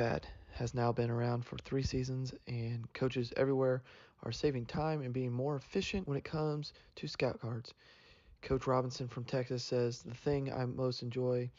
Pad 0.00 0.26
has 0.54 0.72
now 0.72 0.90
been 0.90 1.10
around 1.10 1.44
for 1.44 1.58
three 1.58 1.82
seasons, 1.82 2.32
and 2.46 2.90
coaches 2.94 3.34
everywhere 3.36 3.82
are 4.22 4.32
saving 4.32 4.64
time 4.64 5.02
and 5.02 5.12
being 5.12 5.30
more 5.30 5.56
efficient 5.56 6.08
when 6.08 6.16
it 6.16 6.24
comes 6.24 6.72
to 6.96 7.06
scout 7.06 7.38
cards. 7.38 7.74
Coach 8.40 8.66
Robinson 8.66 9.08
from 9.08 9.24
Texas 9.24 9.62
says 9.62 10.00
the 10.00 10.14
thing 10.14 10.50
I 10.50 10.64
most 10.64 11.02
enjoy 11.02 11.50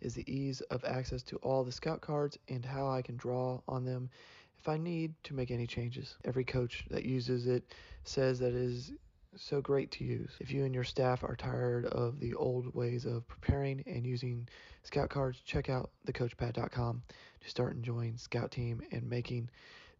is 0.00 0.12
the 0.12 0.28
ease 0.28 0.60
of 0.72 0.84
access 0.84 1.22
to 1.22 1.36
all 1.36 1.62
the 1.62 1.70
scout 1.70 2.00
cards 2.00 2.36
and 2.48 2.64
how 2.64 2.88
I 2.88 3.00
can 3.00 3.16
draw 3.16 3.60
on 3.68 3.84
them 3.84 4.10
if 4.58 4.68
I 4.68 4.76
need 4.76 5.14
to 5.22 5.34
make 5.34 5.52
any 5.52 5.68
changes. 5.68 6.16
Every 6.24 6.44
coach 6.44 6.86
that 6.90 7.04
uses 7.04 7.46
it 7.46 7.62
says 8.02 8.40
that 8.40 8.54
it 8.54 8.54
is 8.56 8.90
so 9.36 9.60
great 9.60 9.92
to 9.92 10.04
use. 10.04 10.32
If 10.40 10.50
you 10.50 10.64
and 10.64 10.74
your 10.74 10.82
staff 10.82 11.22
are 11.22 11.36
tired 11.36 11.86
of 11.86 12.18
the 12.18 12.34
old 12.34 12.74
ways 12.74 13.04
of 13.04 13.28
preparing 13.28 13.84
and 13.86 14.04
using 14.04 14.48
scout 14.84 15.08
cards, 15.08 15.40
check 15.44 15.68
out 15.68 15.90
thecoachpad.com 16.06 17.02
to 17.40 17.50
start 17.50 17.74
enjoying 17.74 18.16
Scout 18.16 18.50
Team 18.50 18.80
and 18.92 19.08
making 19.08 19.48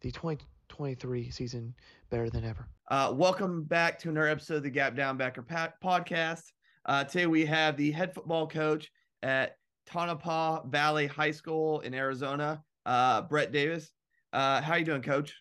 the 0.03 0.11
2023 0.11 1.31
season 1.31 1.75
better 2.11 2.31
than 2.31 2.45
ever. 2.45 2.69
Uh, 2.91 3.13
welcome 3.15 3.65
back 3.65 3.99
to 3.99 4.11
another 4.11 4.29
episode 4.29 4.57
of 4.57 4.63
the 4.63 4.71
Gap 4.71 4.95
Down 4.95 5.17
Backer 5.17 5.43
pa- 5.43 5.73
podcast. 5.83 6.53
Uh, 6.85 7.03
today 7.03 7.27
we 7.27 7.47
have 7.47 7.77
the 7.77 7.91
head 7.91 8.15
football 8.15 8.47
coach 8.47 8.91
at 9.23 9.57
Tonopah 9.87 10.67
Valley 10.67 11.07
High 11.07 11.31
School 11.31 11.81
in 11.81 11.95
Arizona, 11.95 12.63
uh, 12.85 13.23
Brett 13.23 13.53
Davis. 13.53 13.91
Uh, 14.33 14.61
how 14.61 14.73
are 14.75 14.79
you 14.79 14.85
doing, 14.85 15.03
Coach? 15.03 15.35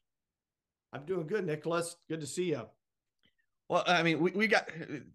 I'm 0.94 1.06
doing 1.06 1.28
good, 1.28 1.46
Nicholas. 1.46 1.98
Good 2.08 2.22
to 2.22 2.28
see 2.28 2.46
you. 2.46 2.62
Well, 3.68 3.84
I 3.88 4.04
mean, 4.04 4.20
we, 4.20 4.32
we 4.32 4.48
got 4.48 4.70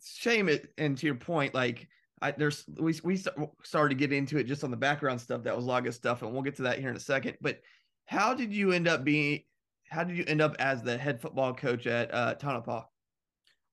shame 0.04 0.48
it, 0.48 0.72
and 0.76 0.98
to 0.98 1.06
your 1.06 1.14
point, 1.14 1.54
like 1.54 1.88
I, 2.20 2.32
there's 2.32 2.64
we 2.78 2.94
we 3.04 3.22
started 3.62 3.90
to 3.90 3.94
get 3.94 4.12
into 4.12 4.38
it 4.38 4.44
just 4.44 4.64
on 4.64 4.70
the 4.70 4.76
background 4.76 5.20
stuff. 5.20 5.42
That 5.44 5.56
was 5.56 5.66
a 5.66 5.70
of 5.70 5.94
stuff, 5.94 6.22
and 6.22 6.32
we'll 6.32 6.42
get 6.42 6.56
to 6.56 6.62
that 6.62 6.78
here 6.78 6.90
in 6.90 6.96
a 6.96 7.00
second. 7.00 7.36
But 7.40 7.60
how 8.06 8.34
did 8.34 8.52
you 8.52 8.72
end 8.72 8.88
up 8.88 9.04
being? 9.04 9.42
How 9.90 10.04
did 10.04 10.16
you 10.16 10.24
end 10.26 10.42
up 10.42 10.56
as 10.58 10.82
the 10.82 10.98
head 10.98 11.20
football 11.20 11.54
coach 11.54 11.86
at 11.86 12.12
uh, 12.12 12.34
Tonopah? 12.34 12.82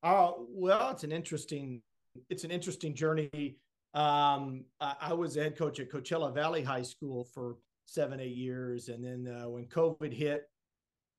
Oh 0.04 0.48
well, 0.50 0.92
it's 0.92 1.04
an 1.04 1.12
interesting 1.12 1.82
it's 2.30 2.44
an 2.44 2.52
interesting 2.52 2.96
journey. 2.96 3.58
Um, 3.94 4.66
I, 4.80 4.96
I, 5.02 5.14
was 5.14 5.36
the 5.36 5.44
head 5.44 5.58
coach 5.58 5.80
at 5.80 5.90
Coachella 5.90 6.34
Valley 6.34 6.62
High 6.62 6.82
School 6.82 7.28
for 7.34 7.56
seven 7.86 8.20
eight 8.20 8.36
years, 8.36 8.90
and 8.90 9.04
then 9.04 9.34
uh, 9.34 9.50
when 9.50 9.66
COVID 9.66 10.14
hit, 10.14 10.44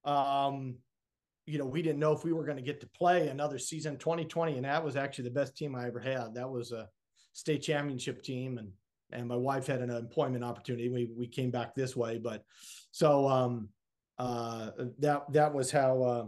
um, 0.04 0.76
you 1.46 1.58
know, 1.58 1.64
we 1.64 1.80
didn't 1.80 2.00
know 2.00 2.12
if 2.12 2.24
we 2.24 2.32
were 2.32 2.44
going 2.44 2.56
to 2.56 2.62
get 2.62 2.80
to 2.80 2.88
play 2.88 3.28
another 3.28 3.58
season 3.58 3.96
2020. 3.96 4.56
And 4.56 4.64
that 4.64 4.84
was 4.84 4.96
actually 4.96 5.24
the 5.24 5.34
best 5.34 5.56
team 5.56 5.74
I 5.74 5.86
ever 5.86 6.00
had. 6.00 6.34
That 6.34 6.50
was 6.50 6.72
a 6.72 6.88
state 7.36 7.62
championship 7.62 8.22
team. 8.22 8.56
And, 8.58 8.70
and 9.12 9.28
my 9.28 9.36
wife 9.36 9.66
had 9.66 9.82
an 9.82 9.90
employment 9.90 10.42
opportunity. 10.42 10.88
We, 10.88 11.10
we 11.16 11.26
came 11.26 11.50
back 11.50 11.74
this 11.74 11.94
way, 11.94 12.18
but 12.18 12.44
so, 12.90 13.28
um, 13.28 13.68
uh, 14.18 14.70
that, 14.98 15.30
that 15.32 15.52
was 15.52 15.70
how, 15.70 16.02
uh, 16.02 16.24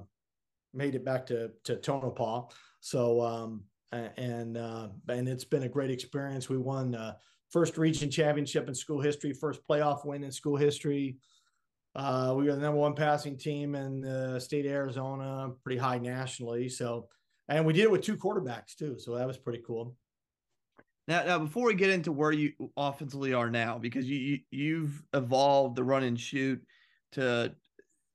made 0.74 0.94
it 0.94 1.04
back 1.04 1.26
to, 1.26 1.50
to 1.64 1.76
Tonopah. 1.76 2.42
So, 2.80 3.22
um, 3.22 3.64
and, 3.90 4.58
uh, 4.58 4.88
and 5.08 5.26
it's 5.26 5.44
been 5.44 5.62
a 5.62 5.68
great 5.68 5.90
experience. 5.90 6.50
We 6.50 6.58
won, 6.58 6.94
uh, 6.94 7.14
first 7.50 7.78
region 7.78 8.10
championship 8.10 8.68
in 8.68 8.74
school 8.74 9.00
history, 9.00 9.32
first 9.32 9.66
playoff 9.66 10.04
win 10.04 10.22
in 10.22 10.30
school 10.30 10.56
history. 10.56 11.16
Uh, 11.96 12.34
we 12.36 12.44
were 12.44 12.54
the 12.54 12.60
number 12.60 12.78
one 12.78 12.94
passing 12.94 13.38
team 13.38 13.74
in 13.74 14.02
the 14.02 14.38
state 14.38 14.66
of 14.66 14.72
Arizona, 14.72 15.50
pretty 15.64 15.78
high 15.78 15.98
nationally. 15.98 16.68
So, 16.68 17.08
and 17.48 17.64
we 17.64 17.72
did 17.72 17.84
it 17.84 17.90
with 17.90 18.02
two 18.02 18.18
quarterbacks 18.18 18.76
too. 18.76 18.98
So 18.98 19.16
that 19.16 19.26
was 19.26 19.38
pretty 19.38 19.62
cool. 19.66 19.96
Now, 21.08 21.24
now 21.24 21.38
before 21.38 21.66
we 21.66 21.74
get 21.74 21.90
into 21.90 22.12
where 22.12 22.32
you 22.32 22.52
offensively 22.76 23.32
are 23.32 23.50
now, 23.50 23.78
because 23.78 24.08
you, 24.08 24.38
you 24.50 24.82
have 24.82 25.24
evolved 25.24 25.74
the 25.74 25.82
run 25.82 26.04
and 26.04 26.20
shoot 26.20 26.62
to 27.12 27.54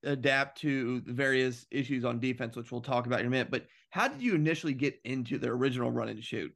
adapt 0.04 0.62
to 0.62 1.02
the 1.02 1.12
various 1.12 1.66
issues 1.72 2.06
on 2.06 2.20
defense, 2.20 2.56
which 2.56 2.72
we'll 2.72 2.82
talk 2.82 3.08
about 3.08 3.20
in 3.20 3.26
a 3.26 3.30
minute. 3.30 3.50
But 3.50 3.66
how 3.90 4.08
did 4.08 4.22
you 4.22 4.36
initially 4.36 4.74
get 4.74 5.00
into 5.04 5.40
the 5.40 5.48
original 5.48 5.92
run 5.92 6.10
and 6.10 6.24
shoot? 6.24 6.54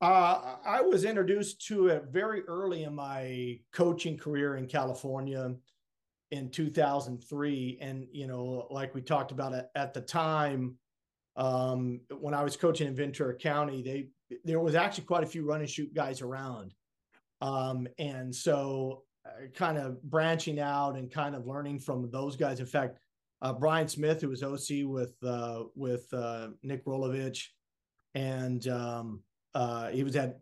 Uh, 0.00 0.56
I 0.64 0.82
was 0.82 1.04
introduced 1.04 1.66
to 1.66 1.88
it 1.88 2.04
very 2.10 2.42
early 2.42 2.84
in 2.84 2.94
my 2.94 3.58
coaching 3.72 4.16
career 4.16 4.56
in 4.56 4.66
California 4.66 5.56
in 6.32 6.50
2003 6.50 7.78
and 7.80 8.06
you 8.10 8.26
know 8.26 8.66
like 8.70 8.94
we 8.94 9.00
talked 9.00 9.30
about 9.30 9.52
it 9.52 9.66
at 9.76 9.94
the 9.94 10.00
time 10.00 10.76
um, 11.36 12.00
when 12.18 12.34
i 12.34 12.42
was 12.42 12.56
coaching 12.56 12.88
in 12.88 12.96
ventura 12.96 13.36
county 13.36 13.80
they 13.80 14.08
there 14.44 14.60
was 14.60 14.74
actually 14.74 15.04
quite 15.04 15.22
a 15.22 15.26
few 15.26 15.44
run 15.44 15.60
and 15.60 15.70
shoot 15.70 15.92
guys 15.94 16.20
around. 16.20 16.74
Um, 17.40 17.86
and 17.98 18.34
so 18.34 19.02
uh, 19.26 19.48
kind 19.54 19.78
of 19.78 20.02
branching 20.02 20.58
out 20.58 20.96
and 20.96 21.10
kind 21.10 21.34
of 21.34 21.46
learning 21.46 21.80
from 21.80 22.10
those 22.10 22.36
guys. 22.36 22.60
In 22.60 22.66
fact 22.66 22.98
uh, 23.42 23.52
brian 23.52 23.88
smith 23.88 24.20
who 24.20 24.28
was 24.28 24.42
oc 24.42 24.68
with 24.84 25.14
uh, 25.22 25.64
with 25.74 26.12
uh, 26.12 26.48
nick 26.62 26.84
rolovich 26.84 27.48
and 28.14 28.66
um, 28.68 29.22
uh, 29.54 29.88
he 29.88 30.02
was 30.04 30.16
at 30.16 30.40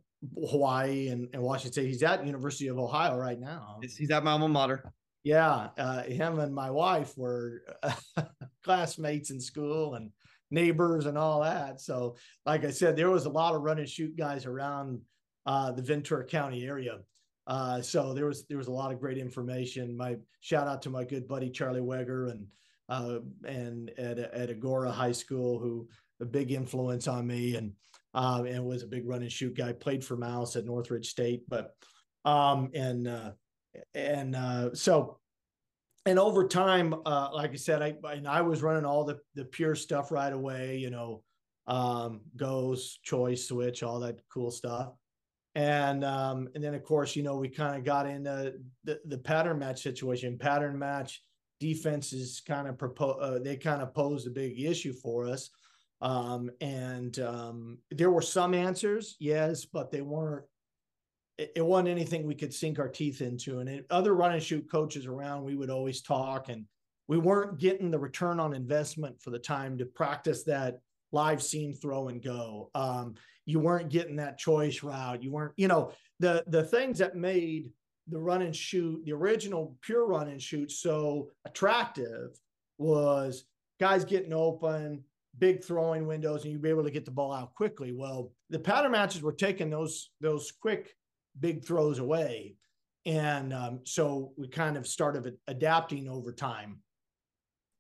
hawaii 0.49 1.09
and, 1.09 1.29
and 1.33 1.43
washington 1.43 1.73
state. 1.73 1.87
He's 1.87 2.03
at 2.03 2.25
university 2.25 2.69
of 2.69 2.79
ohio 2.79 3.17
right 3.17 3.39
now. 3.39 3.79
He's 3.83 4.11
at 4.11 4.25
my 4.25 4.33
alma 4.33 4.49
mater. 4.49 4.93
Yeah, 5.23 5.69
uh, 5.79 6.03
him 6.03 6.39
and 6.39 6.55
my 6.55 6.71
wife 6.71 7.17
were 7.17 7.63
classmates 8.65 9.31
in 9.31 9.41
school 9.41 9.95
and 9.95 10.11
neighbors 10.51 11.07
and 11.07 11.19
all 11.19 11.43
that. 11.43 11.81
So, 11.81 12.17
like 12.47 12.65
I 12.65 12.71
said, 12.71 12.97
there 12.97 13.11
was 13.11 13.27
a 13.27 13.31
lot 13.31 13.55
of 13.55 13.63
run 13.63 13.79
and 13.79 13.89
shoot 13.89 14.17
guys 14.17 14.47
around 14.47 15.01
uh, 15.47 15.73
the 15.73 15.83
Ventura 15.83 16.25
County 16.25 16.65
area. 16.67 16.99
Uh, 17.47 17.81
so 17.83 18.15
there 18.15 18.27
was 18.27 18.47
there 18.47 18.59
was 18.59 18.69
a 18.69 18.73
lot 18.73 18.93
of 18.93 19.01
great 19.01 19.19
information. 19.19 19.97
My 19.97 20.17
shout 20.41 20.67
out 20.67 20.83
to 20.83 20.91
my 20.91 21.05
good 21.05 21.29
buddy 21.29 21.51
Charlie 21.51 21.81
Weger 21.81 22.31
and 22.31 22.47
uh, 22.89 23.19
and 23.47 23.91
at 23.99 24.19
at 24.19 24.49
Agoura 24.49 24.91
High 24.91 25.13
School, 25.13 25.59
who 25.59 25.89
a 26.21 26.25
big 26.25 26.53
influence 26.53 27.07
on 27.09 27.27
me 27.27 27.57
and 27.57 27.73
uh, 28.15 28.45
and 28.47 28.65
was 28.65 28.83
a 28.83 28.87
big 28.87 29.07
run 29.07 29.23
and 29.23 29.33
shoot 29.33 29.55
guy. 29.55 29.73
Played 29.73 30.05
for 30.05 30.17
Mouse 30.17 30.57
at 30.57 30.65
Northridge 30.65 31.11
State, 31.11 31.43
but 31.49 31.75
um, 32.25 32.71
and 32.75 33.07
uh, 33.07 33.33
and 33.95 34.35
uh, 34.35 34.75
so 34.75 35.19
and 36.07 36.19
over 36.19 36.47
time 36.47 36.95
uh, 37.07 37.29
like 37.33 37.53
i 37.53 37.57
said 37.57 37.83
i 37.83 37.95
and 38.13 38.29
i 38.29 38.41
was 38.41 38.63
running 38.63 38.85
all 38.85 39.05
the 39.05 39.19
the 39.35 39.45
pure 39.45 39.75
stuff 39.75 40.11
right 40.11 40.33
away 40.33 40.77
you 40.77 40.91
know 40.91 41.23
um 41.67 42.21
goes 42.37 42.99
choice 43.03 43.49
switch 43.49 43.83
all 43.83 44.01
that 44.01 44.21
cool 44.33 44.51
stuff. 44.51 44.93
And 45.55 46.05
um 46.05 46.49
and 46.55 46.63
then 46.63 46.75
of 46.75 46.83
course 46.85 47.17
you 47.17 47.23
know 47.23 47.37
we 47.37 47.49
kind 47.49 47.77
of 47.77 47.85
got 47.85 48.07
into 48.07 48.55
the, 48.85 49.01
the 49.07 49.19
pattern 49.19 49.59
match 49.59 49.83
situation. 49.83 50.39
Pattern 50.39 50.79
match 50.79 51.23
defenses 51.61 52.43
kind 52.47 52.69
of 52.69 52.77
propose 52.77 53.17
uh, 53.21 53.39
they 53.43 53.57
kind 53.57 53.81
of 53.81 53.95
posed 53.95 54.27
a 54.27 54.31
big 54.31 54.61
issue 54.61 54.93
for 54.93 55.27
us. 55.27 55.51
Um 56.01 56.51
and 56.61 57.19
um 57.21 57.79
there 57.91 58.11
were 58.11 58.23
some 58.23 58.53
answers 58.53 59.17
yes 59.21 59.65
but 59.65 59.91
they 59.91 60.03
weren't 60.03 60.45
it, 61.39 61.53
it 61.57 61.63
wasn't 61.63 61.89
anything 61.89 62.27
we 62.27 62.35
could 62.35 62.55
sink 62.55 62.79
our 62.79 62.89
teeth 62.89 63.21
into. 63.21 63.61
And 63.61 63.69
it, 63.69 63.87
other 63.91 64.15
run 64.15 64.33
and 64.33 64.43
shoot 64.43 64.71
coaches 64.71 65.07
around, 65.07 65.45
we 65.45 65.57
would 65.57 65.71
always 65.71 66.03
talk, 66.03 66.49
and 66.49 66.65
we 67.09 67.19
weren't 67.19 67.59
getting 67.59 67.91
the 67.91 67.99
return 67.99 68.41
on 68.41 68.55
investment 68.55 69.21
for 69.21 69.31
the 69.31 69.39
time 69.39 69.79
to 69.79 69.87
practice 69.87 70.45
that 70.45 70.81
live 71.13 71.43
seam 71.43 71.73
throw 71.73 72.09
and 72.09 72.23
go. 72.23 72.71
Um, 72.75 73.15
you 73.47 73.61
weren't 73.61 73.91
getting 73.91 74.17
that 74.17 74.39
choice 74.39 74.83
route. 74.83 75.23
You 75.23 75.33
weren't, 75.33 75.53
you 75.57 75.69
know, 75.69 75.93
the 76.19 76.45
the 76.47 76.65
things 76.65 76.99
that 76.99 77.17
made 77.17 77.71
the 78.09 78.19
run 78.19 78.43
and 78.43 78.55
shoot, 78.55 79.03
the 79.05 79.13
original 79.13 79.77
pure 79.83 80.07
run 80.07 80.29
and 80.29 80.41
shoot, 80.41 80.71
so 80.71 81.31
attractive 81.47 82.39
was 82.79 83.45
guys 83.81 84.05
getting 84.05 84.33
open, 84.33 85.05
big 85.39 85.63
throwing 85.65 86.07
windows, 86.07 86.43
and 86.43 86.53
you'd 86.53 86.63
be 86.63 86.69
able 86.69 86.85
to 86.85 86.91
get 86.91 87.05
the 87.05 87.11
ball 87.11 87.33
out 87.33 87.55
quickly. 87.55 87.93
Well, 87.93 88.33
the 88.51 88.59
pattern 88.59 88.93
matches 88.93 89.23
were 89.23 89.33
taking 89.33 89.71
those 89.71 90.11
those 90.21 90.53
quick 90.53 90.95
big 91.39 91.65
throws 91.65 91.99
away. 91.99 92.57
and 93.07 93.53
um, 93.53 93.81
so 93.85 94.33
we 94.37 94.49
kind 94.49 94.77
of 94.77 94.87
started 94.87 95.37
adapting 95.47 96.09
over 96.09 96.33
time. 96.33 96.79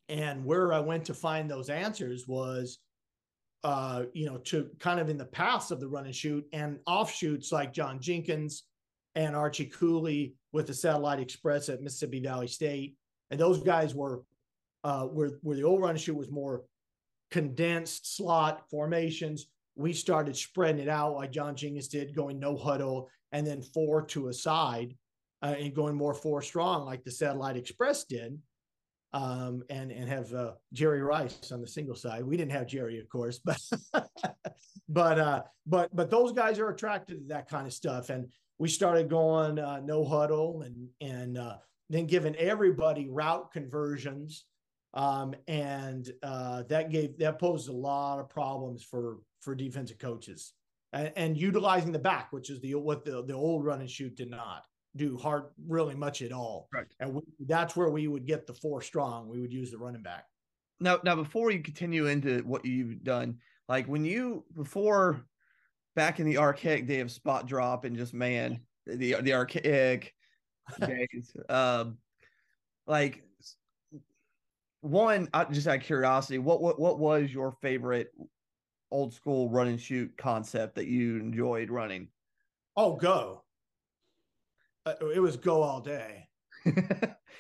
And 0.08 0.44
where 0.44 0.72
I 0.72 0.80
went 0.80 1.06
to 1.06 1.14
find 1.14 1.50
those 1.50 1.70
answers 1.70 2.28
was, 2.28 2.78
uh, 3.62 4.04
you 4.12 4.26
know, 4.26 4.36
to 4.38 4.68
kind 4.78 5.00
of 5.00 5.08
in 5.08 5.16
the 5.16 5.24
past 5.24 5.70
of 5.70 5.80
the 5.80 5.88
run 5.88 6.04
and 6.04 6.14
shoot 6.14 6.44
and 6.52 6.78
offshoots 6.86 7.50
like 7.50 7.72
John 7.72 8.00
Jenkins 8.00 8.64
and 9.14 9.34
Archie 9.34 9.66
Cooley 9.66 10.34
with 10.52 10.66
the 10.66 10.74
Satellite 10.74 11.20
Express 11.20 11.70
at 11.70 11.80
Mississippi 11.80 12.20
Valley 12.20 12.48
State. 12.48 12.96
And 13.30 13.40
those 13.40 13.62
guys 13.62 13.94
were 13.94 14.22
uh, 14.82 15.04
where 15.04 15.38
where 15.40 15.56
the 15.56 15.62
old 15.62 15.80
run 15.80 15.92
and 15.92 16.00
shoot 16.00 16.14
was 16.14 16.30
more 16.30 16.64
condensed 17.30 18.14
slot 18.14 18.68
formations. 18.70 19.46
We 19.76 19.92
started 19.92 20.36
spreading 20.36 20.82
it 20.82 20.88
out 20.88 21.14
like 21.14 21.32
John 21.32 21.56
Jenkins 21.56 21.88
did, 21.88 22.14
going 22.14 22.38
no 22.38 22.56
huddle 22.56 23.08
and 23.32 23.46
then 23.46 23.62
four 23.62 24.02
to 24.06 24.28
a 24.28 24.32
side 24.32 24.94
uh, 25.42 25.54
and 25.58 25.74
going 25.74 25.96
more 25.96 26.14
four 26.14 26.42
strong 26.42 26.84
like 26.84 27.04
the 27.04 27.10
Satellite 27.10 27.56
Express 27.56 28.04
did. 28.04 28.38
Um, 29.12 29.62
and 29.70 29.92
and 29.92 30.08
have 30.08 30.34
uh, 30.34 30.52
Jerry 30.72 31.00
Rice 31.00 31.52
on 31.52 31.60
the 31.60 31.68
single 31.68 31.94
side. 31.94 32.24
We 32.24 32.36
didn't 32.36 32.50
have 32.50 32.66
Jerry, 32.66 32.98
of 32.98 33.08
course, 33.08 33.38
but 33.38 33.60
but 34.88 35.18
uh, 35.20 35.42
but 35.66 35.94
but 35.94 36.10
those 36.10 36.32
guys 36.32 36.58
are 36.58 36.70
attracted 36.70 37.20
to 37.20 37.28
that 37.28 37.48
kind 37.48 37.64
of 37.64 37.72
stuff. 37.72 38.10
And 38.10 38.26
we 38.58 38.68
started 38.68 39.08
going 39.08 39.60
uh, 39.60 39.78
no 39.84 40.04
huddle 40.04 40.62
and 40.62 40.88
and 41.00 41.38
uh, 41.38 41.58
then 41.90 42.06
giving 42.06 42.34
everybody 42.34 43.08
route 43.08 43.52
conversions 43.52 44.46
um, 44.94 45.34
and 45.48 46.10
uh, 46.22 46.62
that 46.68 46.90
gave 46.90 47.18
that 47.18 47.38
posed 47.38 47.68
a 47.68 47.72
lot 47.72 48.20
of 48.20 48.28
problems 48.30 48.82
for 48.82 49.18
for 49.44 49.55
defensive 49.55 49.99
coaches. 49.99 50.52
And, 50.93 51.12
and, 51.17 51.37
utilizing 51.37 51.91
the 51.91 51.99
back 51.99 52.32
which 52.32 52.50
is 52.50 52.61
the 52.61 52.75
what 52.76 53.05
the, 53.05 53.25
the 53.25 53.35
old 53.35 53.64
run 53.64 53.81
and 53.81 53.91
shoot 53.91 54.17
did 54.17 54.31
not 54.31 54.62
do 54.96 55.17
hard 55.17 55.46
really 55.67 55.94
much 55.94 56.23
at 56.23 56.32
all. 56.32 56.69
Right 56.73 56.87
and 57.00 57.14
we, 57.14 57.23
that's 57.46 57.75
where 57.75 57.91
we 57.91 58.06
would 58.06 58.26
get 58.26 58.46
the 58.46 58.55
four 58.55 58.81
strong. 58.81 59.29
We 59.29 59.41
would 59.41 59.52
use 59.52 59.73
the 59.73 59.79
running 59.79 60.02
back. 60.02 60.25
Now 60.81 61.00
now 61.05 61.17
before 61.17 61.50
you 61.50 61.61
continue 61.61 62.06
into 62.06 62.43
what 62.43 62.64
you've 62.64 63.02
done 63.02 63.38
like 63.69 63.87
when 63.87 64.05
you 64.05 64.44
before 64.55 65.25
back 65.96 66.20
in 66.20 66.26
the 66.26 66.38
archaic 66.38 66.87
day 66.87 67.00
of 67.00 67.11
spot 67.11 67.46
drop 67.46 67.85
and 67.85 67.96
just 67.96 68.14
man 68.14 68.61
the 68.87 69.14
the 69.20 69.35
archaic 69.35 70.14
days 70.81 71.37
um 71.49 71.99
like 72.87 73.25
one, 74.85 75.29
I 75.32 75.44
just 75.44 75.67
out 75.67 75.76
of 75.76 75.82
curiosity, 75.82 76.38
what 76.38 76.61
what 76.61 76.79
what 76.79 76.99
was 76.99 77.32
your 77.32 77.52
favorite 77.62 78.08
old 78.90 79.12
school 79.12 79.48
run 79.50 79.69
and 79.69 79.81
shoot 79.81 80.16
concept 80.16 80.75
that 80.76 80.86
you 80.86 81.19
enjoyed 81.19 81.70
running? 81.70 82.08
Oh, 82.76 82.96
go. 82.96 83.44
Uh, 84.86 84.94
it 85.14 85.20
was 85.20 85.36
go 85.36 85.62
all 85.62 85.81
day. 85.81 86.28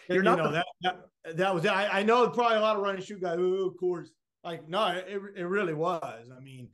You're 0.08 0.22
not 0.22 0.38
you 0.38 0.44
know, 0.44 0.52
that, 0.52 0.66
that 0.82 1.36
that 1.36 1.54
was 1.54 1.66
I, 1.66 2.00
I 2.00 2.02
know 2.02 2.28
probably 2.28 2.58
a 2.58 2.60
lot 2.60 2.76
of 2.76 2.82
run 2.82 2.96
and 2.96 3.04
shoot 3.04 3.20
guys. 3.20 3.36
Oh, 3.38 3.66
of 3.66 3.76
course. 3.78 4.10
Like 4.42 4.68
no, 4.68 4.88
it 4.88 5.20
it 5.36 5.44
really 5.44 5.74
was. 5.74 6.30
I 6.34 6.40
mean, 6.40 6.68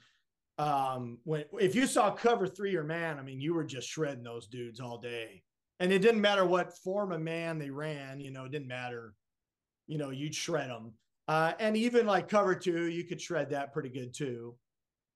um, 0.59 1.19
when 1.25 1.45
if 1.61 1.75
you 1.75 1.87
saw 1.87 2.11
cover 2.11 2.47
three 2.47 2.75
or 2.77 2.83
man, 2.83 3.19
I 3.19 3.23
mean, 3.23 3.41
you 3.41 3.55
were 3.55 3.65
just 3.65 3.89
shredding 3.89 4.25
those 4.25 4.49
dudes 4.49 4.81
all 4.81 4.99
day, 4.99 5.43
and 5.79 5.93
it 5.93 6.01
didn't 6.01 6.21
matter 6.21 6.45
what 6.45 6.77
form 6.79 7.13
of 7.13 7.21
man 7.21 7.59
they 7.59 7.71
ran. 7.71 8.19
You 8.19 8.33
know, 8.33 8.45
it 8.45 8.51
didn't 8.51 8.69
matter 8.69 9.15
you 9.91 9.99
know, 9.99 10.11
you'd 10.11 10.35
shred 10.35 10.71
them. 10.71 10.93
Uh, 11.31 11.53
and 11.61 11.77
even 11.77 12.07
like 12.07 12.29
cover 12.29 12.57
two, 12.57 12.89
you 12.89 13.05
could 13.05 13.21
shred 13.21 13.51
that 13.51 13.73
pretty 13.73 13.89
good 13.89 14.13
too. 14.13 14.57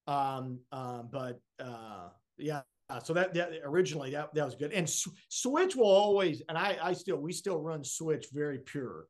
Um, 0.06 0.60
um, 0.70 1.08
but 1.10 1.40
uh, 1.58 2.10
yeah, 2.38 2.60
so 3.02 3.12
that, 3.14 3.34
that 3.34 3.50
originally 3.64 4.12
that, 4.12 4.32
that 4.32 4.44
was 4.44 4.54
good. 4.54 4.72
And 4.72 4.88
sw- 4.88 5.08
switch 5.28 5.74
will 5.74 5.90
always, 5.90 6.40
and 6.48 6.56
I, 6.56 6.78
I 6.80 6.92
still, 6.92 7.16
we 7.16 7.32
still 7.32 7.58
run 7.58 7.82
switch 7.82 8.26
very 8.32 8.60
pure 8.60 9.06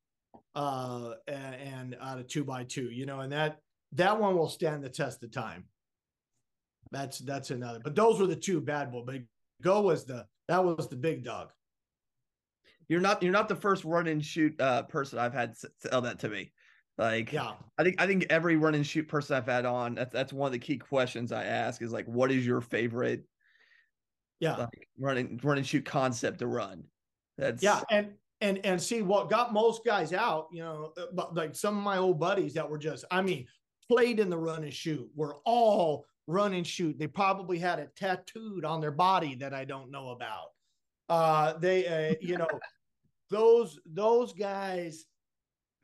uh, 0.55 1.13
and, 1.29 1.55
and 1.57 1.97
out 2.01 2.21
of 2.21 2.27
two 2.27 2.43
by 2.43 2.65
two, 2.65 2.91
you 2.91 3.05
know, 3.05 3.21
and 3.21 3.31
that, 3.33 3.59
that 3.93 4.19
one 4.19 4.35
will 4.35 4.49
stand 4.49 4.83
the 4.83 4.89
test 4.89 5.23
of 5.23 5.31
time. 5.31 5.67
That's, 6.91 7.19
that's 7.19 7.51
another, 7.51 7.81
but 7.85 7.95
those 7.95 8.19
were 8.19 8.29
the 8.29 8.35
two 8.35 8.63
bad 8.63 8.91
boy, 8.91 9.03
but 9.05 9.17
go 9.61 9.83
was 9.83 10.07
the, 10.07 10.25
that 10.49 10.65
was 10.65 10.89
the 10.89 10.97
big 10.97 11.23
dog 11.23 11.51
you're 12.89 13.01
not 13.01 13.23
you're 13.23 13.33
not 13.33 13.49
the 13.49 13.57
first 13.57 13.85
run 13.85 14.07
and 14.07 14.23
shoot 14.23 14.61
uh, 14.61 14.83
person 14.83 15.19
I've 15.19 15.33
had 15.33 15.55
tell 15.83 16.03
that 16.03 16.19
to 16.21 16.29
me. 16.29 16.53
Like, 16.97 17.33
yeah, 17.33 17.53
I 17.77 17.83
think 17.83 18.01
I 18.01 18.07
think 18.07 18.27
every 18.31 18.57
run 18.57 18.75
and 18.75 18.87
shoot 18.87 19.09
person 19.09 19.37
I've 19.37 19.47
had 19.47 19.67
on 19.67 19.97
that's 19.97 20.13
that's 20.13 20.33
one 20.33 20.47
of 20.47 20.53
the 20.53 20.59
key 20.59 20.79
questions 20.79 21.33
I 21.33 21.45
ask 21.45 21.83
is 21.83 21.93
like, 21.93 22.07
what 22.07 22.31
is 22.31 22.47
your 22.47 22.61
favorite? 22.61 23.25
Yeah, 24.39 24.57
like 24.57 24.89
running 24.99 25.41
run 25.43 25.59
and 25.59 25.67
shoot 25.67 25.85
concept 25.85 26.39
to 26.39 26.47
run. 26.47 26.85
That's 27.37 27.63
yeah, 27.63 27.81
and 27.91 28.13
and 28.41 28.65
and 28.65 28.81
see 28.81 29.03
what 29.03 29.31
got 29.31 29.53
most 29.53 29.85
guys 29.85 30.13
out. 30.13 30.49
You 30.53 30.63
know, 30.63 30.93
uh, 30.97 31.07
but 31.13 31.35
like 31.35 31.57
some 31.57 31.77
of 31.77 31.83
my 31.83 31.99
old 31.99 32.21
buddies 32.21 32.55
that 32.55 32.69
were 32.69 32.79
just, 32.79 33.05
I 33.11 33.23
mean, 33.23 33.47
played 33.89 34.21
in 34.21 34.31
the 34.31 34.39
run 34.39 34.63
and 34.63 34.73
shoot 34.73 35.09
were 35.15 35.39
all 35.45 36.05
run 36.27 36.55
and 36.55 36.67
shoot. 36.67 36.99
They 36.99 37.07
probably 37.07 37.59
had 37.59 37.79
it 37.79 37.95
tattooed 37.97 38.65
on 38.65 38.81
their 38.81 38.93
body 38.93 39.35
that 39.37 39.55
I 39.55 39.65
don't 39.65 39.91
know 39.91 40.11
about. 40.11 40.49
Uh, 41.09 41.59
they, 41.59 41.87
uh, 42.11 42.15
you 42.21 42.39
know, 42.39 42.49
those 43.31 43.79
those 43.87 44.33
guys, 44.33 45.07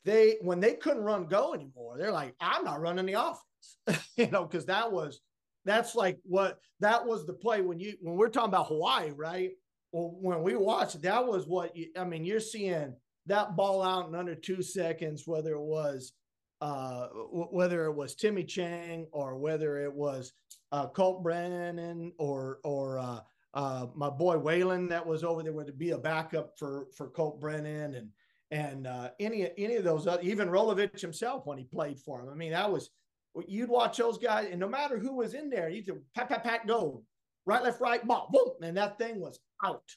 they 0.05 0.37
when 0.43 0.61
they 0.61 0.75
couldn't 0.75 1.03
run 1.03 1.27
go 1.27 1.55
anymore, 1.55 1.97
they're 1.99 2.13
like, 2.13 2.35
I'm 2.41 2.65
not 2.65 2.81
running 2.81 3.07
the 3.07 3.15
offense, 3.15 4.09
you 4.17 4.29
know, 4.29 4.45
because 4.45 4.67
that 4.67 4.91
was 4.91 5.21
that's 5.65 5.95
like 5.95 6.19
what 6.25 6.59
that 6.81 7.07
was 7.07 7.27
the 7.27 7.33
play 7.33 7.61
when 7.61 7.79
you 7.79 7.95
when 8.01 8.17
we're 8.17 8.29
talking 8.29 8.49
about 8.49 8.69
Hawaii, 8.69 9.11
right? 9.11 9.51
Well, 9.93 10.17
when 10.21 10.43
we 10.43 10.57
watched, 10.57 11.03
that 11.03 11.27
was 11.27 11.47
what 11.47 11.77
you, 11.77 11.89
I 11.97 12.05
mean. 12.05 12.25
You're 12.25 12.41
seeing 12.41 12.95
that 13.27 13.57
ball 13.57 13.83
out 13.83 14.09
in 14.09 14.15
under 14.15 14.35
two 14.35 14.63
seconds, 14.63 15.27
whether 15.27 15.53
it 15.53 15.61
was 15.61 16.13
uh, 16.61 17.09
whether 17.09 17.85
it 17.87 17.93
was 17.93 18.15
Timmy 18.15 18.45
Chang 18.45 19.07
or 19.13 19.37
whether 19.37 19.79
it 19.79 19.93
was 19.93 20.33
uh, 20.73 20.87
Colt 20.89 21.23
Brennan 21.23 22.13
or 22.19 22.59
or 22.65 22.99
uh, 22.99 23.21
uh, 23.55 23.87
my 23.95 24.11
boy 24.11 24.37
Waylon 24.37 24.89
that 24.91 25.07
was 25.07 25.25
over 25.25 25.43
there 25.43 25.53
would 25.53 25.77
be 25.79 25.91
a 25.91 25.99
backup 25.99 26.59
for 26.59 26.87
for 26.97 27.09
Colt 27.09 27.41
Brennan 27.41 27.95
and 27.95 28.09
and 28.51 28.87
uh, 28.87 29.11
any 29.21 29.51
any 29.57 29.77
of 29.77 29.85
those 29.85 30.07
other, 30.07 30.23
even 30.23 30.49
Rolovich 30.49 31.01
himself 31.01 31.47
when 31.47 31.59
he 31.59 31.65
played 31.65 31.99
for 31.99 32.21
him. 32.21 32.29
I 32.31 32.35
mean, 32.35 32.53
that 32.53 32.71
was 32.71 32.91
you'd 33.47 33.69
watch 33.69 33.99
those 33.99 34.19
guys, 34.19 34.49
and 34.51 34.61
no 34.61 34.69
matter 34.69 34.99
who 34.99 35.15
was 35.15 35.35
in 35.35 35.51
there, 35.51 35.69
you'd 35.69 35.89
pat 36.15 36.29
pat 36.29 36.43
pat 36.43 36.67
go 36.67 37.03
right 37.47 37.63
left 37.63 37.81
right 37.81 38.07
ball 38.07 38.29
boom, 38.33 38.55
and 38.63 38.77
that 38.77 38.99
thing 38.99 39.21
was 39.21 39.39
out. 39.65 39.89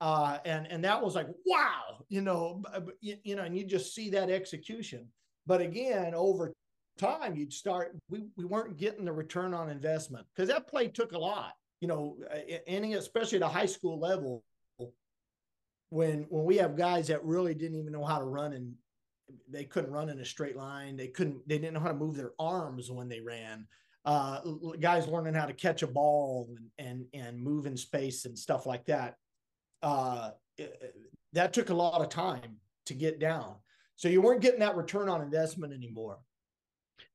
Uh, 0.00 0.38
and 0.44 0.66
and 0.66 0.84
that 0.84 1.02
was 1.02 1.14
like 1.14 1.28
wow, 1.46 2.04
you 2.08 2.20
know, 2.20 2.62
you, 3.00 3.16
you 3.22 3.36
know, 3.36 3.42
and 3.42 3.56
you 3.56 3.64
just 3.64 3.94
see 3.94 4.10
that 4.10 4.30
execution. 4.30 5.06
But 5.46 5.60
again, 5.60 6.14
over 6.14 6.52
time, 6.98 7.36
you'd 7.36 7.52
start. 7.52 7.96
We 8.08 8.24
we 8.36 8.44
weren't 8.44 8.76
getting 8.76 9.04
the 9.04 9.12
return 9.12 9.54
on 9.54 9.70
investment 9.70 10.26
because 10.34 10.48
that 10.48 10.66
play 10.68 10.88
took 10.88 11.12
a 11.12 11.18
lot 11.18 11.54
you 11.84 11.88
know, 11.88 12.16
any 12.66 12.94
especially 12.94 13.36
at 13.36 13.42
a 13.42 13.48
high 13.48 13.66
school 13.66 14.00
level, 14.00 14.42
when 15.94 16.26
when 16.28 16.44
we 16.44 16.56
have 16.56 16.76
guys 16.76 17.06
that 17.06 17.24
really 17.24 17.54
didn't 17.54 17.78
even 17.78 17.92
know 17.92 18.04
how 18.04 18.18
to 18.18 18.24
run 18.24 18.52
and 18.52 18.74
they 19.48 19.64
couldn't 19.64 19.92
run 19.92 20.08
in 20.08 20.18
a 20.18 20.24
straight 20.24 20.56
line, 20.56 20.96
they 20.96 21.06
couldn't, 21.06 21.48
they 21.48 21.56
didn't 21.56 21.74
know 21.74 21.80
how 21.80 21.88
to 21.88 21.94
move 21.94 22.16
their 22.16 22.32
arms 22.38 22.90
when 22.90 23.08
they 23.08 23.20
ran. 23.20 23.66
Uh, 24.04 24.40
guys 24.80 25.06
learning 25.06 25.34
how 25.34 25.46
to 25.46 25.52
catch 25.52 25.82
a 25.82 25.86
ball 25.86 26.48
and 26.48 26.68
and 26.78 27.06
and 27.14 27.40
move 27.40 27.66
in 27.66 27.76
space 27.76 28.24
and 28.24 28.36
stuff 28.36 28.66
like 28.66 28.84
that. 28.86 29.16
Uh, 29.82 30.30
that 31.32 31.52
took 31.52 31.70
a 31.70 31.74
lot 31.74 32.00
of 32.00 32.08
time 32.08 32.56
to 32.86 32.94
get 32.94 33.20
down. 33.20 33.54
So 33.96 34.08
you 34.08 34.20
weren't 34.20 34.40
getting 34.40 34.60
that 34.60 34.76
return 34.76 35.08
on 35.08 35.22
investment 35.22 35.72
anymore. 35.72 36.18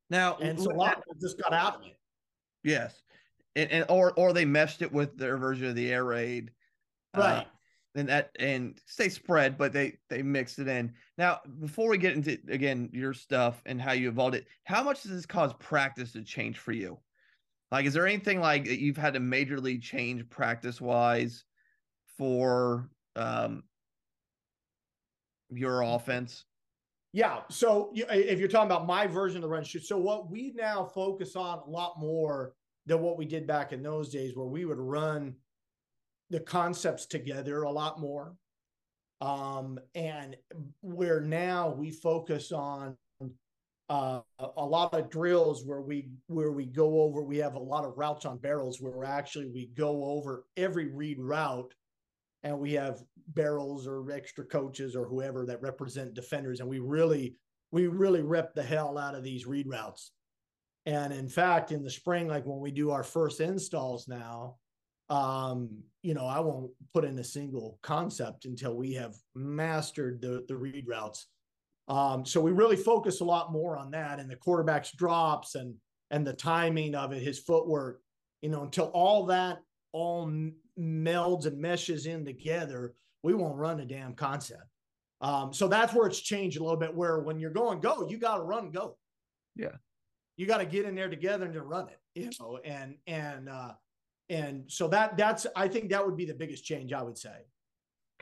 Now, 0.10 0.38
and 0.38 0.60
so 0.60 0.72
a 0.72 0.74
lot 0.74 1.04
of 1.10 1.20
just 1.20 1.40
got 1.42 1.54
out 1.54 1.76
of 1.76 1.82
it. 1.86 2.00
Yes 2.64 3.02
and, 3.56 3.72
and 3.72 3.86
or 3.90 4.14
or 4.14 4.34
they 4.34 4.46
meshed 4.46 4.82
it 4.82 4.92
with 4.92 5.18
their 5.18 5.38
version 5.38 5.68
of 5.68 5.76
the 5.76 5.92
air 5.92 6.06
raid, 6.06 6.52
uh, 7.16 7.20
right? 7.20 7.38
Uh, 7.38 7.44
and 8.00 8.10
that 8.10 8.32
and 8.40 8.80
stay 8.86 9.10
spread, 9.10 9.58
but 9.58 9.74
they 9.74 9.98
they 10.10 10.22
mixed 10.22 10.60
it 10.60 10.68
in. 10.68 10.94
Now, 11.18 11.40
before 11.60 11.90
we 11.90 11.98
get 11.98 12.16
into 12.16 12.38
again 12.50 12.90
your 12.92 13.14
stuff 13.14 13.62
and 13.66 13.82
how 13.82 13.92
you 13.92 14.10
evolved 14.10 14.36
it, 14.36 14.48
how 14.64 14.84
much 14.84 15.04
does 15.04 15.12
this 15.12 15.26
cause 15.26 15.54
practice 15.60 16.14
to 16.14 16.24
change 16.24 16.58
for 16.58 16.72
you? 16.72 16.98
Like, 17.72 17.86
is 17.86 17.94
there 17.94 18.08
anything 18.08 18.40
like 18.40 18.66
that 18.66 18.80
you've 18.80 18.98
had 18.98 19.14
to 19.14 19.20
majorly 19.20 19.82
change 19.82 20.28
practice 20.30 20.82
wise 20.82 21.44
for 22.18 22.90
um 23.16 23.64
your 25.52 25.82
offense? 25.82 26.46
Yeah. 27.12 27.42
So 27.50 27.92
if 27.94 28.40
you're 28.40 28.48
talking 28.48 28.70
about 28.70 28.86
my 28.86 29.08
version 29.08 29.38
of 29.38 29.44
the 29.44 29.50
run 29.50 29.64
shoot, 29.64 29.86
so 29.86 29.98
what 29.98 30.30
we 30.30 30.54
now 30.56 30.84
focus 30.84 31.36
on 31.36 31.60
a 31.60 31.70
lot 31.70 31.96
more 32.00 32.54
than 32.86 33.02
what 33.02 33.18
we 33.18 33.26
did 33.26 33.48
back 33.48 33.74
in 33.74 33.82
those 33.82 34.10
days 34.10 34.36
where 34.36 34.48
we 34.48 34.66
would 34.66 34.78
run 34.78 35.36
the 36.30 36.40
concepts 36.40 37.06
together 37.06 37.64
a 37.64 37.72
lot 37.72 38.00
more. 38.00 38.36
Um, 39.22 39.80
and 39.96 40.38
where 40.82 41.20
now 41.20 41.70
we 41.70 41.92
focus 41.92 42.52
on 42.52 42.96
uh, 43.90 44.22
a 44.56 44.66
lot 44.66 44.94
of 44.94 45.10
drills 45.10 45.66
where 45.66 45.82
we 45.82 46.10
where 46.28 46.52
we 46.52 46.66
go 46.66 47.02
over 47.02 47.24
we 47.24 47.38
have 47.38 47.56
a 47.56 47.60
lot 47.60 47.84
of 47.84 47.98
routes 47.98 48.24
on 48.24 48.38
barrels 48.38 48.80
where 48.80 49.04
actually 49.04 49.48
we 49.48 49.72
go 49.76 50.06
over 50.06 50.46
every 50.56 50.94
read 50.94 51.20
route 51.20 51.74
and 52.44 52.58
we 52.58 52.74
have 52.74 53.02
barrels 53.30 53.88
or 53.88 54.12
extra 54.12 54.46
coaches 54.46 54.96
or 54.96 55.06
whoever 55.06 55.46
that 55.46 55.62
represent 55.62 56.14
defenders, 56.14 56.60
and 56.60 56.70
we 56.70 56.80
really 56.80 57.36
we 57.72 57.88
really 57.88 58.22
rip 58.22 58.54
the 58.54 58.64
hell 58.64 58.98
out 58.98 59.16
of 59.16 59.24
these 59.24 59.46
read 59.46 59.68
routes. 59.68 60.12
And 60.86 61.14
in 61.14 61.30
fact, 61.30 61.72
in 61.72 61.84
the 61.84 61.90
spring, 61.90 62.28
like 62.28 62.46
when 62.46 62.60
we 62.60 62.72
do 62.72 62.92
our 62.92 63.04
first 63.04 63.42
installs 63.42 64.08
now, 64.08 64.56
um, 65.10 65.70
you 66.02 66.14
know, 66.14 66.26
I 66.26 66.40
won't 66.40 66.72
put 66.94 67.06
in 67.06 67.18
a 67.20 67.24
single 67.24 67.80
concept 67.82 68.46
until 68.46 68.76
we 68.76 68.94
have 68.94 69.16
mastered 69.36 70.22
the 70.22 70.46
the 70.48 70.56
read 70.56 70.88
routes. 70.88 71.28
Um, 71.88 72.26
so 72.26 72.40
we 72.40 72.52
really 72.52 72.76
focus 72.76 73.20
a 73.20 73.26
lot 73.26 73.52
more 73.52 73.76
on 73.76 73.92
that 73.92 74.20
and 74.20 74.30
the 74.30 74.36
quarterback's 74.36 74.92
drops 74.92 75.56
and 75.56 75.76
and 76.12 76.26
the 76.26 76.34
timing 76.34 76.96
of 76.96 77.12
it, 77.12 77.22
his 77.22 77.40
footwork, 77.40 78.02
you 78.42 78.50
know, 78.50 78.64
until 78.64 78.86
all 78.88 79.26
that 79.28 79.60
all 79.92 80.28
melds 80.80 81.46
and 81.46 81.58
meshes 81.58 82.06
in 82.06 82.26
together, 82.26 82.94
we 83.24 83.34
won't 83.34 83.58
run 83.58 83.80
a 83.80 83.86
damn 83.86 84.14
concept. 84.14 84.64
Um, 85.22 85.54
so 85.54 85.68
that's 85.68 85.94
where 85.94 86.08
it's 86.08 86.22
changed 86.22 86.58
a 86.60 86.64
little 86.64 86.80
bit. 86.80 86.96
Where 86.96 87.20
when 87.20 87.40
you're 87.40 87.52
going 87.52 87.82
go, 87.82 88.08
you 88.10 88.18
got 88.18 88.38
to 88.38 88.44
run 88.44 88.72
go. 88.72 88.98
Yeah, 89.56 89.76
you 90.38 90.46
got 90.46 90.60
to 90.60 90.66
get 90.66 90.86
in 90.86 90.96
there 90.96 91.10
together 91.10 91.46
and 91.46 91.54
to 91.54 91.62
run 91.62 91.90
it. 91.90 92.00
You 92.16 92.30
know, 92.40 92.60
and 92.64 92.96
and 93.06 93.50
uh, 93.50 93.74
and 94.30 94.64
so 94.68 94.88
that 94.90 95.18
that's 95.18 95.48
I 95.56 95.68
think 95.68 95.90
that 95.90 96.06
would 96.06 96.18
be 96.18 96.26
the 96.26 96.34
biggest 96.34 96.64
change 96.64 96.94
I 96.94 97.02
would 97.02 97.18
say. 97.18 97.36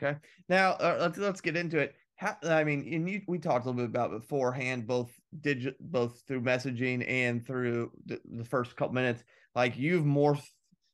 Okay, 0.00 0.18
now 0.48 0.72
uh, 0.72 0.98
let's 1.00 1.18
let's 1.18 1.40
get 1.40 1.56
into 1.56 1.78
it. 1.78 1.94
How, 2.16 2.36
I 2.44 2.64
mean, 2.64 2.88
and 2.92 3.08
you, 3.08 3.22
we 3.28 3.38
talked 3.38 3.64
a 3.64 3.70
little 3.70 3.86
bit 3.86 3.90
about 3.90 4.10
beforehand, 4.10 4.86
both 4.86 5.12
digit, 5.40 5.76
both 5.80 6.22
through 6.26 6.40
messaging 6.40 7.08
and 7.08 7.46
through 7.46 7.92
the, 8.06 8.20
the 8.24 8.44
first 8.44 8.74
couple 8.76 8.94
minutes. 8.94 9.22
Like 9.54 9.76
you've 9.76 10.04
morphed 10.04 10.48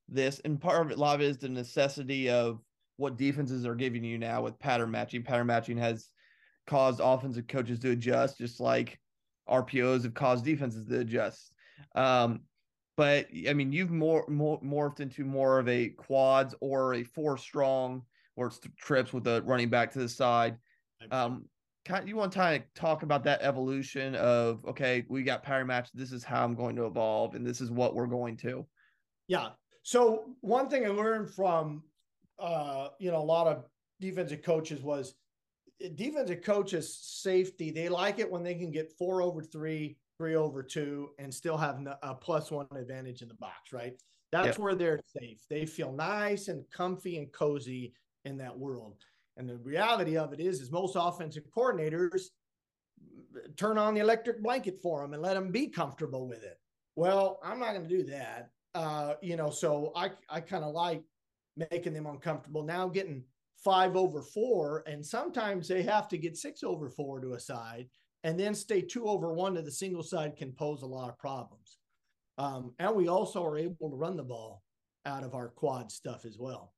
this, 0.08 0.40
and 0.44 0.60
part 0.60 0.84
of 0.84 0.90
it, 0.90 0.98
it 1.00 1.24
is 1.24 1.38
the 1.38 1.48
necessity 1.48 2.28
of 2.28 2.60
what 2.96 3.16
defenses 3.16 3.66
are 3.66 3.74
giving 3.74 4.04
you 4.04 4.18
now 4.18 4.42
with 4.42 4.58
pattern 4.58 4.90
matching. 4.90 5.22
Pattern 5.22 5.46
matching 5.46 5.78
has 5.78 6.08
caused 6.66 7.00
offensive 7.02 7.46
coaches 7.46 7.78
to 7.80 7.90
adjust, 7.90 8.38
just 8.38 8.60
like 8.60 8.98
RPOs 9.48 10.04
have 10.04 10.14
caused 10.14 10.44
defenses 10.44 10.86
to 10.86 11.00
adjust. 11.00 11.52
Um, 11.94 12.40
but 12.96 13.26
I 13.48 13.52
mean, 13.52 13.72
you've 13.72 13.90
more, 13.90 14.24
more 14.28 14.60
morphed 14.60 15.00
into 15.00 15.24
more 15.24 15.58
of 15.58 15.68
a 15.68 15.88
quads 15.88 16.54
or 16.60 16.94
a 16.94 17.04
four 17.04 17.36
strong, 17.36 18.02
or 18.36 18.48
it's 18.48 18.60
trips 18.78 19.12
with 19.12 19.26
a 19.26 19.42
running 19.42 19.68
back 19.68 19.92
to 19.92 19.98
the 19.98 20.08
side. 20.08 20.56
Um, 21.10 21.46
kind 21.84 22.08
you 22.08 22.16
want 22.16 22.32
to 22.32 22.38
kind 22.38 22.62
of 22.62 22.74
talk 22.74 23.02
about 23.02 23.24
that 23.24 23.42
evolution 23.42 24.14
of 24.14 24.64
okay, 24.66 25.04
we 25.08 25.22
got 25.22 25.42
pattern 25.42 25.66
match. 25.66 25.90
This 25.92 26.12
is 26.12 26.24
how 26.24 26.44
I'm 26.44 26.54
going 26.54 26.76
to 26.76 26.86
evolve, 26.86 27.34
and 27.34 27.46
this 27.46 27.60
is 27.60 27.70
what 27.70 27.94
we're 27.94 28.06
going 28.06 28.36
to. 28.38 28.66
Yeah. 29.28 29.50
So 29.82 30.30
one 30.40 30.68
thing 30.68 30.86
I 30.86 30.88
learned 30.88 31.30
from 31.34 31.82
uh, 32.38 32.88
you 32.98 33.10
know, 33.10 33.18
a 33.18 33.24
lot 33.24 33.46
of 33.46 33.64
defensive 34.00 34.42
coaches 34.42 34.82
was 34.82 35.14
eh, 35.80 35.88
defensive 35.94 36.42
coaches 36.42 36.98
safety. 37.00 37.70
They 37.70 37.88
like 37.88 38.18
it 38.18 38.30
when 38.30 38.42
they 38.42 38.54
can 38.54 38.70
get 38.70 38.92
four 38.98 39.22
over 39.22 39.42
three, 39.42 39.96
three 40.18 40.36
over 40.36 40.62
two, 40.62 41.10
and 41.18 41.32
still 41.32 41.56
have 41.56 41.80
a 42.02 42.14
plus 42.14 42.50
one 42.50 42.66
advantage 42.76 43.22
in 43.22 43.28
the 43.28 43.34
box, 43.34 43.72
right? 43.72 43.94
That's 44.32 44.46
yep. 44.46 44.58
where 44.58 44.74
they're 44.74 45.00
safe. 45.18 45.44
They 45.48 45.66
feel 45.66 45.92
nice 45.92 46.48
and 46.48 46.64
comfy 46.70 47.18
and 47.18 47.32
cozy 47.32 47.94
in 48.24 48.36
that 48.38 48.58
world. 48.58 48.96
And 49.36 49.48
the 49.48 49.58
reality 49.58 50.16
of 50.16 50.32
it 50.32 50.40
is, 50.40 50.60
is 50.60 50.70
most 50.70 50.96
offensive 50.98 51.44
coordinators 51.56 52.22
turn 53.56 53.78
on 53.78 53.94
the 53.94 54.00
electric 54.00 54.42
blanket 54.42 54.80
for 54.80 55.02
them 55.02 55.12
and 55.12 55.22
let 55.22 55.34
them 55.34 55.50
be 55.50 55.68
comfortable 55.68 56.28
with 56.28 56.42
it. 56.42 56.58
Well, 56.96 57.40
I'm 57.42 57.58
not 57.58 57.74
going 57.74 57.88
to 57.88 57.96
do 57.96 58.04
that. 58.04 58.50
Uh, 58.74 59.14
you 59.22 59.36
know, 59.36 59.50
so 59.50 59.92
I 59.94 60.10
I 60.28 60.40
kind 60.40 60.64
of 60.64 60.74
like 60.74 61.02
making 61.56 61.92
them 61.92 62.06
uncomfortable. 62.06 62.64
Now 62.64 62.88
getting 62.88 63.24
five 63.56 63.96
over 63.96 64.22
four, 64.22 64.82
and 64.86 65.04
sometimes 65.04 65.68
they 65.68 65.82
have 65.82 66.08
to 66.08 66.18
get 66.18 66.36
six 66.36 66.62
over 66.62 66.90
four 66.90 67.20
to 67.20 67.34
a 67.34 67.40
side, 67.40 67.88
and 68.24 68.40
then 68.40 68.54
stay 68.54 68.80
two 68.80 69.06
over 69.06 69.32
one 69.32 69.54
to 69.54 69.62
the 69.62 69.70
single 69.70 70.02
side 70.02 70.36
can 70.36 70.52
pose 70.52 70.82
a 70.82 70.86
lot 70.86 71.10
of 71.10 71.18
problems. 71.18 71.78
Um, 72.38 72.72
and 72.80 72.96
we 72.96 73.06
also 73.06 73.44
are 73.44 73.56
able 73.56 73.90
to 73.90 73.96
run 73.96 74.16
the 74.16 74.24
ball 74.24 74.62
out 75.06 75.22
of 75.22 75.34
our 75.34 75.48
quad 75.48 75.92
stuff 75.92 76.24
as 76.24 76.38
well. 76.38 76.72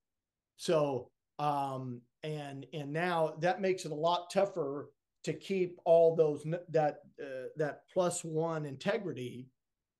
So 0.57 1.11
um, 1.39 2.03
and 2.23 2.67
and 2.73 2.93
now 2.93 3.35
that 3.41 3.61
makes 3.61 3.85
it 3.85 3.93
a 3.93 3.95
lot 3.95 4.31
tougher 4.31 4.91
to 5.25 5.33
keep 5.33 5.79
all 5.85 6.15
those 6.17 6.45
that 6.71 6.99
uh, 7.23 7.49
that 7.57 7.83
plus 7.93 8.25
one 8.25 8.67
integrity 8.67 9.49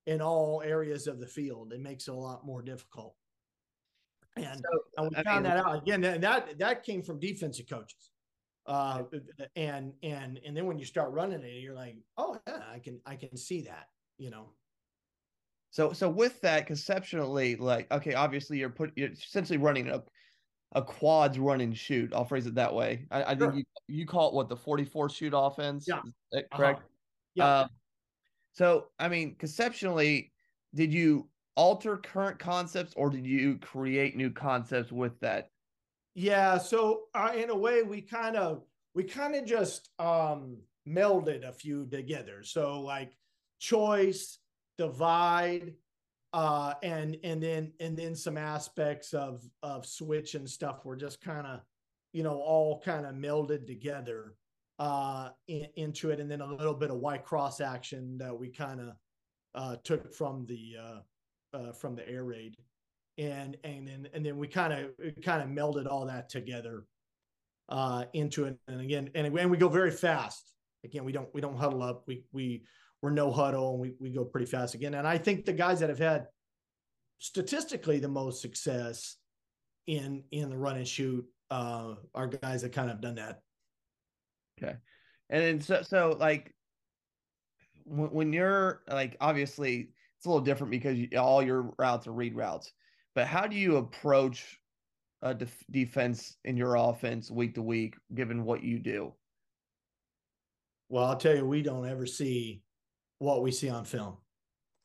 in 0.05 0.21
all 0.21 0.61
areas 0.63 1.07
of 1.07 1.19
the 1.19 1.27
field. 1.27 1.73
It 1.73 1.81
makes 1.81 2.07
it 2.07 2.11
a 2.11 2.17
lot 2.17 2.45
more 2.45 2.61
difficult. 2.61 3.15
And, 4.35 4.61
so, 4.63 4.79
and 4.97 5.09
we 5.11 5.17
I 5.17 5.23
found 5.23 5.43
mean, 5.43 5.55
that 5.55 5.65
out 5.65 5.81
again. 5.81 6.03
And 6.03 6.23
that 6.23 6.57
that 6.59 6.83
came 6.83 7.01
from 7.01 7.19
defensive 7.19 7.67
coaches. 7.67 8.11
Uh, 8.67 9.03
and 9.55 9.93
and 10.03 10.39
and 10.45 10.55
then 10.55 10.65
when 10.65 10.77
you 10.77 10.85
start 10.85 11.11
running 11.11 11.41
it, 11.41 11.61
you're 11.61 11.73
like, 11.73 11.95
oh 12.17 12.37
yeah, 12.47 12.61
I 12.73 12.79
can 12.79 12.99
I 13.05 13.15
can 13.15 13.37
see 13.37 13.61
that, 13.61 13.87
you 14.17 14.29
know. 14.29 14.49
So 15.71 15.93
so 15.93 16.09
with 16.09 16.41
that 16.41 16.67
conceptually, 16.67 17.55
like 17.55 17.91
okay, 17.91 18.13
obviously 18.13 18.57
you're 18.57 18.69
put 18.69 18.91
you're 18.95 19.11
essentially 19.11 19.57
running 19.57 19.89
a 19.89 20.03
a 20.73 20.81
quads 20.81 21.39
run 21.39 21.61
and 21.61 21.77
shoot. 21.77 22.13
I'll 22.13 22.25
phrase 22.25 22.45
it 22.45 22.55
that 22.55 22.73
way. 22.73 23.05
I, 23.09 23.23
I 23.23 23.37
sure. 23.37 23.51
think 23.51 23.65
you, 23.87 23.99
you 23.99 24.05
call 24.05 24.29
it 24.29 24.33
what 24.33 24.49
the 24.49 24.57
44 24.57 25.09
shoot 25.09 25.33
offense. 25.35 25.87
Yeah. 25.87 26.01
correct? 26.53 26.79
Uh-huh. 26.79 26.87
Yeah. 27.35 27.45
Uh, 27.45 27.67
so, 28.51 28.87
I 28.99 29.07
mean, 29.07 29.35
conceptually, 29.35 30.31
did 30.73 30.93
you 30.93 31.29
alter 31.55 31.97
current 31.97 32.39
concepts 32.39 32.93
or 32.97 33.09
did 33.09 33.25
you 33.25 33.57
create 33.59 34.15
new 34.15 34.29
concepts 34.29 34.91
with 34.91 35.19
that? 35.21 35.49
Yeah. 36.17 36.57
So, 36.57 37.03
uh, 37.13 37.31
in 37.35 37.51
a 37.51 37.55
way, 37.55 37.83
we 37.83 38.01
kind 38.01 38.35
of, 38.35 38.63
we 38.95 39.03
kind 39.03 39.35
of 39.35 39.45
just 39.45 39.91
um, 39.99 40.57
melded 40.89 41.47
a 41.47 41.53
few 41.53 41.85
together. 41.85 42.41
So, 42.41 42.81
like 42.81 43.15
choice, 43.59 44.39
divide, 44.79 45.75
uh, 46.33 46.73
and 46.81 47.17
and 47.23 47.41
then 47.41 47.71
and 47.79 47.95
then 47.95 48.15
some 48.15 48.35
aspects 48.35 49.13
of 49.13 49.47
of 49.61 49.85
switch 49.85 50.33
and 50.33 50.49
stuff 50.49 50.85
were 50.85 50.95
just 50.95 51.21
kind 51.21 51.45
of 51.45 51.61
you 52.13 52.23
know 52.23 52.41
all 52.41 52.81
kind 52.81 53.05
of 53.05 53.13
melded 53.13 53.67
together 53.67 54.33
uh, 54.79 55.29
in, 55.47 55.67
into 55.75 56.09
it 56.09 56.19
and 56.19 56.31
then 56.31 56.41
a 56.41 56.47
little 56.47 56.73
bit 56.73 56.89
of 56.89 56.97
Y 56.97 57.19
cross 57.19 57.61
action 57.61 58.17
that 58.17 58.35
we 58.35 58.49
kind 58.49 58.81
of 58.81 58.95
uh, 59.53 59.75
took 59.83 60.11
from 60.11 60.47
the 60.47 60.77
uh, 60.81 61.57
uh, 61.57 61.71
from 61.73 61.95
the 61.95 62.09
air 62.09 62.23
raid 62.23 62.57
and 63.17 63.57
and 63.63 63.87
then 63.87 64.07
and 64.13 64.25
then 64.25 64.37
we 64.37 64.47
kind 64.47 64.73
of 64.73 65.23
kind 65.23 65.41
of 65.41 65.49
melded 65.49 65.87
all 65.87 66.05
that 66.05 66.29
together 66.29 66.85
uh, 67.69 68.05
into 68.13 68.45
it. 68.45 68.57
And 68.67 68.81
again 68.81 69.09
and, 69.15 69.37
and 69.37 69.51
we 69.51 69.57
go 69.57 69.69
very 69.69 69.91
fast. 69.91 70.53
Again 70.83 71.03
we 71.03 71.11
don't 71.11 71.33
we 71.33 71.41
don't 71.41 71.57
huddle 71.57 71.83
up. 71.83 72.03
We 72.07 72.25
we 72.31 72.63
we're 73.01 73.11
no 73.11 73.31
huddle 73.31 73.73
and 73.73 73.81
we, 73.81 73.93
we 73.99 74.09
go 74.09 74.25
pretty 74.25 74.47
fast 74.47 74.75
again. 74.75 74.93
And 74.93 75.07
I 75.07 75.17
think 75.17 75.45
the 75.45 75.53
guys 75.53 75.79
that 75.79 75.89
have 75.89 75.99
had 75.99 76.27
statistically 77.19 77.99
the 77.99 78.07
most 78.07 78.41
success 78.41 79.17
in 79.87 80.23
in 80.31 80.49
the 80.49 80.57
run 80.57 80.77
and 80.77 80.87
shoot 80.87 81.25
uh, 81.49 81.95
are 82.13 82.27
guys 82.27 82.61
that 82.61 82.73
kind 82.73 82.91
of 82.91 83.01
done 83.01 83.15
that. 83.15 83.41
Okay, 84.61 84.75
and 85.29 85.43
then 85.43 85.61
so 85.61 85.81
so 85.81 86.15
like 86.19 86.53
when, 87.85 88.09
when 88.09 88.33
you're 88.33 88.81
like 88.87 89.15
obviously 89.21 89.89
it's 90.17 90.25
a 90.25 90.29
little 90.29 90.43
different 90.43 90.71
because 90.71 90.97
you, 90.97 91.09
all 91.17 91.43
your 91.43 91.73
routes 91.77 92.07
are 92.07 92.11
read 92.11 92.35
routes, 92.35 92.71
but 93.17 93.25
how 93.25 93.47
do 93.47 93.55
you 93.55 93.77
approach 93.77 94.59
a 95.23 95.33
def- 95.33 95.65
defense 95.71 96.37
in 96.45 96.55
your 96.55 96.75
offense 96.75 97.31
week 97.31 97.55
to 97.55 97.63
week, 97.63 97.95
given 98.13 98.43
what 98.43 98.61
you 98.61 98.77
do? 98.77 99.11
Well, 100.89 101.05
I'll 101.05 101.17
tell 101.17 101.35
you, 101.35 101.43
we 101.43 101.63
don't 101.63 101.89
ever 101.89 102.05
see 102.05 102.61
what 103.17 103.41
we 103.41 103.51
see 103.51 103.69
on 103.69 103.85
film. 103.85 104.17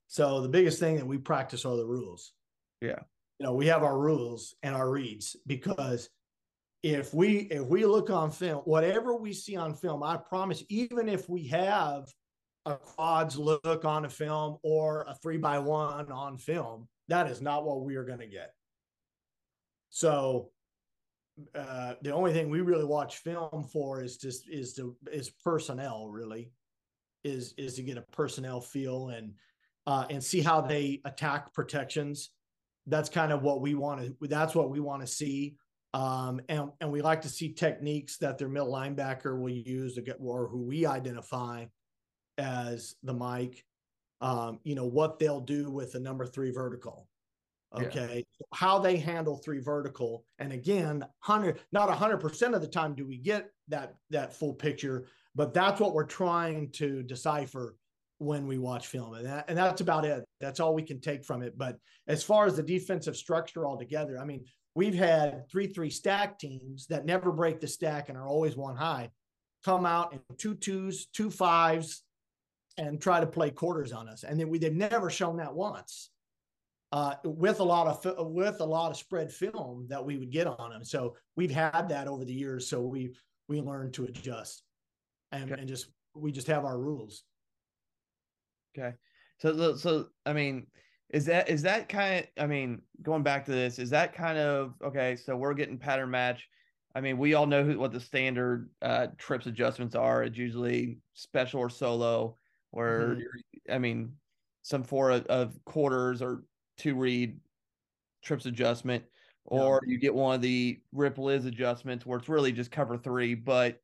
So 0.07 0.41
the 0.41 0.49
biggest 0.49 0.81
thing 0.81 0.97
that 0.97 1.07
we 1.07 1.19
practice 1.19 1.67
are 1.67 1.77
the 1.77 1.85
rules. 1.85 2.33
Yeah. 2.81 3.01
You 3.39 3.45
know, 3.45 3.53
we 3.53 3.67
have 3.67 3.83
our 3.83 3.99
rules 3.99 4.55
and 4.63 4.75
our 4.75 4.91
reads 4.91 5.37
because 5.47 6.09
if 6.83 7.13
we 7.13 7.41
if 7.51 7.67
we 7.67 7.85
look 7.85 8.09
on 8.09 8.31
film, 8.31 8.63
whatever 8.65 9.15
we 9.15 9.35
see 9.35 9.57
on 9.57 9.75
film, 9.75 10.03
I 10.03 10.17
promise, 10.17 10.65
even 10.71 11.07
if 11.07 11.29
we 11.29 11.49
have 11.49 12.11
a 12.65 12.77
quads 12.77 13.37
look 13.37 13.85
on 13.85 14.07
a 14.07 14.09
film 14.09 14.57
or 14.63 15.05
a 15.07 15.15
three 15.17 15.37
by 15.37 15.59
one 15.59 16.11
on 16.11 16.39
film, 16.39 16.89
that 17.09 17.31
is 17.31 17.41
not 17.43 17.65
what 17.65 17.83
we 17.83 17.97
are 17.97 18.05
going 18.05 18.21
to 18.21 18.27
get. 18.27 18.55
So 19.91 20.51
uh, 21.55 21.95
the 22.03 22.13
only 22.13 22.33
thing 22.33 22.51
we 22.51 22.61
really 22.61 22.85
watch 22.85 23.19
film 23.19 23.65
for 23.73 24.03
is 24.03 24.17
just 24.17 24.49
is 24.49 24.75
to 24.75 24.97
is 25.11 25.31
personnel 25.31 26.09
really 26.09 26.51
is 27.25 27.55
is 27.57 27.75
to 27.75 27.83
get 27.83 27.99
a 27.99 28.03
personnel 28.13 28.61
feel 28.61 29.09
and 29.09 29.35
uh, 29.87 30.07
and 30.11 30.23
see 30.23 30.41
how 30.41 30.61
they 30.61 31.01
attack 31.05 31.53
protections. 31.53 32.31
That's 32.87 33.09
kind 33.09 33.33
of 33.33 33.43
what 33.43 33.61
we 33.61 33.75
want 33.75 34.01
to. 34.01 34.29
That's 34.29 34.55
what 34.55 34.71
we 34.71 34.81
want 34.81 35.03
to 35.03 35.07
see. 35.07 35.57
Um, 35.95 36.41
and 36.49 36.71
and 36.81 36.91
we 36.91 37.03
like 37.03 37.23
to 37.23 37.29
see 37.29 37.53
techniques 37.53 38.19
that 38.19 38.39
their 38.39 38.49
middle 38.49 38.73
linebacker 38.73 39.39
will 39.39 39.51
use 39.51 39.95
to 39.95 40.03
get 40.03 40.17
or 40.21 40.49
who 40.49 40.63
we 40.63 40.87
identify 40.87 41.67
as 42.39 42.95
the 43.03 43.13
Mike. 43.13 43.65
Um, 44.23 44.61
you 44.63 44.75
know 44.75 44.87
what 44.87 45.19
they'll 45.19 45.41
do 45.41 45.71
with 45.71 45.93
the 45.93 46.01
number 46.01 46.25
three 46.25 46.51
vertical. 46.51 47.09
Okay. 47.75 48.25
Yeah. 48.41 48.47
How 48.55 48.79
they 48.79 48.97
handle 48.97 49.37
three 49.37 49.59
vertical. 49.59 50.25
And 50.39 50.53
again, 50.53 51.05
hundred, 51.21 51.61
not 51.73 51.91
hundred 51.91 52.19
percent 52.19 52.55
of 52.55 52.61
the 52.61 52.69
time 52.69 52.95
do 52.95 53.07
we 53.07 53.17
get 53.17 53.51
that 53.69 53.95
that 54.11 54.35
full 54.35 54.55
picture, 54.55 55.07
but 55.35 55.55
that's 55.55 55.81
what 55.81 55.95
we're 55.95 56.05
trying 56.05 56.71
to 56.73 57.03
decipher 57.03 57.77
when 58.19 58.47
we 58.47 58.59
watch 58.59 58.87
film. 58.87 59.15
And, 59.15 59.27
that, 59.27 59.47
and 59.49 59.59
that's 59.59 59.81
about 59.81 60.05
it. 60.05 60.25
That's 60.41 60.61
all 60.61 60.75
we 60.75 60.83
can 60.83 61.01
take 61.01 61.25
from 61.25 61.43
it. 61.43 61.59
But 61.59 61.79
as 62.07 62.23
far 62.23 62.47
as 62.47 62.57
the 62.57 62.63
defensive 62.63 63.17
structure 63.17 63.67
altogether, 63.67 64.19
I 64.21 64.25
mean, 64.25 64.45
we've 64.75 64.95
had 64.95 65.49
three 65.51 65.67
three 65.67 65.91
stack 65.91 66.39
teams 66.39 66.87
that 66.89 67.07
never 67.07 67.33
break 67.33 67.61
the 67.61 67.67
stack 67.67 68.09
and 68.09 68.17
are 68.17 68.29
always 68.29 68.57
one 68.57 68.77
high 68.77 69.11
come 69.65 69.87
out 69.87 70.13
in 70.13 70.21
two 70.39 70.55
twos, 70.55 71.07
two 71.07 71.31
fives, 71.31 72.03
and 72.79 73.01
try 73.01 73.21
to 73.21 73.27
play 73.27 73.51
quarters 73.51 73.93
on 73.93 74.09
us. 74.09 74.25
And 74.25 74.39
then 74.39 74.49
we, 74.49 74.59
they've 74.59 74.73
never 74.73 75.11
shown 75.11 75.37
that 75.39 75.55
once. 75.55 76.11
Uh, 76.93 77.15
with 77.25 77.61
a 77.61 77.65
lot 77.65 77.87
of 77.87 78.31
with 78.31 78.61
a 78.61 78.65
lot 78.65 78.91
of 78.91 78.99
spread 78.99 79.33
film 79.33 79.87
that 79.89 80.05
we 80.05 80.19
would 80.19 80.31
get 80.31 80.47
on 80.47 80.71
them. 80.71 80.85
So 80.85 81.17
we've 81.37 81.51
had 81.51 81.89
that 81.89 82.07
over 82.07 82.23
the 82.23 82.35
years. 82.35 82.69
So 82.69 82.83
we 82.83 83.15
we 83.49 83.63
learned 83.63 83.95
to 83.95 84.05
adjust, 84.05 84.63
and 85.33 85.51
okay. 85.51 85.59
and 85.59 85.67
just 85.67 85.87
we 86.15 86.33
just 86.33 86.49
have 86.49 86.67
our 86.67 86.79
rules. 86.79 87.25
Okay, 88.77 88.95
so 89.39 89.75
so 89.75 90.09
I 90.27 90.35
mean, 90.35 90.67
is 91.09 91.25
that 91.25 91.49
is 91.49 91.63
that 91.63 91.89
kind 91.89 92.21
of 92.21 92.45
I 92.45 92.47
mean, 92.47 92.83
going 93.01 93.23
back 93.23 93.47
to 93.47 93.53
this, 93.53 93.79
is 93.79 93.89
that 93.89 94.15
kind 94.15 94.37
of 94.37 94.75
okay? 94.85 95.17
So 95.17 95.35
we're 95.35 95.55
getting 95.55 95.79
pattern 95.79 96.11
match. 96.11 96.47
I 96.95 97.01
mean, 97.01 97.17
we 97.17 97.33
all 97.33 97.47
know 97.47 97.65
who, 97.65 97.79
what 97.79 97.93
the 97.93 98.01
standard 98.01 98.69
uh, 98.83 99.07
trips 99.17 99.47
adjustments 99.47 99.95
are. 99.95 100.25
It's 100.25 100.37
usually 100.37 100.99
special 101.15 101.61
or 101.61 101.71
solo, 101.71 102.37
where 102.73 103.09
mm-hmm. 103.09 103.73
I 103.73 103.79
mean, 103.79 104.13
some 104.63 104.83
four 104.83 105.11
of, 105.11 105.27
of 105.27 105.65
quarters 105.65 106.21
or 106.21 106.43
two 106.77 106.97
read 106.97 107.39
trips 108.23 108.47
adjustment, 108.47 109.05
or 109.45 109.81
yeah. 109.85 109.93
you 109.93 109.99
get 109.99 110.15
one 110.15 110.35
of 110.35 110.43
the 110.43 110.81
ripple 110.93 111.29
is 111.29 111.45
adjustments 111.45 112.05
where 112.05 112.19
it's 112.19 112.29
really 112.29 112.53
just 112.53 112.71
cover 112.71 112.99
three, 112.99 113.35
but 113.35 113.79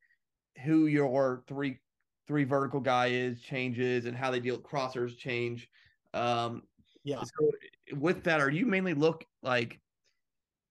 who 0.63 0.87
your 0.87 1.43
three 1.47 1.79
three 2.27 2.43
vertical 2.43 2.79
guy 2.79 3.07
is 3.07 3.41
changes 3.41 4.05
and 4.05 4.15
how 4.15 4.29
they 4.29 4.39
deal 4.39 4.55
with 4.55 4.63
crossers 4.63 5.17
change. 5.17 5.67
Um, 6.13 6.63
yeah. 7.03 7.23
So 7.23 7.51
with 7.97 8.23
that, 8.23 8.39
are 8.39 8.51
you 8.51 8.65
mainly 8.65 8.93
look 8.93 9.25
like 9.41 9.79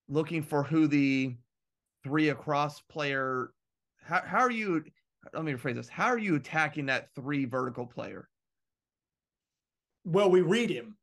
looking 0.08 0.42
for 0.42 0.62
who 0.62 0.86
the 0.86 1.34
three 2.04 2.28
across 2.28 2.80
player? 2.82 3.50
How 4.02 4.22
how 4.24 4.38
are 4.38 4.50
you? 4.50 4.84
Let 5.32 5.44
me 5.44 5.52
rephrase 5.52 5.74
this. 5.74 5.88
How 5.88 6.06
are 6.06 6.18
you 6.18 6.36
attacking 6.36 6.86
that 6.86 7.08
three 7.14 7.44
vertical 7.44 7.86
player? 7.86 8.28
Well, 10.04 10.30
we 10.30 10.40
read 10.40 10.70
him. 10.70 10.96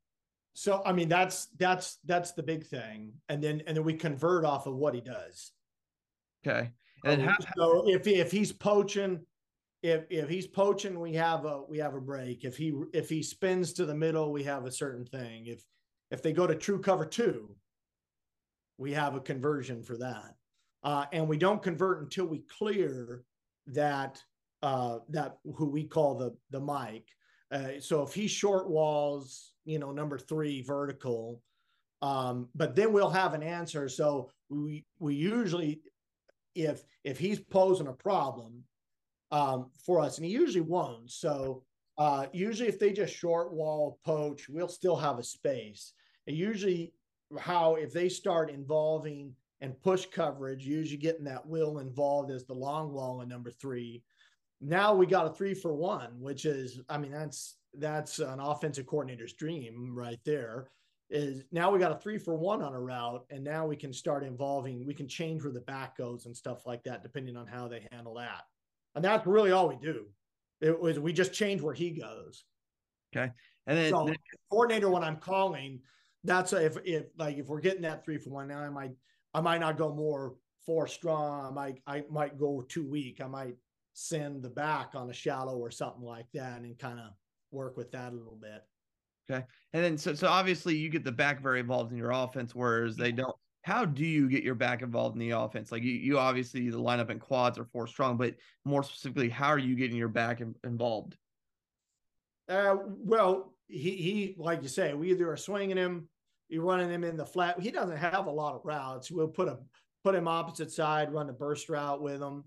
So 0.54 0.82
I 0.86 0.92
mean 0.92 1.10
that's 1.10 1.48
that's 1.58 1.98
that's 2.06 2.32
the 2.32 2.42
big 2.42 2.64
thing, 2.66 3.12
and 3.28 3.44
then 3.44 3.62
and 3.66 3.76
then 3.76 3.84
we 3.84 3.92
convert 3.92 4.44
off 4.44 4.66
of 4.66 4.74
what 4.74 4.94
he 4.94 5.02
does. 5.02 5.52
Okay, 6.46 6.70
and 7.04 7.20
so, 7.20 7.28
how, 7.28 7.36
so 7.56 7.88
if 7.90 8.06
if 8.06 8.32
he's 8.32 8.52
poaching, 8.52 9.20
if 9.82 10.04
if 10.08 10.30
he's 10.30 10.46
poaching, 10.46 10.98
we 10.98 11.12
have 11.12 11.44
a 11.44 11.60
we 11.68 11.76
have 11.76 11.94
a 11.94 12.00
break. 12.00 12.44
If 12.44 12.56
he 12.56 12.72
if 12.94 13.10
he 13.10 13.22
spins 13.22 13.74
to 13.74 13.84
the 13.84 13.94
middle, 13.94 14.32
we 14.32 14.44
have 14.44 14.64
a 14.64 14.72
certain 14.72 15.04
thing. 15.04 15.44
If 15.46 15.62
if 16.10 16.22
they 16.22 16.32
go 16.32 16.46
to 16.46 16.54
true 16.54 16.80
cover 16.80 17.04
two, 17.04 17.54
we 18.78 18.94
have 18.94 19.14
a 19.14 19.20
conversion 19.20 19.82
for 19.82 19.98
that, 19.98 20.36
uh, 20.82 21.04
and 21.12 21.28
we 21.28 21.36
don't 21.36 21.62
convert 21.62 22.00
until 22.00 22.24
we 22.24 22.38
clear 22.58 23.24
that 23.68 24.22
uh, 24.62 24.98
that 25.10 25.38
who 25.54 25.66
we 25.66 25.84
call 25.84 26.14
the 26.14 26.36
the 26.50 26.60
mic. 26.60 27.06
Uh, 27.52 27.78
so 27.80 28.02
if 28.02 28.12
he 28.12 28.26
short 28.26 28.68
walls 28.68 29.52
you 29.66 29.78
know, 29.78 29.92
number 29.92 30.16
three 30.16 30.62
vertical. 30.62 31.42
Um, 32.00 32.48
but 32.54 32.74
then 32.74 32.92
we'll 32.92 33.10
have 33.10 33.34
an 33.34 33.42
answer. 33.42 33.88
So 33.88 34.30
we 34.48 34.86
we 34.98 35.14
usually, 35.14 35.80
if 36.54 36.84
if 37.04 37.18
he's 37.18 37.40
posing 37.40 37.88
a 37.88 37.92
problem 37.92 38.62
um, 39.32 39.70
for 39.84 40.00
us, 40.00 40.16
and 40.16 40.24
he 40.24 40.32
usually 40.32 40.62
won't. 40.62 41.10
So 41.10 41.64
uh, 41.98 42.26
usually, 42.32 42.68
if 42.68 42.78
they 42.78 42.92
just 42.92 43.14
short 43.14 43.52
wall 43.52 43.98
poach, 44.04 44.48
we'll 44.48 44.68
still 44.68 44.96
have 44.96 45.18
a 45.18 45.24
space. 45.24 45.92
And 46.26 46.36
usually, 46.36 46.92
how 47.38 47.74
if 47.74 47.92
they 47.92 48.08
start 48.08 48.50
involving 48.50 49.32
and 49.60 49.80
push 49.82 50.06
coverage, 50.06 50.66
usually 50.66 50.98
getting 50.98 51.24
that 51.24 51.46
will 51.46 51.78
involved 51.78 52.30
as 52.30 52.44
the 52.44 52.54
long 52.54 52.92
wall 52.92 53.22
in 53.22 53.28
number 53.28 53.50
three. 53.50 54.02
Now 54.60 54.94
we 54.94 55.06
got 55.06 55.26
a 55.26 55.30
three 55.30 55.54
for 55.54 55.74
one, 55.74 56.20
which 56.20 56.44
is, 56.44 56.80
I 56.88 56.98
mean, 56.98 57.12
that's 57.12 57.56
that's 57.78 58.18
an 58.18 58.40
offensive 58.40 58.86
coordinator's 58.86 59.34
dream 59.34 59.94
right 59.94 60.20
there 60.24 60.70
is 61.08 61.44
now 61.52 61.70
we 61.70 61.78
got 61.78 61.92
a 61.92 61.98
three 61.98 62.18
for 62.18 62.34
one 62.34 62.62
on 62.62 62.74
a 62.74 62.80
route 62.80 63.24
and 63.30 63.44
now 63.44 63.66
we 63.66 63.76
can 63.76 63.92
start 63.92 64.24
involving 64.24 64.84
we 64.84 64.94
can 64.94 65.06
change 65.06 65.44
where 65.44 65.52
the 65.52 65.60
back 65.60 65.96
goes 65.96 66.26
and 66.26 66.36
stuff 66.36 66.66
like 66.66 66.82
that 66.82 67.02
depending 67.02 67.36
on 67.36 67.46
how 67.46 67.68
they 67.68 67.86
handle 67.92 68.14
that. 68.14 68.42
And 68.94 69.04
that's 69.04 69.26
really 69.26 69.52
all 69.52 69.68
we 69.68 69.76
do. 69.76 70.06
It 70.60 70.78
was 70.80 70.98
we 70.98 71.12
just 71.12 71.32
change 71.32 71.60
where 71.60 71.74
he 71.74 71.90
goes. 71.90 72.44
Okay. 73.14 73.30
And 73.66 73.78
then, 73.78 73.90
so, 73.90 74.12
coordinator 74.50 74.90
when 74.90 75.02
i'm 75.02 75.16
calling 75.16 75.80
that's 76.24 76.52
a, 76.52 76.64
if 76.64 76.76
if 76.84 77.06
like 77.18 77.36
if 77.36 77.46
we're 77.46 77.60
getting 77.60 77.82
that 77.82 78.04
three 78.04 78.18
for 78.18 78.30
one 78.30 78.48
now 78.48 78.58
i 78.58 78.68
might 78.68 78.92
i 79.36 79.40
might 79.40 79.60
not 79.60 79.78
go 79.78 79.94
more 79.94 80.34
four 80.64 80.88
strong 80.88 81.46
i 81.46 81.50
might 81.50 81.80
i 81.86 82.02
might 82.10 82.36
go 82.38 82.64
too 82.68 82.84
weak 82.84 83.20
i 83.20 83.26
might 83.26 83.54
send 83.98 84.42
the 84.42 84.50
back 84.50 84.90
on 84.94 85.08
a 85.08 85.12
shallow 85.12 85.56
or 85.56 85.70
something 85.70 86.02
like 86.02 86.26
that 86.34 86.60
and 86.60 86.78
kind 86.78 86.98
of 86.98 87.12
work 87.50 87.78
with 87.78 87.90
that 87.92 88.12
a 88.12 88.14
little 88.14 88.38
bit. 88.40 88.62
Okay. 89.28 89.44
And 89.72 89.82
then 89.82 89.98
so 89.98 90.14
so 90.14 90.28
obviously 90.28 90.76
you 90.76 90.90
get 90.90 91.02
the 91.02 91.10
back 91.10 91.42
very 91.42 91.60
involved 91.60 91.92
in 91.92 91.98
your 91.98 92.12
offense, 92.12 92.54
whereas 92.54 92.96
they 92.96 93.10
don't. 93.10 93.34
How 93.62 93.84
do 93.84 94.04
you 94.04 94.28
get 94.28 94.44
your 94.44 94.54
back 94.54 94.82
involved 94.82 95.16
in 95.16 95.20
the 95.20 95.30
offense? 95.30 95.72
Like 95.72 95.82
you, 95.82 95.92
you 95.92 96.18
obviously 96.18 96.68
the 96.70 96.78
lineup 96.78 97.10
in 97.10 97.18
quads 97.18 97.58
are 97.58 97.64
four 97.64 97.88
strong, 97.88 98.16
but 98.16 98.34
more 98.64 98.84
specifically, 98.84 99.28
how 99.28 99.48
are 99.48 99.58
you 99.58 99.74
getting 99.74 99.96
your 99.96 100.08
back 100.08 100.40
in, 100.40 100.54
involved? 100.62 101.16
Uh, 102.48 102.76
well, 102.86 103.54
he 103.66 103.90
he 103.96 104.34
like 104.38 104.62
you 104.62 104.68
say, 104.68 104.92
we 104.92 105.10
either 105.10 105.28
are 105.32 105.38
swinging 105.38 105.78
him, 105.78 106.06
you're 106.48 106.64
running 106.64 106.90
him 106.90 107.04
in 107.04 107.16
the 107.16 107.26
flat. 107.26 107.60
He 107.60 107.70
doesn't 107.70 107.96
have 107.96 108.26
a 108.26 108.30
lot 108.30 108.54
of 108.54 108.64
routes. 108.64 109.10
We'll 109.10 109.28
put 109.28 109.48
a 109.48 109.58
put 110.04 110.14
him 110.14 110.28
opposite 110.28 110.70
side, 110.70 111.12
run 111.12 111.30
a 111.30 111.32
burst 111.32 111.68
route 111.68 112.00
with 112.00 112.20
him. 112.20 112.44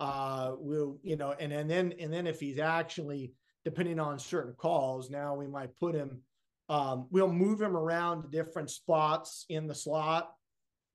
Uh, 0.00 0.52
we'll 0.58 0.98
you 1.02 1.16
know, 1.16 1.34
and 1.38 1.52
and 1.52 1.70
then 1.70 1.94
and 2.00 2.12
then 2.12 2.26
if 2.26 2.40
he's 2.40 2.58
actually 2.58 3.32
depending 3.64 3.98
on 3.98 4.18
certain 4.18 4.54
calls. 4.54 5.10
Now 5.10 5.34
we 5.34 5.46
might 5.46 5.76
put 5.78 5.94
him, 5.94 6.20
um, 6.68 7.06
we'll 7.10 7.32
move 7.32 7.60
him 7.60 7.76
around 7.76 8.22
to 8.22 8.28
different 8.28 8.70
spots 8.70 9.46
in 9.48 9.66
the 9.66 9.74
slot 9.74 10.32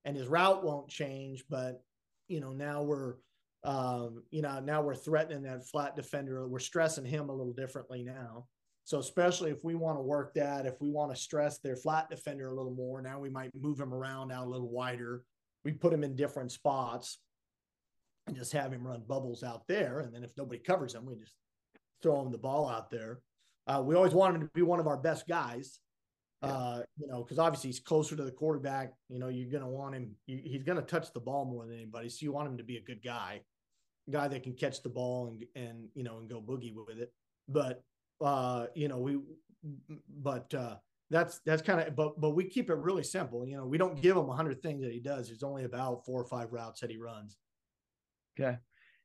and 0.06 0.16
his 0.16 0.28
route 0.28 0.64
won't 0.64 0.88
change. 0.88 1.44
But, 1.50 1.82
you 2.28 2.40
know, 2.40 2.52
now 2.52 2.84
we're, 2.84 3.16
um, 3.64 4.24
you 4.30 4.42
know, 4.42 4.60
now 4.60 4.82
we're 4.82 4.96
threatening 4.96 5.44
that 5.44 5.68
flat 5.68 5.96
defender. 5.96 6.48
We're 6.48 6.60
stressing 6.60 7.06
him 7.06 7.30
a 7.30 7.34
little 7.36 7.54
differently 7.54 8.04
now. 8.04 8.46
So 8.89 8.97
especially 8.97 9.52
if 9.52 9.63
we 9.63 9.75
want 9.75 9.99
to 9.99 10.02
work 10.02 10.34
that, 10.34 10.65
if 10.65 10.82
we 10.82 10.89
want 10.89 11.13
to 11.13 11.21
stress 11.21 11.60
their 11.60 11.75
flat 11.75 12.10
defender 12.10 12.47
a 12.47 12.56
little 12.56 12.73
more, 12.73 13.04
now 13.04 13.19
we 13.19 13.30
might 13.30 13.52
move 13.54 13.80
him 13.80 13.93
around 13.93 14.32
out 14.32 14.47
a 14.47 14.49
little 14.49 14.71
wider. 14.71 15.21
We 15.63 15.73
put 15.73 15.93
him 15.93 16.04
in 16.04 16.15
different 16.15 16.52
spots 16.52 17.19
and 18.25 18.36
just 18.36 18.52
have 18.54 18.73
him 18.73 18.88
run 18.88 19.04
bubbles 19.08 19.43
out 19.43 19.67
there. 19.67 19.99
And 19.99 20.12
then 20.12 20.23
if 20.23 20.32
nobody 20.36 20.60
covers 20.60 20.95
him, 20.95 21.06
we 21.06 21.13
just 21.17 21.36
throw 22.02 22.19
him 22.19 22.32
the 22.32 22.39
ball 22.39 22.67
out 22.67 22.89
there. 22.89 23.19
Uh, 23.67 23.84
we 23.86 23.93
always 23.93 24.15
want 24.15 24.34
him 24.34 24.41
to 24.41 24.47
be 24.56 24.63
one 24.63 24.80
of 24.80 24.88
our 24.88 24.97
best 24.97 25.28
guys. 25.28 25.82
Yeah. 26.41 26.49
Uh, 26.49 26.82
you 26.97 27.08
know, 27.10 27.21
because 27.21 27.38
obviously 27.38 27.67
he's 27.67 27.82
closer 27.82 28.15
to 28.15 28.23
the 28.23 28.32
quarterback. 28.32 28.93
You 29.08 29.19
know, 29.19 29.28
you're 29.28 29.52
going 29.52 29.62
to 29.62 29.69
want 29.69 29.93
him. 29.93 30.15
he's 30.25 30.63
going 30.63 30.80
to 30.80 30.82
touch 30.82 31.13
the 31.13 31.19
ball 31.19 31.45
more 31.45 31.67
than 31.67 31.75
anybody. 31.75 32.10
So 32.10 32.23
you 32.23 32.32
want 32.32 32.47
him 32.47 32.58
to 32.58 32.63
be 32.63 32.78
a 32.78 32.82
good 32.82 33.04
guy, 33.04 33.41
a 34.08 34.12
guy 34.12 34.28
that 34.30 34.41
can 34.41 34.54
catch 34.54 34.82
the 34.82 34.89
ball 34.89 35.28
and 35.28 35.45
and 35.56 35.89
you 35.93 36.04
know 36.04 36.17
and 36.17 36.28
go 36.28 36.41
boogie 36.41 36.73
with 36.73 36.97
it. 36.97 37.13
But 37.47 37.84
uh, 38.21 38.67
you 38.75 38.88
know, 38.88 38.97
we, 38.99 39.19
but 40.21 40.53
uh, 40.53 40.75
that's 41.10 41.39
that's 41.45 41.62
kind 41.62 41.79
of. 41.79 41.95
But 41.95 42.19
but 42.19 42.32
we 42.32 42.45
keep 42.45 42.69
it 42.69 42.75
really 42.75 43.03
simple. 43.03 43.45
You 43.45 43.58
know, 43.58 43.65
we 43.65 43.77
don't 43.77 44.01
give 44.01 44.15
him 44.17 44.29
a 44.29 44.36
hundred 44.36 44.62
things 44.62 44.82
that 44.84 44.91
he 44.91 44.99
does. 44.99 45.27
There's 45.27 45.43
only 45.43 45.65
about 45.65 46.05
four 46.05 46.21
or 46.21 46.25
five 46.25 46.51
routes 46.51 46.82
that 46.82 46.89
he 46.89 46.97
runs. 46.97 47.38
Okay, 48.39 48.58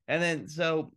and 0.08 0.22
then 0.22 0.48
so 0.48 0.92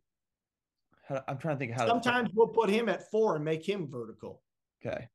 I'm 1.27 1.37
trying 1.37 1.55
to 1.55 1.59
think 1.59 1.71
how. 1.71 1.87
Sometimes 1.87 2.29
we'll 2.33 2.47
put 2.47 2.69
him 2.69 2.89
at 2.89 3.09
four 3.09 3.35
and 3.35 3.45
make 3.45 3.67
him 3.67 3.87
vertical. 3.87 4.41
Okay. 4.85 5.07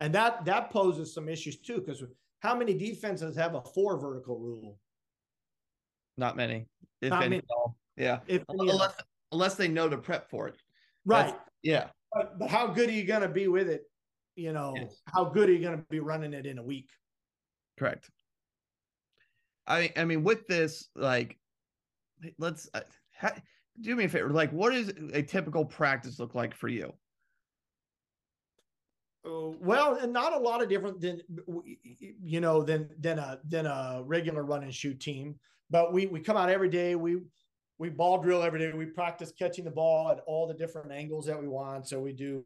And 0.00 0.14
that 0.14 0.44
that 0.44 0.70
poses 0.70 1.14
some 1.14 1.26
issues 1.26 1.58
too, 1.58 1.80
because 1.80 2.04
how 2.40 2.54
many 2.54 2.74
defenses 2.74 3.34
have 3.36 3.54
a 3.54 3.62
four 3.62 3.98
vertical 3.98 4.38
rule? 4.38 4.78
Not 6.18 6.36
many. 6.36 6.66
If 7.00 7.10
Not 7.10 7.22
any 7.22 7.36
many. 7.36 7.42
Yeah. 7.96 8.20
If 8.26 8.44
unless, 8.50 8.94
unless 9.32 9.54
they 9.54 9.68
know 9.68 9.88
to 9.88 9.96
prep 9.96 10.28
for 10.28 10.48
it. 10.48 10.56
Right. 11.06 11.26
That's, 11.26 11.38
yeah. 11.62 11.86
But, 12.16 12.38
but 12.38 12.50
how 12.50 12.68
good 12.68 12.88
are 12.88 12.92
you 12.92 13.04
going 13.04 13.22
to 13.22 13.28
be 13.28 13.46
with 13.46 13.68
it? 13.68 13.82
You 14.36 14.52
know, 14.52 14.74
yes. 14.76 15.00
how 15.12 15.24
good 15.24 15.48
are 15.48 15.52
you 15.52 15.60
going 15.60 15.76
to 15.76 15.84
be 15.90 16.00
running 16.00 16.32
it 16.32 16.46
in 16.46 16.58
a 16.58 16.62
week? 16.62 16.88
Correct. 17.78 18.10
I 19.66 19.92
I 19.96 20.04
mean, 20.04 20.24
with 20.24 20.46
this, 20.46 20.88
like, 20.94 21.38
let's. 22.38 22.68
Uh, 22.72 22.80
do 23.82 23.94
me 23.94 24.04
a 24.04 24.08
favor 24.08 24.30
like 24.30 24.50
what 24.52 24.72
does 24.72 24.90
a 25.12 25.22
typical 25.22 25.62
practice 25.62 26.18
look 26.18 26.34
like 26.34 26.54
for 26.54 26.68
you 26.68 26.90
Uh, 29.26 29.50
well, 29.60 29.96
and 29.96 30.12
not 30.12 30.32
a 30.32 30.38
lot 30.38 30.62
of 30.62 30.68
different 30.68 31.00
than 31.00 31.20
you 32.22 32.40
know 32.40 32.62
than 32.62 32.88
than 33.00 33.18
a 33.18 33.40
than 33.48 33.66
a 33.66 34.02
regular 34.04 34.44
run 34.44 34.62
and 34.62 34.72
shoot 34.72 35.00
team. 35.00 35.34
But 35.68 35.92
we 35.92 36.06
we 36.06 36.20
come 36.20 36.36
out 36.36 36.48
every 36.48 36.68
day. 36.68 36.94
We 36.94 37.22
we 37.78 37.88
ball 37.90 38.18
drill 38.18 38.42
every 38.42 38.58
day. 38.58 38.72
We 38.72 38.86
practice 38.86 39.32
catching 39.38 39.64
the 39.64 39.70
ball 39.70 40.10
at 40.10 40.20
all 40.26 40.46
the 40.46 40.54
different 40.54 40.92
angles 40.92 41.26
that 41.26 41.40
we 41.40 41.48
want. 41.48 41.86
So 41.86 42.00
we 42.00 42.12
do 42.12 42.44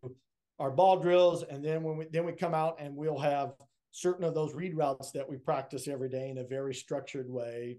our 0.58 0.70
ball 0.70 0.98
drills, 0.98 1.42
and 1.42 1.64
then 1.64 1.82
when 1.82 1.96
we 1.96 2.06
then 2.10 2.26
we 2.26 2.32
come 2.32 2.54
out 2.54 2.80
and 2.80 2.94
we'll 2.94 3.18
have 3.18 3.52
certain 3.92 4.24
of 4.24 4.34
those 4.34 4.54
read 4.54 4.76
routes 4.76 5.10
that 5.12 5.28
we 5.28 5.36
practice 5.36 5.88
every 5.88 6.08
day 6.08 6.30
in 6.30 6.38
a 6.38 6.44
very 6.44 6.74
structured 6.74 7.30
way. 7.30 7.78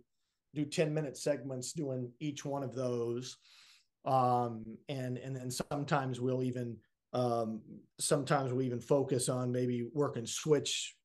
Do 0.53 0.65
ten 0.65 0.93
minute 0.93 1.17
segments 1.17 1.73
doing 1.73 2.11
each 2.19 2.43
one 2.43 2.63
of 2.63 2.73
those, 2.73 3.37
um, 4.05 4.63
and 4.89 5.17
and 5.17 5.35
then 5.35 5.51
sometimes 5.51 6.19
we'll 6.19 6.43
even 6.43 6.77
um, 7.13 7.61
sometimes 7.99 8.53
we 8.53 8.65
even 8.65 8.79
focus 8.79 9.29
on 9.29 9.51
maybe 9.51 9.87
working 9.93 10.25
switch 10.25 10.95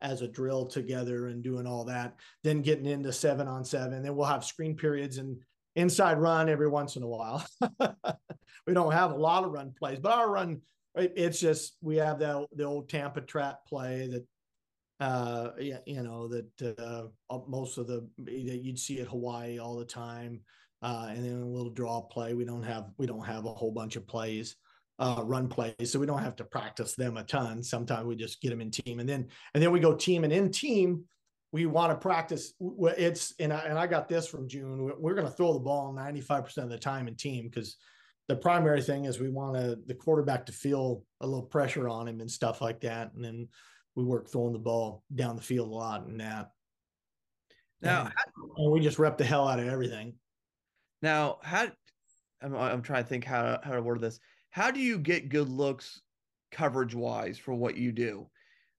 as 0.00 0.20
a 0.20 0.28
drill 0.28 0.66
together 0.66 1.28
and 1.28 1.44
doing 1.44 1.66
all 1.66 1.84
that. 1.84 2.16
Then 2.42 2.60
getting 2.60 2.86
into 2.86 3.12
seven 3.12 3.46
on 3.46 3.64
seven. 3.64 4.02
Then 4.02 4.16
we'll 4.16 4.26
have 4.26 4.44
screen 4.44 4.76
periods 4.76 5.18
and 5.18 5.38
inside 5.76 6.18
run 6.18 6.48
every 6.48 6.68
once 6.68 6.96
in 6.96 7.02
a 7.02 7.08
while. 7.08 7.44
we 8.66 8.74
don't 8.74 8.92
have 8.92 9.12
a 9.12 9.16
lot 9.16 9.44
of 9.44 9.52
run 9.52 9.72
plays, 9.78 9.98
but 9.98 10.12
our 10.12 10.30
run 10.30 10.60
it's 10.94 11.40
just 11.40 11.76
we 11.80 11.96
have 11.96 12.18
the 12.18 12.46
the 12.54 12.64
old 12.64 12.88
Tampa 12.88 13.22
trap 13.22 13.60
play 13.66 14.08
that 14.08 14.26
uh 15.00 15.50
you 15.58 16.02
know 16.02 16.28
that 16.28 16.76
uh 16.78 17.38
most 17.48 17.78
of 17.78 17.86
the 17.86 18.06
that 18.18 18.62
you'd 18.62 18.78
see 18.78 19.00
at 19.00 19.08
Hawaii 19.08 19.58
all 19.58 19.76
the 19.76 19.86
time 19.86 20.40
uh 20.82 21.06
and 21.08 21.24
then 21.24 21.40
a 21.40 21.46
little 21.46 21.72
draw 21.72 22.02
play 22.02 22.34
we 22.34 22.44
don't 22.44 22.62
have 22.62 22.90
we 22.98 23.06
don't 23.06 23.24
have 23.24 23.46
a 23.46 23.54
whole 23.54 23.72
bunch 23.72 23.96
of 23.96 24.06
plays 24.06 24.54
uh, 24.98 25.22
run 25.24 25.48
plays, 25.48 25.90
so 25.90 25.98
we 25.98 26.06
don't 26.06 26.22
have 26.22 26.36
to 26.36 26.44
practice 26.44 26.94
them 26.94 27.16
a 27.16 27.24
ton. 27.24 27.62
Sometimes 27.62 28.06
we 28.06 28.14
just 28.14 28.40
get 28.40 28.50
them 28.50 28.60
in 28.60 28.70
team, 28.70 29.00
and 29.00 29.08
then 29.08 29.26
and 29.52 29.62
then 29.62 29.72
we 29.72 29.80
go 29.80 29.94
team 29.94 30.22
and 30.22 30.32
in 30.32 30.50
team. 30.50 31.04
We 31.52 31.66
want 31.66 31.92
to 31.92 31.96
practice. 31.96 32.54
It's 32.60 33.34
and 33.38 33.52
I, 33.52 33.60
and 33.60 33.78
I 33.78 33.86
got 33.86 34.08
this 34.08 34.26
from 34.26 34.48
June. 34.48 34.90
We're 34.98 35.14
going 35.14 35.26
to 35.26 35.32
throw 35.32 35.52
the 35.52 35.60
ball 35.60 35.94
95% 35.94 36.56
of 36.58 36.70
the 36.70 36.78
time 36.78 37.08
in 37.08 37.14
team 37.14 37.48
because 37.48 37.76
the 38.28 38.36
primary 38.36 38.80
thing 38.80 39.04
is 39.04 39.20
we 39.20 39.28
want 39.28 39.56
to 39.56 39.78
the 39.86 39.94
quarterback 39.94 40.46
to 40.46 40.52
feel 40.52 41.04
a 41.20 41.26
little 41.26 41.44
pressure 41.44 41.88
on 41.88 42.08
him 42.08 42.20
and 42.20 42.30
stuff 42.30 42.60
like 42.60 42.80
that. 42.80 43.12
And 43.14 43.24
then 43.24 43.48
we 43.94 44.04
work 44.04 44.30
throwing 44.30 44.54
the 44.54 44.58
ball 44.58 45.02
down 45.14 45.36
the 45.36 45.42
field 45.42 45.68
a 45.68 45.74
lot 45.74 46.06
and 46.06 46.20
that. 46.20 46.50
Now, 47.82 48.02
and, 48.02 48.12
and 48.56 48.72
we 48.72 48.80
just 48.80 48.98
rep 48.98 49.18
the 49.18 49.24
hell 49.24 49.46
out 49.46 49.58
of 49.58 49.68
everything. 49.68 50.14
Now, 51.02 51.38
how 51.42 51.68
I'm, 52.40 52.54
I'm 52.56 52.82
trying 52.82 53.02
to 53.02 53.08
think 53.08 53.24
how 53.24 53.60
how 53.62 53.72
to 53.72 53.82
word 53.82 54.00
this 54.00 54.18
how 54.50 54.70
do 54.70 54.80
you 54.80 54.98
get 54.98 55.30
good 55.30 55.48
looks 55.48 56.00
coverage 56.50 56.94
wise 56.94 57.38
for 57.38 57.54
what 57.54 57.76
you 57.76 57.90
do? 57.90 58.28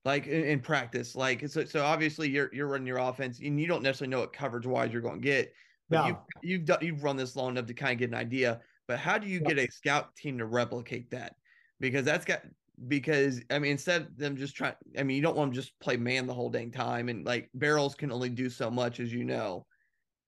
Like 0.06 0.28
in, 0.28 0.44
in 0.44 0.60
practice, 0.60 1.16
like 1.16 1.48
so, 1.48 1.64
so 1.64 1.84
obviously 1.84 2.30
you're 2.30 2.50
you're 2.54 2.68
running 2.68 2.88
your 2.88 2.98
offense 2.98 3.40
and 3.40 3.60
you 3.60 3.68
don't 3.68 3.84
necessarily 3.84 4.12
know 4.12 4.20
what 4.20 4.34
coverage 4.34 4.68
wise 4.68 4.92
you're 4.92 5.02
going 5.02 5.22
to 5.22 5.26
get. 5.26 5.54
But 5.90 6.02
no. 6.02 6.08
you 6.08 6.18
you've 6.42 6.66
done 6.66 6.80
you've 6.82 7.04
run 7.04 7.16
this 7.16 7.36
long 7.36 7.52
enough 7.52 7.68
to 7.68 7.74
kind 7.74 7.94
of 7.94 8.00
get 8.00 8.10
an 8.10 8.16
idea. 8.16 8.60
But 8.88 9.00
how 9.00 9.18
do 9.18 9.28
you 9.28 9.40
yeah. 9.42 9.54
get 9.54 9.60
a 9.60 9.72
scout 9.72 10.16
team 10.16 10.38
to 10.40 10.46
replicate 10.46 11.10
that? 11.12 11.36
Because 11.80 12.04
that's 12.04 12.26
got 12.26 12.42
because 12.88 13.42
I 13.50 13.60
mean 13.60 13.72
instead 13.72 14.02
of 14.02 14.18
them 14.18 14.36
just 14.36 14.56
trying 14.56 14.76
I 14.98 15.04
mean 15.04 15.16
you 15.16 15.24
don't 15.24 15.38
want 15.38 15.52
them 15.52 15.56
just 15.56 15.80
play 15.80 15.96
man 15.96 16.28
the 16.28 16.34
whole 16.34 16.50
dang 16.50 16.72
time 16.72 17.08
and 17.08 17.26
like 17.26 17.50
barrels 17.54 17.96
can 17.96 18.12
only 18.12 18.30
do 18.30 18.50
so 18.50 18.70
much 18.70 19.00
as 19.00 19.14
you 19.14 19.24
know. 19.24 19.66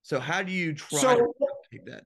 So 0.04 0.20
how 0.20 0.42
do 0.42 0.52
you 0.52 0.74
try 0.74 1.00
so, 1.00 1.16
to 1.16 1.34
replicate 1.40 1.86
that? 1.88 2.04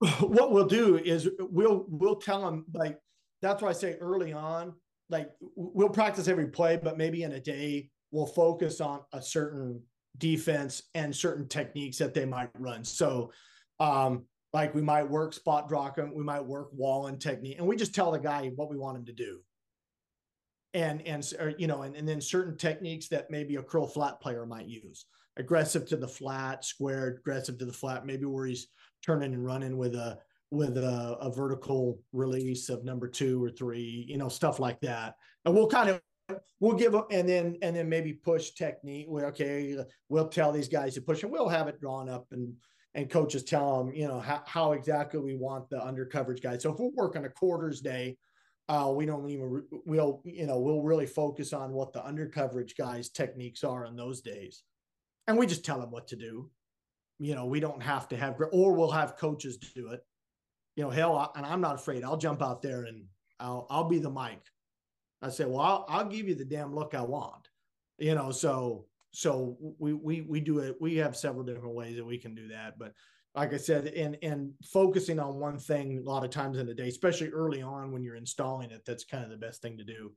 what 0.28 0.52
we'll 0.52 0.66
do 0.66 0.96
is 0.96 1.28
we'll 1.38 1.84
we'll 1.88 2.16
tell 2.16 2.42
them 2.42 2.64
like 2.72 2.98
that's 3.42 3.62
why 3.62 3.70
I 3.70 3.72
say 3.72 3.96
early 4.00 4.32
on, 4.32 4.74
like 5.08 5.30
we'll 5.54 5.88
practice 5.88 6.28
every 6.28 6.48
play, 6.48 6.78
but 6.82 6.98
maybe 6.98 7.22
in 7.22 7.32
a 7.32 7.40
day 7.40 7.90
we'll 8.10 8.26
focus 8.26 8.80
on 8.80 9.00
a 9.12 9.22
certain 9.22 9.82
defense 10.18 10.82
and 10.94 11.14
certain 11.14 11.46
techniques 11.48 11.98
that 11.98 12.14
they 12.14 12.24
might 12.24 12.50
run. 12.58 12.84
So 12.84 13.32
um 13.80 14.24
like 14.52 14.74
we 14.74 14.82
might 14.82 15.08
work 15.10 15.34
spot 15.34 15.68
drop 15.68 15.98
we 15.98 16.24
might 16.24 16.44
work 16.44 16.68
wall 16.72 17.08
and 17.08 17.20
technique, 17.20 17.58
and 17.58 17.66
we 17.66 17.76
just 17.76 17.94
tell 17.94 18.10
the 18.10 18.18
guy 18.18 18.50
what 18.56 18.70
we 18.70 18.78
want 18.78 18.96
him 18.96 19.04
to 19.06 19.12
do. 19.12 19.40
And 20.72 21.06
and 21.06 21.24
or, 21.38 21.54
you 21.58 21.66
know, 21.66 21.82
and, 21.82 21.94
and 21.96 22.08
then 22.08 22.20
certain 22.20 22.56
techniques 22.56 23.08
that 23.08 23.30
maybe 23.30 23.56
a 23.56 23.62
curl 23.62 23.86
flat 23.86 24.20
player 24.20 24.46
might 24.46 24.66
use. 24.66 25.06
Aggressive 25.38 25.86
to 25.86 25.96
the 25.96 26.08
flat, 26.08 26.64
squared, 26.64 27.18
aggressive 27.18 27.58
to 27.58 27.66
the 27.66 27.72
flat, 27.72 28.06
maybe 28.06 28.24
where 28.24 28.46
he's 28.46 28.68
turning 29.04 29.34
and 29.34 29.44
running 29.44 29.76
with 29.76 29.94
a 29.94 30.18
with 30.50 30.76
a, 30.76 31.16
a 31.20 31.30
vertical 31.30 32.00
release 32.12 32.68
of 32.68 32.84
number 32.84 33.08
two 33.08 33.42
or 33.42 33.50
three, 33.50 34.04
you 34.08 34.16
know, 34.16 34.28
stuff 34.28 34.60
like 34.60 34.80
that. 34.80 35.14
And 35.44 35.54
we'll 35.54 35.68
kind 35.68 35.90
of 35.90 36.00
we'll 36.60 36.76
give 36.76 36.92
them 36.92 37.04
and 37.10 37.28
then 37.28 37.56
and 37.62 37.76
then 37.76 37.88
maybe 37.88 38.12
push 38.12 38.50
technique. 38.50 39.06
Well, 39.08 39.26
okay, 39.26 39.76
we'll 40.08 40.28
tell 40.28 40.52
these 40.52 40.68
guys 40.68 40.94
to 40.94 41.00
push 41.00 41.22
and 41.22 41.32
we'll 41.32 41.48
have 41.48 41.68
it 41.68 41.80
drawn 41.80 42.08
up 42.08 42.26
and 42.30 42.54
and 42.94 43.10
coaches 43.10 43.44
tell 43.44 43.84
them, 43.84 43.94
you 43.94 44.08
know, 44.08 44.20
how, 44.20 44.42
how 44.46 44.72
exactly 44.72 45.20
we 45.20 45.36
want 45.36 45.68
the 45.68 45.84
under 45.84 46.06
coverage 46.06 46.40
guys. 46.40 46.62
So 46.62 46.72
if 46.72 46.78
we're 46.78 46.90
working 46.94 47.26
a 47.26 47.28
quarters 47.28 47.82
day, 47.82 48.16
uh, 48.70 48.90
we 48.94 49.04
don't 49.04 49.28
even 49.28 49.64
we'll 49.84 50.22
you 50.24 50.46
know 50.46 50.58
we'll 50.58 50.82
really 50.82 51.06
focus 51.06 51.52
on 51.52 51.72
what 51.72 51.92
the 51.92 52.04
under 52.04 52.26
coverage 52.26 52.74
guys 52.76 53.10
techniques 53.10 53.64
are 53.64 53.84
on 53.84 53.96
those 53.96 54.20
days, 54.20 54.62
and 55.26 55.36
we 55.36 55.46
just 55.46 55.64
tell 55.64 55.80
them 55.80 55.90
what 55.90 56.08
to 56.08 56.16
do 56.16 56.50
you 57.18 57.34
know, 57.34 57.46
we 57.46 57.60
don't 57.60 57.82
have 57.82 58.08
to 58.08 58.16
have, 58.16 58.36
or 58.52 58.72
we'll 58.72 58.90
have 58.90 59.16
coaches 59.16 59.56
do 59.56 59.90
it. 59.90 60.00
You 60.76 60.84
know, 60.84 60.90
hell, 60.90 61.32
and 61.34 61.44
I'm 61.44 61.60
not 61.60 61.76
afraid. 61.76 62.04
I'll 62.04 62.16
jump 62.16 62.42
out 62.42 62.62
there 62.62 62.84
and 62.84 63.04
I'll 63.40 63.66
I'll 63.70 63.88
be 63.88 63.98
the 63.98 64.10
mic. 64.10 64.40
I 65.22 65.30
say, 65.30 65.46
well, 65.46 65.60
I'll, 65.60 65.86
I'll 65.88 66.08
give 66.08 66.28
you 66.28 66.34
the 66.34 66.44
damn 66.44 66.74
look 66.74 66.94
I 66.94 67.02
want. 67.02 67.48
You 67.98 68.14
know, 68.14 68.30
so 68.30 68.86
so 69.12 69.56
we 69.78 69.94
we 69.94 70.20
we 70.20 70.40
do 70.40 70.58
it. 70.58 70.76
We 70.80 70.96
have 70.96 71.16
several 71.16 71.44
different 71.44 71.74
ways 71.74 71.96
that 71.96 72.04
we 72.04 72.18
can 72.18 72.34
do 72.34 72.48
that, 72.48 72.78
but 72.78 72.92
like 73.34 73.52
I 73.52 73.58
said, 73.58 73.86
and 73.88 74.16
and 74.22 74.52
focusing 74.64 75.18
on 75.18 75.38
one 75.38 75.58
thing 75.58 75.98
a 75.98 76.02
lot 76.08 76.24
of 76.24 76.30
times 76.30 76.58
in 76.58 76.66
the 76.66 76.74
day, 76.74 76.88
especially 76.88 77.28
early 77.28 77.62
on 77.62 77.92
when 77.92 78.02
you're 78.02 78.16
installing 78.16 78.70
it, 78.70 78.82
that's 78.86 79.04
kind 79.04 79.24
of 79.24 79.30
the 79.30 79.36
best 79.36 79.60
thing 79.62 79.78
to 79.78 79.84
do. 79.84 80.12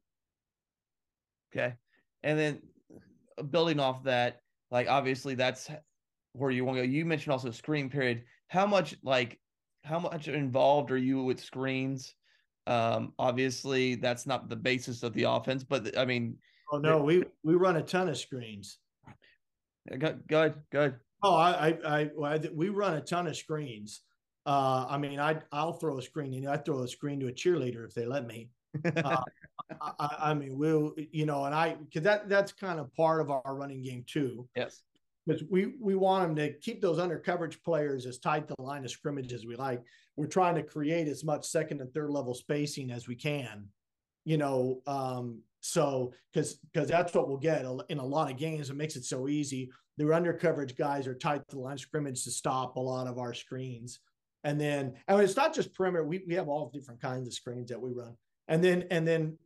Okay, 1.52 1.76
and 2.24 2.40
then 2.40 2.62
uh, 3.38 3.44
building 3.44 3.80
off 3.80 4.04
that, 4.04 4.40
like 4.72 4.88
obviously 4.88 5.36
that's 5.36 5.70
where 6.34 6.52
you 6.52 6.64
want 6.64 6.78
to 6.78 6.86
go. 6.86 6.90
You 6.90 7.06
mentioned 7.06 7.34
also 7.34 7.52
screen 7.52 7.90
period. 7.90 8.24
How 8.48 8.66
much 8.66 8.96
like 9.04 9.38
how 9.84 10.00
much 10.00 10.28
involved 10.28 10.92
are 10.92 10.98
you 10.98 11.24
with 11.24 11.40
screens? 11.40 12.16
Um, 12.68 13.14
obviously 13.18 13.96
that's 13.96 14.28
not 14.28 14.50
the 14.50 14.56
basis 14.56 15.04
of 15.04 15.14
the 15.14 15.24
offense, 15.24 15.64
but 15.64 15.98
I 15.98 16.06
mean, 16.06 16.38
oh 16.72 16.78
no, 16.78 17.02
we 17.02 17.24
we 17.44 17.56
run 17.56 17.78
a 17.78 17.82
ton 17.82 18.10
of 18.10 18.18
screens. 18.18 18.78
Good, 19.98 20.24
good, 20.28 20.54
good. 20.72 20.96
Oh, 21.24 21.36
I, 21.36 21.78
I, 21.86 22.10
I, 22.24 22.40
we 22.54 22.70
run 22.70 22.94
a 22.94 23.02
ton 23.02 23.28
of 23.28 23.36
screens. 23.36 24.02
Uh, 24.46 24.86
I 24.88 24.98
mean, 24.98 25.20
I, 25.20 25.42
I'll 25.52 25.74
throw 25.74 25.98
a 25.98 26.02
screen. 26.02 26.32
You 26.32 26.42
know, 26.42 26.52
I 26.52 26.58
throw 26.58 26.84
a 26.84 26.88
screen 26.88 27.20
to 27.22 27.28
a 27.28 27.32
cheerleader 27.32 27.86
if 27.86 27.94
they 27.94 28.06
let 28.06 28.26
me. 28.26 28.50
Uh, 28.96 29.24
I, 29.82 30.16
I, 30.20 30.34
mean, 30.34 30.58
we'll, 30.58 30.94
you 31.12 31.26
know, 31.26 31.46
and 31.46 31.56
I, 31.56 31.74
because 31.74 32.04
that 32.04 32.30
that's 32.30 32.52
kind 32.52 32.80
of 32.80 32.94
part 32.94 33.20
of 33.22 33.32
our 33.32 33.56
running 33.56 33.82
game 33.82 34.04
too. 34.08 34.48
Yes 34.56 34.84
because 35.30 35.44
we 35.50 35.74
we 35.80 35.96
want 35.96 36.24
them 36.24 36.36
to 36.36 36.54
keep 36.60 36.82
those 36.82 36.98
under 36.98 37.20
coverage 37.20 37.62
players 37.62 38.06
as 38.06 38.18
tight 38.18 38.48
to 38.48 38.56
the 38.58 38.64
line 38.64 38.84
of 38.84 38.90
scrimmage 38.90 39.32
as 39.32 39.46
we 39.46 39.56
like. 39.56 39.82
We're 40.16 40.26
trying 40.26 40.56
to 40.56 40.64
create 40.64 41.08
as 41.08 41.24
much 41.24 41.46
second 41.46 41.82
and 41.82 41.94
third 41.94 42.10
level 42.10 42.34
spacing 42.34 42.92
as 42.92 43.08
we 43.08 43.16
can, 43.16 43.68
you 44.26 44.38
know. 44.38 44.82
Um, 44.88 45.42
so 45.62 46.14
because 46.34 46.56
because 46.74 46.90
that's 46.90 47.14
what 47.14 47.28
we'll 47.28 47.38
get 47.38 47.66
in 47.90 48.00
a 48.00 48.06
lot 48.06 48.32
of 48.32 48.38
games. 48.38 48.70
It 48.70 48.76
makes 48.76 48.96
it 48.96 49.06
so 49.06 49.28
easy. 49.28 49.70
The 49.98 50.12
under 50.14 50.34
coverage 50.34 50.76
guys 50.76 51.06
are 51.06 51.16
tight 51.16 51.42
to 51.50 51.56
the 51.56 51.62
line 51.62 51.74
of 51.74 51.80
scrimmage 51.80 52.24
to 52.24 52.32
stop 52.32 52.76
a 52.76 52.80
lot 52.80 53.08
of 53.08 53.20
our 53.20 53.34
screens. 53.34 54.00
And 54.44 54.60
then 54.60 54.94
and 55.08 55.22
it's 55.22 55.36
not 55.36 55.54
just 55.54 55.76
perimeter. 55.76 56.06
We 56.06 56.24
we 56.28 56.34
have 56.36 56.48
all 56.48 56.72
different 56.74 57.02
kinds 57.02 57.28
of 57.28 57.34
screens 57.34 57.70
that 57.70 57.82
we 57.82 57.92
run. 57.92 58.16
And 58.48 58.64
then 58.64 58.86
and 58.90 59.08
then 59.08 59.38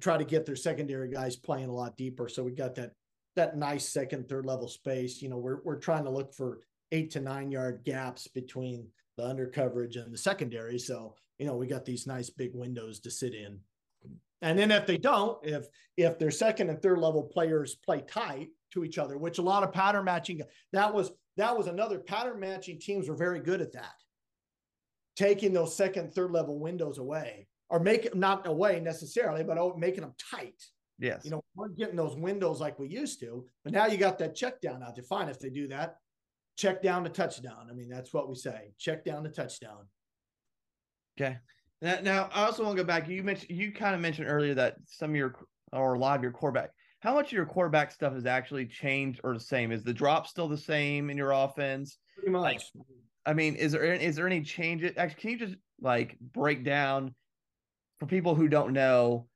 try 0.00 0.16
to 0.16 0.24
get 0.24 0.44
their 0.44 0.56
secondary 0.56 1.08
guys 1.08 1.36
playing 1.36 1.68
a 1.68 1.72
lot 1.72 1.96
deeper. 1.96 2.28
So 2.28 2.42
we 2.42 2.50
got 2.50 2.74
that 2.74 2.92
that 3.40 3.56
nice 3.56 3.88
second, 3.88 4.28
third 4.28 4.44
level 4.44 4.68
space. 4.68 5.22
You 5.22 5.30
know, 5.30 5.38
we're 5.38 5.60
we're 5.64 5.78
trying 5.78 6.04
to 6.04 6.10
look 6.10 6.34
for 6.34 6.60
eight 6.92 7.10
to 7.12 7.20
nine 7.20 7.50
yard 7.50 7.82
gaps 7.84 8.28
between 8.28 8.86
the 9.16 9.26
under 9.26 9.46
coverage 9.46 9.96
and 9.96 10.12
the 10.12 10.18
secondary. 10.18 10.78
So, 10.78 11.14
you 11.38 11.46
know, 11.46 11.56
we 11.56 11.66
got 11.66 11.84
these 11.84 12.06
nice 12.06 12.28
big 12.30 12.54
windows 12.54 13.00
to 13.00 13.10
sit 13.10 13.34
in. 13.34 13.58
And 14.42 14.58
then 14.58 14.70
if 14.70 14.86
they 14.86 14.98
don't, 14.98 15.38
if 15.42 15.66
if 15.96 16.18
their 16.18 16.30
second 16.30 16.68
and 16.68 16.80
third 16.82 16.98
level 16.98 17.22
players 17.22 17.74
play 17.74 18.02
tight 18.06 18.48
to 18.72 18.84
each 18.84 18.98
other, 18.98 19.16
which 19.16 19.38
a 19.38 19.42
lot 19.42 19.62
of 19.62 19.72
pattern 19.72 20.04
matching, 20.04 20.42
that 20.72 20.92
was 20.92 21.10
that 21.36 21.56
was 21.56 21.66
another 21.66 21.98
pattern 21.98 22.40
matching 22.40 22.78
teams 22.78 23.08
were 23.08 23.16
very 23.16 23.40
good 23.40 23.62
at 23.62 23.72
that. 23.72 23.94
Taking 25.16 25.52
those 25.52 25.76
second, 25.76 26.12
third 26.12 26.30
level 26.30 26.58
windows 26.58 26.98
away, 26.98 27.46
or 27.70 27.80
make 27.80 28.14
not 28.14 28.46
away 28.46 28.80
necessarily, 28.80 29.44
but 29.44 29.78
making 29.78 30.02
them 30.02 30.14
tight. 30.30 30.62
Yes. 31.00 31.24
You 31.24 31.30
know, 31.30 31.42
we're 31.54 31.68
getting 31.68 31.96
those 31.96 32.14
windows 32.14 32.60
like 32.60 32.78
we 32.78 32.88
used 32.88 33.20
to, 33.20 33.46
but 33.64 33.72
now 33.72 33.86
you 33.86 33.96
got 33.96 34.18
that 34.18 34.34
check 34.34 34.60
down 34.60 34.82
out 34.82 34.94
there. 34.94 35.04
Fine. 35.04 35.30
If 35.30 35.40
they 35.40 35.48
do 35.48 35.66
that, 35.68 35.96
check 36.58 36.82
down 36.82 37.04
to 37.04 37.10
touchdown. 37.10 37.68
I 37.70 37.72
mean, 37.72 37.88
that's 37.88 38.12
what 38.12 38.28
we 38.28 38.34
say. 38.34 38.72
Check 38.78 39.04
down 39.04 39.24
to 39.24 39.30
touchdown. 39.30 39.88
Okay. 41.18 41.38
Now, 41.80 41.98
now 42.02 42.30
I 42.34 42.44
also 42.44 42.62
want 42.62 42.76
to 42.76 42.82
go 42.82 42.86
back. 42.86 43.08
You 43.08 43.22
mentioned 43.22 43.50
you 43.50 43.72
kind 43.72 43.94
of 43.94 44.00
mentioned 44.02 44.28
earlier 44.28 44.54
that 44.54 44.76
some 44.86 45.10
of 45.10 45.16
your 45.16 45.34
or 45.72 45.94
a 45.94 45.98
lot 45.98 46.16
of 46.16 46.22
your 46.22 46.32
quarterback. 46.32 46.70
How 47.00 47.14
much 47.14 47.28
of 47.28 47.32
your 47.32 47.46
quarterback 47.46 47.92
stuff 47.92 48.12
has 48.12 48.26
actually 48.26 48.66
changed 48.66 49.22
or 49.24 49.32
the 49.32 49.40
same? 49.40 49.72
Is 49.72 49.82
the 49.82 49.94
drop 49.94 50.26
still 50.26 50.48
the 50.48 50.58
same 50.58 51.08
in 51.08 51.16
your 51.16 51.32
offense? 51.32 51.96
Pretty 52.14 52.30
much. 52.30 52.42
Like, 52.42 52.60
I 53.24 53.32
mean, 53.32 53.54
is 53.54 53.72
there 53.72 53.84
is 53.84 54.16
there 54.16 54.26
any 54.26 54.42
change? 54.42 54.84
Actually, 54.98 55.20
can 55.20 55.30
you 55.30 55.38
just 55.38 55.54
like 55.80 56.18
break 56.20 56.62
down 56.62 57.14
for 57.98 58.06
people 58.06 58.34
who 58.34 58.48
don't 58.48 58.74
know 58.74 59.26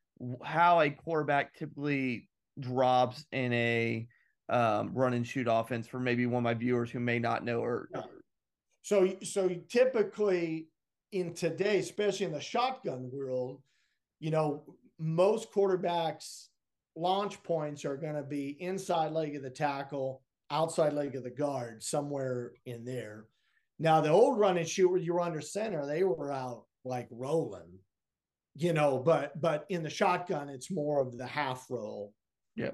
how 0.45 0.81
a 0.81 0.91
quarterback 0.91 1.55
typically 1.55 2.29
drops 2.61 3.27
in 3.33 3.53
a 3.53 4.07
um, 4.49 4.93
run 4.95 5.15
and 5.15 5.27
shoot 5.27 5.47
offense 5.51 5.87
for 5.89 5.99
maybe 5.99 6.27
one 6.27 6.39
of 6.39 6.45
my 6.45 6.55
viewers 6.55 6.91
who 6.91 7.01
may 7.01 7.19
not 7.19 7.45
know 7.45 7.61
or 7.61 7.89
so 8.83 9.15
so 9.23 9.49
typically 9.69 10.69
in 11.13 11.33
today 11.33 11.79
especially 11.79 12.27
in 12.27 12.33
the 12.33 12.41
shotgun 12.41 13.11
world 13.13 13.63
you 14.21 14.31
know 14.31 14.63
most 14.99 15.51
quarterbacks 15.53 16.49
launch 16.97 17.43
points 17.43 17.85
are 17.85 17.97
going 17.97 18.15
to 18.15 18.23
be 18.23 18.57
inside 18.61 19.13
leg 19.13 19.35
of 19.37 19.43
the 19.43 19.51
tackle 19.51 20.23
outside 20.51 20.93
leg 20.93 21.17
of 21.17 21.25
the 21.25 21.31
guard 21.31 21.83
somewhere 21.83 22.53
in 22.67 22.85
there. 22.85 23.27
Now 23.79 24.01
the 24.01 24.11
old 24.11 24.39
run 24.39 24.57
and 24.57 24.69
shoot 24.69 24.89
where 24.89 25.01
you 25.01 25.15
were 25.15 25.21
under 25.21 25.41
center 25.41 25.85
they 25.87 26.05
were 26.05 26.33
out 26.33 26.65
like 26.85 27.09
rolling 27.11 27.79
you 28.57 28.73
know 28.73 28.99
but 28.99 29.41
but 29.41 29.67
in 29.69 29.83
the 29.83 29.91
shotgun 29.91 30.49
it's 30.49 30.71
more 30.71 31.01
of 31.01 31.17
the 31.17 31.27
half 31.27 31.67
roll. 31.71 32.13
Yeah. 32.57 32.73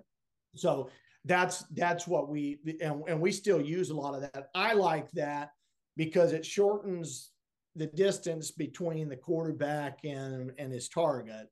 So 0.55 0.91
that's 1.25 1.65
that's 1.75 2.07
what 2.07 2.29
we 2.29 2.59
and, 2.81 3.03
and 3.07 3.21
we 3.21 3.33
still 3.33 3.61
use 3.61 3.91
a 3.91 3.97
lot 3.97 4.15
of 4.15 4.23
that. 4.23 4.49
I 4.55 4.73
like 4.75 5.11
that 5.13 5.51
because 5.97 6.33
it 6.33 6.45
shortens 6.45 7.31
the 7.77 7.87
distance 7.87 8.51
between 8.51 9.09
the 9.09 9.17
quarterback 9.17 10.01
and 10.05 10.53
and 10.59 10.73
his 10.73 10.89
target 10.89 11.49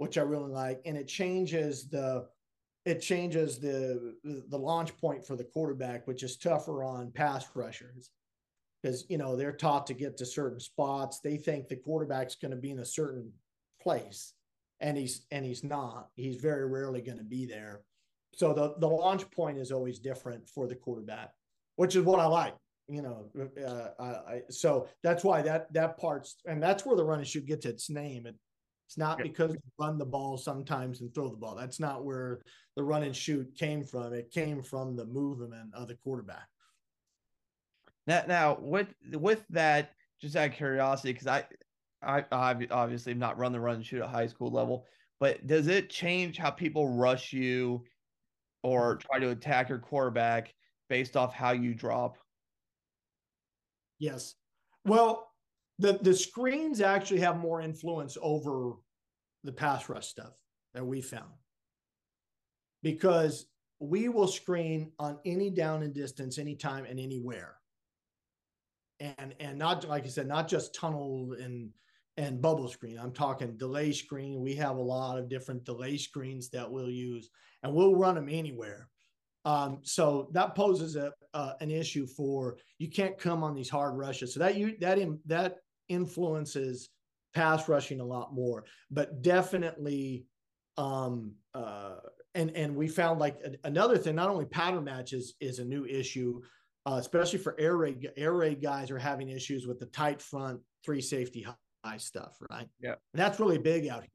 which 0.00 0.16
i 0.16 0.22
really 0.22 0.50
like. 0.50 0.80
And 0.86 0.96
it 0.96 1.08
changes 1.08 1.86
the 1.90 2.26
it 2.86 3.02
changes 3.02 3.58
the 3.58 4.14
the 4.24 4.56
launch 4.56 4.96
point 4.96 5.26
for 5.26 5.36
the 5.36 5.44
quarterback 5.44 6.06
which 6.06 6.22
is 6.22 6.38
tougher 6.38 6.82
on 6.82 7.12
pass 7.12 7.46
rushers. 7.54 8.10
Because 8.82 9.04
you 9.10 9.18
know 9.18 9.36
they're 9.36 9.52
taught 9.52 9.86
to 9.88 9.94
get 9.94 10.16
to 10.16 10.24
certain 10.24 10.58
spots. 10.58 11.20
They 11.20 11.36
think 11.36 11.68
the 11.68 11.76
quarterback's 11.76 12.34
going 12.34 12.52
to 12.52 12.56
be 12.56 12.70
in 12.70 12.78
a 12.78 12.84
certain 12.84 13.30
place 13.80 14.34
and 14.80 14.96
he's 14.96 15.26
and 15.30 15.44
he's 15.44 15.64
not 15.64 16.08
he's 16.14 16.36
very 16.36 16.66
rarely 16.66 17.00
going 17.00 17.18
to 17.18 17.24
be 17.24 17.46
there 17.46 17.82
so 18.34 18.52
the 18.52 18.74
the 18.78 18.86
launch 18.86 19.30
point 19.30 19.58
is 19.58 19.72
always 19.72 19.98
different 19.98 20.48
for 20.48 20.66
the 20.66 20.74
quarterback, 20.74 21.30
which 21.76 21.96
is 21.96 22.04
what 22.04 22.20
I 22.20 22.26
like. 22.26 22.54
You 22.88 23.02
know, 23.02 23.30
uh, 23.64 24.02
I, 24.02 24.04
I, 24.04 24.42
so 24.50 24.88
that's 25.02 25.22
why 25.22 25.42
that 25.42 25.72
that 25.72 25.98
part's 25.98 26.36
and 26.46 26.62
that's 26.62 26.84
where 26.84 26.96
the 26.96 27.04
run 27.04 27.18
and 27.18 27.28
shoot 27.28 27.46
gets 27.46 27.66
its 27.66 27.90
name. 27.90 28.26
It, 28.26 28.34
it's 28.86 28.98
not 28.98 29.18
because 29.18 29.52
you 29.52 29.60
run 29.78 29.98
the 29.98 30.04
ball 30.04 30.36
sometimes 30.36 31.00
and 31.00 31.14
throw 31.14 31.28
the 31.28 31.36
ball. 31.36 31.54
That's 31.54 31.78
not 31.78 32.04
where 32.04 32.40
the 32.76 32.82
run 32.82 33.04
and 33.04 33.14
shoot 33.14 33.54
came 33.56 33.84
from. 33.84 34.12
It 34.12 34.32
came 34.32 34.62
from 34.64 34.96
the 34.96 35.04
movement 35.04 35.72
of 35.74 35.86
the 35.86 35.94
quarterback. 35.94 36.48
Now, 38.08 38.24
now 38.26 38.58
with 38.60 38.88
with 39.12 39.44
that, 39.50 39.92
just 40.20 40.34
out 40.34 40.48
of 40.48 40.54
curiosity, 40.54 41.12
because 41.12 41.28
I, 41.28 41.44
I, 42.02 42.24
I 42.32 42.66
obviously 42.70 43.12
have 43.12 43.18
not 43.18 43.38
run 43.38 43.52
the 43.52 43.60
run 43.60 43.76
and 43.76 43.86
shoot 43.86 44.02
at 44.02 44.08
high 44.08 44.26
school 44.26 44.50
level, 44.50 44.86
but 45.18 45.46
does 45.46 45.66
it 45.66 45.90
change 45.90 46.38
how 46.38 46.50
people 46.50 46.88
rush 46.88 47.32
you 47.32 47.84
or 48.62 48.96
mm. 48.96 49.00
try 49.00 49.18
to 49.18 49.30
attack 49.30 49.68
your 49.68 49.78
quarterback 49.78 50.54
based 50.88 51.16
off 51.16 51.34
how 51.34 51.52
you 51.52 51.74
drop? 51.74 52.16
Yes. 53.98 54.34
Well, 54.84 55.30
the 55.78 55.98
the 56.02 56.14
screens 56.14 56.80
actually 56.80 57.20
have 57.20 57.38
more 57.38 57.60
influence 57.60 58.16
over 58.20 58.74
the 59.44 59.52
pass 59.52 59.88
rush 59.88 60.06
stuff 60.06 60.32
that 60.74 60.86
we 60.86 61.00
found 61.00 61.32
because 62.82 63.46
we 63.78 64.08
will 64.08 64.28
screen 64.28 64.92
on 64.98 65.18
any 65.24 65.50
down 65.50 65.82
and 65.82 65.94
distance 65.94 66.38
anytime 66.38 66.84
and 66.84 67.00
anywhere 67.00 67.56
and 69.00 69.34
and 69.40 69.58
not 69.58 69.88
like 69.88 70.04
i 70.04 70.08
said 70.08 70.26
not 70.26 70.46
just 70.46 70.74
tunnel 70.74 71.34
and 71.40 71.70
and 72.16 72.42
bubble 72.42 72.68
screen. 72.68 72.98
I'm 72.98 73.12
talking 73.12 73.56
delay 73.56 73.92
screen. 73.92 74.40
We 74.40 74.54
have 74.56 74.76
a 74.76 74.82
lot 74.82 75.18
of 75.18 75.28
different 75.28 75.64
delay 75.64 75.96
screens 75.96 76.50
that 76.50 76.70
we'll 76.70 76.90
use, 76.90 77.30
and 77.62 77.72
we'll 77.72 77.96
run 77.96 78.14
them 78.14 78.28
anywhere. 78.28 78.88
Um, 79.44 79.78
so 79.82 80.28
that 80.32 80.54
poses 80.54 80.96
a 80.96 81.12
uh, 81.32 81.52
an 81.60 81.70
issue 81.70 82.06
for 82.06 82.58
you 82.78 82.90
can't 82.90 83.16
come 83.18 83.42
on 83.42 83.54
these 83.54 83.70
hard 83.70 83.96
rushes. 83.96 84.34
So 84.34 84.40
that 84.40 84.56
you 84.56 84.76
that 84.80 84.98
in, 84.98 85.18
that 85.26 85.56
influences 85.88 86.90
pass 87.34 87.68
rushing 87.68 88.00
a 88.00 88.04
lot 88.04 88.34
more, 88.34 88.64
but 88.90 89.22
definitely. 89.22 90.26
Um, 90.76 91.34
uh, 91.54 91.96
and 92.34 92.50
and 92.56 92.76
we 92.76 92.86
found 92.86 93.18
like 93.18 93.36
a, 93.44 93.66
another 93.66 93.98
thing. 93.98 94.14
Not 94.14 94.30
only 94.30 94.44
pattern 94.44 94.84
matches 94.84 95.34
is 95.40 95.58
a 95.58 95.64
new 95.64 95.84
issue, 95.84 96.40
uh, 96.86 96.96
especially 97.00 97.38
for 97.38 97.58
air 97.58 97.76
raid. 97.76 98.10
Air 98.16 98.34
raid 98.34 98.62
guys 98.62 98.90
are 98.90 98.98
having 98.98 99.30
issues 99.30 99.66
with 99.66 99.78
the 99.78 99.86
tight 99.86 100.22
front 100.22 100.60
three 100.84 101.00
safety 101.00 101.46
stuff, 101.96 102.36
right? 102.50 102.68
Yeah. 102.80 102.94
And 103.12 103.20
that's 103.20 103.40
really 103.40 103.58
big 103.58 103.88
out 103.88 104.02
here. 104.02 104.10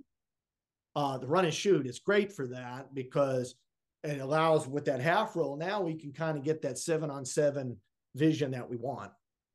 Uh, 0.95 1.17
the 1.17 1.27
run 1.27 1.45
and 1.45 1.53
shoot 1.53 1.85
is 1.85 1.99
great 1.99 2.31
for 2.31 2.47
that 2.47 2.93
because 2.93 3.55
it 4.03 4.21
allows 4.21 4.67
with 4.67 4.85
that 4.85 5.01
half 5.01 5.35
roll. 5.35 5.57
Now 5.57 5.81
we 5.81 5.95
can 5.95 6.13
kind 6.13 6.37
of 6.37 6.43
get 6.43 6.61
that 6.61 6.77
seven 6.77 7.09
on 7.09 7.25
seven 7.25 7.77
vision 8.15 8.51
that 8.51 8.69
we 8.69 8.77
want 8.77 9.11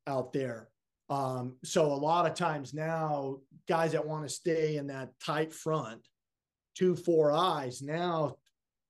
out 0.07 0.33
there. 0.33 0.69
Um, 1.09 1.55
so 1.63 1.85
a 1.85 1.93
lot 1.93 2.25
of 2.25 2.35
times 2.35 2.73
now, 2.73 3.39
guys 3.67 3.93
that 3.93 4.05
want 4.05 4.23
to 4.23 4.33
stay 4.33 4.77
in 4.77 4.87
that 4.87 5.11
tight 5.19 5.51
front, 5.51 6.07
two, 6.75 6.95
four 6.95 7.31
eyes 7.31 7.81
now 7.81 8.37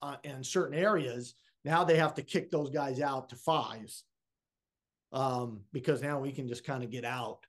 uh, 0.01 0.17
in 0.23 0.43
certain 0.43 0.77
areas, 0.77 1.35
now 1.63 1.83
they 1.83 1.97
have 1.97 2.13
to 2.15 2.21
kick 2.21 2.51
those 2.51 2.69
guys 2.69 2.99
out 2.99 3.29
to 3.29 3.35
fives 3.35 4.03
um, 5.13 5.61
because 5.73 6.01
now 6.01 6.19
we 6.19 6.31
can 6.31 6.47
just 6.47 6.63
kind 6.63 6.83
of 6.83 6.89
get 6.89 7.05
out 7.05 7.45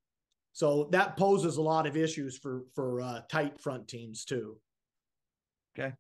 so 0.52 0.88
that 0.92 1.16
poses 1.16 1.56
a 1.56 1.62
lot 1.62 1.86
of 1.86 1.96
issues 1.96 2.38
for 2.38 2.64
for 2.74 3.00
uh, 3.00 3.20
tight 3.28 3.60
front 3.60 3.88
teams 3.88 4.24
too. 4.24 4.58
Okay, 5.78 5.94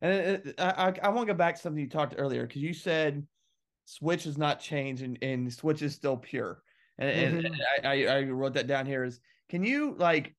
and 0.00 0.54
uh, 0.58 0.72
I 0.76 1.06
I 1.06 1.08
want 1.10 1.28
to 1.28 1.32
go 1.32 1.36
back 1.36 1.56
to 1.56 1.60
something 1.60 1.82
you 1.82 1.88
talked 1.88 2.14
earlier 2.18 2.46
because 2.46 2.62
you 2.62 2.74
said 2.74 3.26
switch 3.84 4.24
has 4.24 4.38
not 4.38 4.60
changed 4.60 5.02
and, 5.02 5.18
and 5.22 5.52
switch 5.52 5.82
is 5.82 5.94
still 5.94 6.16
pure. 6.16 6.62
And, 6.98 7.44
mm-hmm. 7.44 7.46
and 7.46 7.86
I, 7.86 8.06
I 8.06 8.22
wrote 8.24 8.54
that 8.54 8.66
down 8.66 8.86
here 8.86 9.04
is 9.04 9.20
can 9.48 9.64
you 9.64 9.94
like 9.98 10.34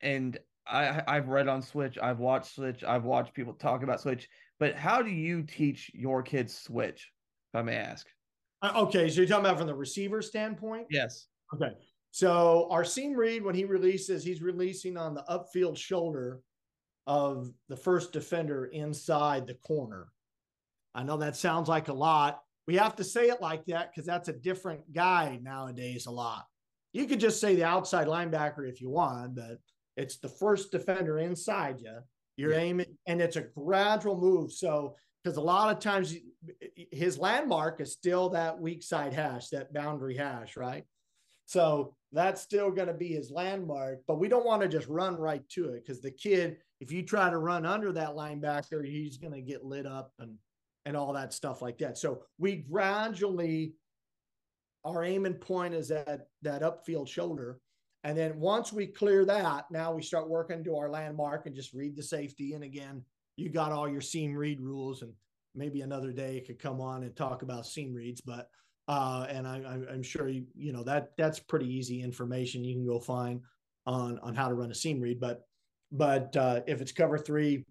and 0.00 0.38
I 0.66 1.02
I've 1.06 1.28
read 1.28 1.48
on 1.48 1.62
Switch, 1.62 1.98
I've 2.00 2.18
watched 2.18 2.54
Switch, 2.54 2.84
I've 2.84 3.04
watched 3.04 3.34
people 3.34 3.54
talk 3.54 3.82
about 3.82 4.00
Switch, 4.00 4.28
but 4.58 4.74
how 4.74 5.02
do 5.02 5.10
you 5.10 5.42
teach 5.42 5.90
your 5.94 6.22
kids 6.22 6.56
Switch, 6.56 7.10
if 7.52 7.58
I 7.58 7.62
may 7.62 7.76
ask? 7.76 8.06
Uh, 8.62 8.72
okay, 8.76 9.08
so 9.08 9.20
you're 9.20 9.28
talking 9.28 9.46
about 9.46 9.58
from 9.58 9.66
the 9.66 9.74
receiver 9.74 10.22
standpoint? 10.22 10.86
Yes. 10.90 11.26
Okay. 11.54 11.72
So 12.10 12.68
our 12.70 12.84
seam 12.84 13.14
read, 13.14 13.42
when 13.42 13.54
he 13.54 13.64
releases, 13.64 14.24
he's 14.24 14.42
releasing 14.42 14.96
on 14.96 15.14
the 15.14 15.24
upfield 15.28 15.76
shoulder 15.76 16.40
of 17.06 17.50
the 17.68 17.76
first 17.76 18.12
defender 18.12 18.66
inside 18.66 19.46
the 19.46 19.54
corner. 19.54 20.08
I 20.94 21.02
know 21.02 21.16
that 21.18 21.36
sounds 21.36 21.68
like 21.68 21.88
a 21.88 21.92
lot. 21.92 22.42
We 22.66 22.76
have 22.76 22.96
to 22.96 23.04
say 23.04 23.28
it 23.28 23.40
like 23.40 23.64
that 23.66 23.90
because 23.90 24.06
that's 24.06 24.28
a 24.28 24.32
different 24.32 24.92
guy 24.92 25.38
nowadays 25.42 26.06
a 26.06 26.10
lot. 26.10 26.46
You 26.92 27.06
could 27.06 27.20
just 27.20 27.40
say 27.40 27.54
the 27.54 27.64
outside 27.64 28.08
linebacker 28.08 28.68
if 28.68 28.80
you 28.80 28.90
want, 28.90 29.36
but 29.36 29.58
it's 29.96 30.18
the 30.18 30.28
first 30.28 30.72
defender 30.72 31.18
inside 31.18 31.80
you. 31.80 31.98
You're 32.36 32.52
yeah. 32.52 32.60
aiming, 32.60 32.96
and 33.06 33.20
it's 33.20 33.36
a 33.36 33.46
gradual 33.54 34.18
move. 34.18 34.52
So, 34.52 34.96
because 35.22 35.36
a 35.36 35.42
lot 35.42 35.74
of 35.74 35.82
times 35.82 36.16
his 36.90 37.18
landmark 37.18 37.80
is 37.80 37.92
still 37.92 38.30
that 38.30 38.58
weak 38.58 38.82
side 38.82 39.12
hash, 39.12 39.48
that 39.48 39.72
boundary 39.72 40.16
hash, 40.16 40.56
right? 40.56 40.84
So 41.50 41.96
that's 42.12 42.40
still 42.40 42.70
going 42.70 42.86
to 42.86 42.94
be 42.94 43.08
his 43.08 43.32
landmark, 43.32 44.02
but 44.06 44.20
we 44.20 44.28
don't 44.28 44.46
want 44.46 44.62
to 44.62 44.68
just 44.68 44.86
run 44.86 45.16
right 45.16 45.42
to 45.48 45.70
it 45.70 45.84
because 45.84 46.00
the 46.00 46.12
kid, 46.12 46.58
if 46.78 46.92
you 46.92 47.02
try 47.02 47.28
to 47.28 47.38
run 47.38 47.66
under 47.66 47.90
that 47.90 48.10
linebacker, 48.10 48.86
he's 48.86 49.16
going 49.16 49.32
to 49.32 49.40
get 49.40 49.64
lit 49.64 49.84
up 49.84 50.12
and 50.20 50.36
and 50.86 50.96
all 50.96 51.12
that 51.12 51.32
stuff 51.32 51.60
like 51.60 51.76
that. 51.78 51.98
So 51.98 52.22
we 52.38 52.54
gradually 52.54 53.74
our 54.84 55.02
aim 55.02 55.26
and 55.26 55.40
point 55.40 55.74
is 55.74 55.90
at 55.90 56.28
that 56.42 56.62
upfield 56.62 57.08
shoulder. 57.08 57.58
And 58.04 58.16
then 58.16 58.38
once 58.38 58.72
we 58.72 58.86
clear 58.86 59.24
that, 59.24 59.64
now 59.72 59.92
we 59.92 60.02
start 60.02 60.30
working 60.30 60.62
to 60.62 60.76
our 60.76 60.88
landmark 60.88 61.46
and 61.46 61.54
just 61.54 61.74
read 61.74 61.96
the 61.96 62.02
safety. 62.04 62.54
And 62.54 62.62
again, 62.62 63.02
you 63.36 63.48
got 63.48 63.72
all 63.72 63.88
your 63.88 64.00
seam 64.00 64.36
read 64.36 64.60
rules, 64.60 65.02
and 65.02 65.12
maybe 65.56 65.80
another 65.80 66.12
day 66.12 66.44
could 66.46 66.60
come 66.60 66.80
on 66.80 67.02
and 67.02 67.16
talk 67.16 67.42
about 67.42 67.66
seam 67.66 67.92
reads, 67.92 68.20
but 68.20 68.48
uh, 68.90 69.24
and 69.28 69.46
I, 69.46 69.78
am 69.92 70.02
sure 70.02 70.28
you 70.28 70.46
you 70.56 70.72
know 70.72 70.82
that 70.82 71.12
that's 71.16 71.38
pretty 71.38 71.72
easy 71.72 72.02
information 72.02 72.64
you 72.64 72.74
can 72.74 72.84
go 72.84 72.98
find 72.98 73.40
on 73.86 74.18
on 74.18 74.34
how 74.34 74.48
to 74.48 74.54
run 74.54 74.72
a 74.72 74.74
seam 74.74 75.00
read. 75.00 75.20
But 75.20 75.42
but 75.92 76.36
uh, 76.36 76.62
if 76.66 76.80
it's 76.80 76.90
cover 76.90 77.16
three 77.16 77.64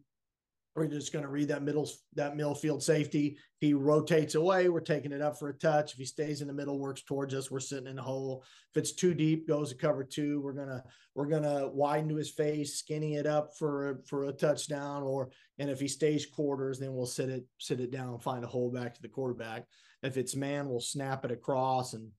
we're 0.79 0.87
just 0.87 1.11
going 1.11 1.23
to 1.23 1.29
read 1.29 1.49
that 1.49 1.63
middle 1.63 1.89
that 2.15 2.37
middle 2.37 2.55
field 2.55 2.81
safety. 2.81 3.37
He 3.59 3.73
rotates 3.73 4.35
away, 4.35 4.69
we're 4.69 4.79
taking 4.79 5.11
it 5.11 5.21
up 5.21 5.37
for 5.37 5.49
a 5.49 5.53
touch. 5.53 5.91
If 5.91 5.97
he 5.97 6.05
stays 6.05 6.41
in 6.41 6.47
the 6.47 6.53
middle, 6.53 6.79
works 6.79 7.01
towards 7.01 7.33
us, 7.33 7.51
we're 7.51 7.59
sitting 7.59 7.87
in 7.87 7.97
the 7.97 8.01
hole. 8.01 8.45
If 8.73 8.77
it's 8.77 8.93
too 8.93 9.13
deep, 9.13 9.45
goes 9.45 9.69
to 9.69 9.75
cover 9.75 10.05
two. 10.05 10.39
We're 10.41 10.53
gonna 10.53 10.83
we're 11.15 11.27
gonna 11.27 11.67
widen 11.67 12.07
to 12.09 12.15
his 12.15 12.29
face, 12.29 12.75
skinny 12.75 13.15
it 13.15 13.25
up 13.25 13.57
for 13.57 14.01
for 14.07 14.25
a 14.25 14.31
touchdown. 14.31 15.03
Or 15.03 15.31
and 15.57 15.69
if 15.69 15.81
he 15.81 15.87
stays 15.89 16.25
quarters, 16.25 16.79
then 16.79 16.93
we'll 16.93 17.05
sit 17.05 17.29
it 17.29 17.45
sit 17.57 17.81
it 17.81 17.91
down, 17.91 18.09
and 18.09 18.23
find 18.23 18.45
a 18.45 18.47
hole 18.47 18.71
back 18.71 18.93
to 18.95 19.01
the 19.01 19.09
quarterback. 19.09 19.65
If 20.03 20.17
it's 20.17 20.35
man, 20.35 20.69
we'll 20.69 20.79
snap 20.79 21.25
it 21.25 21.31
across 21.31 21.93
and 21.93 22.09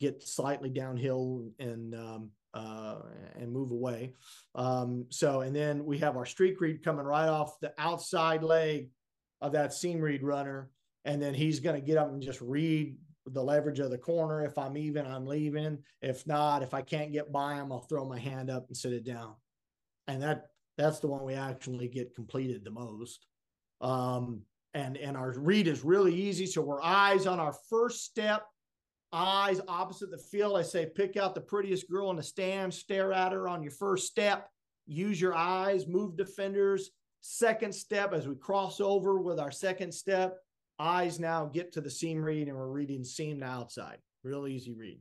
get 0.00 0.22
slightly 0.22 0.70
downhill 0.70 1.50
and 1.58 1.94
um, 1.94 2.30
uh, 2.54 2.96
and 3.36 3.52
move 3.52 3.70
away. 3.70 4.14
Um, 4.54 5.06
so, 5.10 5.42
and 5.42 5.54
then 5.54 5.84
we 5.84 5.98
have 5.98 6.16
our 6.16 6.26
streak 6.26 6.60
read 6.60 6.82
coming 6.82 7.04
right 7.04 7.28
off 7.28 7.60
the 7.60 7.72
outside 7.78 8.42
leg 8.42 8.90
of 9.40 9.52
that 9.52 9.72
seam 9.72 10.00
read 10.00 10.22
runner. 10.22 10.70
And 11.04 11.20
then 11.20 11.32
he's 11.32 11.60
going 11.60 11.80
to 11.80 11.86
get 11.86 11.96
up 11.96 12.10
and 12.10 12.22
just 12.22 12.40
read 12.40 12.96
the 13.26 13.42
leverage 13.42 13.78
of 13.78 13.90
the 13.90 13.98
corner. 13.98 14.44
If 14.44 14.58
I'm 14.58 14.76
even, 14.76 15.06
I'm 15.06 15.26
leaving. 15.26 15.78
If 16.02 16.26
not, 16.26 16.62
if 16.62 16.74
I 16.74 16.82
can't 16.82 17.12
get 17.12 17.32
by 17.32 17.54
him, 17.54 17.72
I'll 17.72 17.80
throw 17.80 18.04
my 18.04 18.18
hand 18.18 18.50
up 18.50 18.66
and 18.68 18.76
sit 18.76 18.92
it 18.92 19.04
down. 19.04 19.34
And 20.08 20.22
that 20.22 20.46
that's 20.76 20.98
the 21.00 21.06
one 21.08 21.24
we 21.24 21.34
actually 21.34 21.88
get 21.88 22.14
completed 22.14 22.64
the 22.64 22.70
most. 22.70 23.26
Um, 23.80 24.42
and 24.74 24.96
and 24.96 25.16
our 25.16 25.34
read 25.38 25.66
is 25.66 25.84
really 25.84 26.14
easy. 26.14 26.46
So 26.46 26.62
we're 26.62 26.82
eyes 26.82 27.26
on 27.26 27.40
our 27.40 27.54
first 27.68 28.04
step 28.04 28.44
eyes 29.12 29.60
opposite 29.68 30.10
the 30.10 30.18
field. 30.18 30.58
I 30.58 30.62
say, 30.62 30.86
pick 30.86 31.16
out 31.16 31.34
the 31.34 31.40
prettiest 31.40 31.90
girl 31.90 32.10
in 32.10 32.16
the 32.16 32.22
stand, 32.22 32.72
stare 32.72 33.12
at 33.12 33.32
her 33.32 33.48
on 33.48 33.62
your 33.62 33.72
first 33.72 34.06
step, 34.06 34.48
use 34.86 35.20
your 35.20 35.34
eyes, 35.34 35.86
move 35.86 36.16
defenders. 36.16 36.90
Second 37.20 37.74
step, 37.74 38.14
as 38.14 38.26
we 38.26 38.34
cross 38.34 38.80
over 38.80 39.20
with 39.20 39.38
our 39.38 39.50
second 39.50 39.92
step, 39.92 40.38
eyes 40.78 41.20
now 41.20 41.44
get 41.44 41.72
to 41.72 41.80
the 41.80 41.90
seam 41.90 42.22
read, 42.22 42.48
and 42.48 42.56
we're 42.56 42.68
reading 42.68 43.04
seam 43.04 43.40
to 43.40 43.46
outside. 43.46 43.98
Real 44.22 44.46
easy 44.46 44.72
read. 44.72 45.00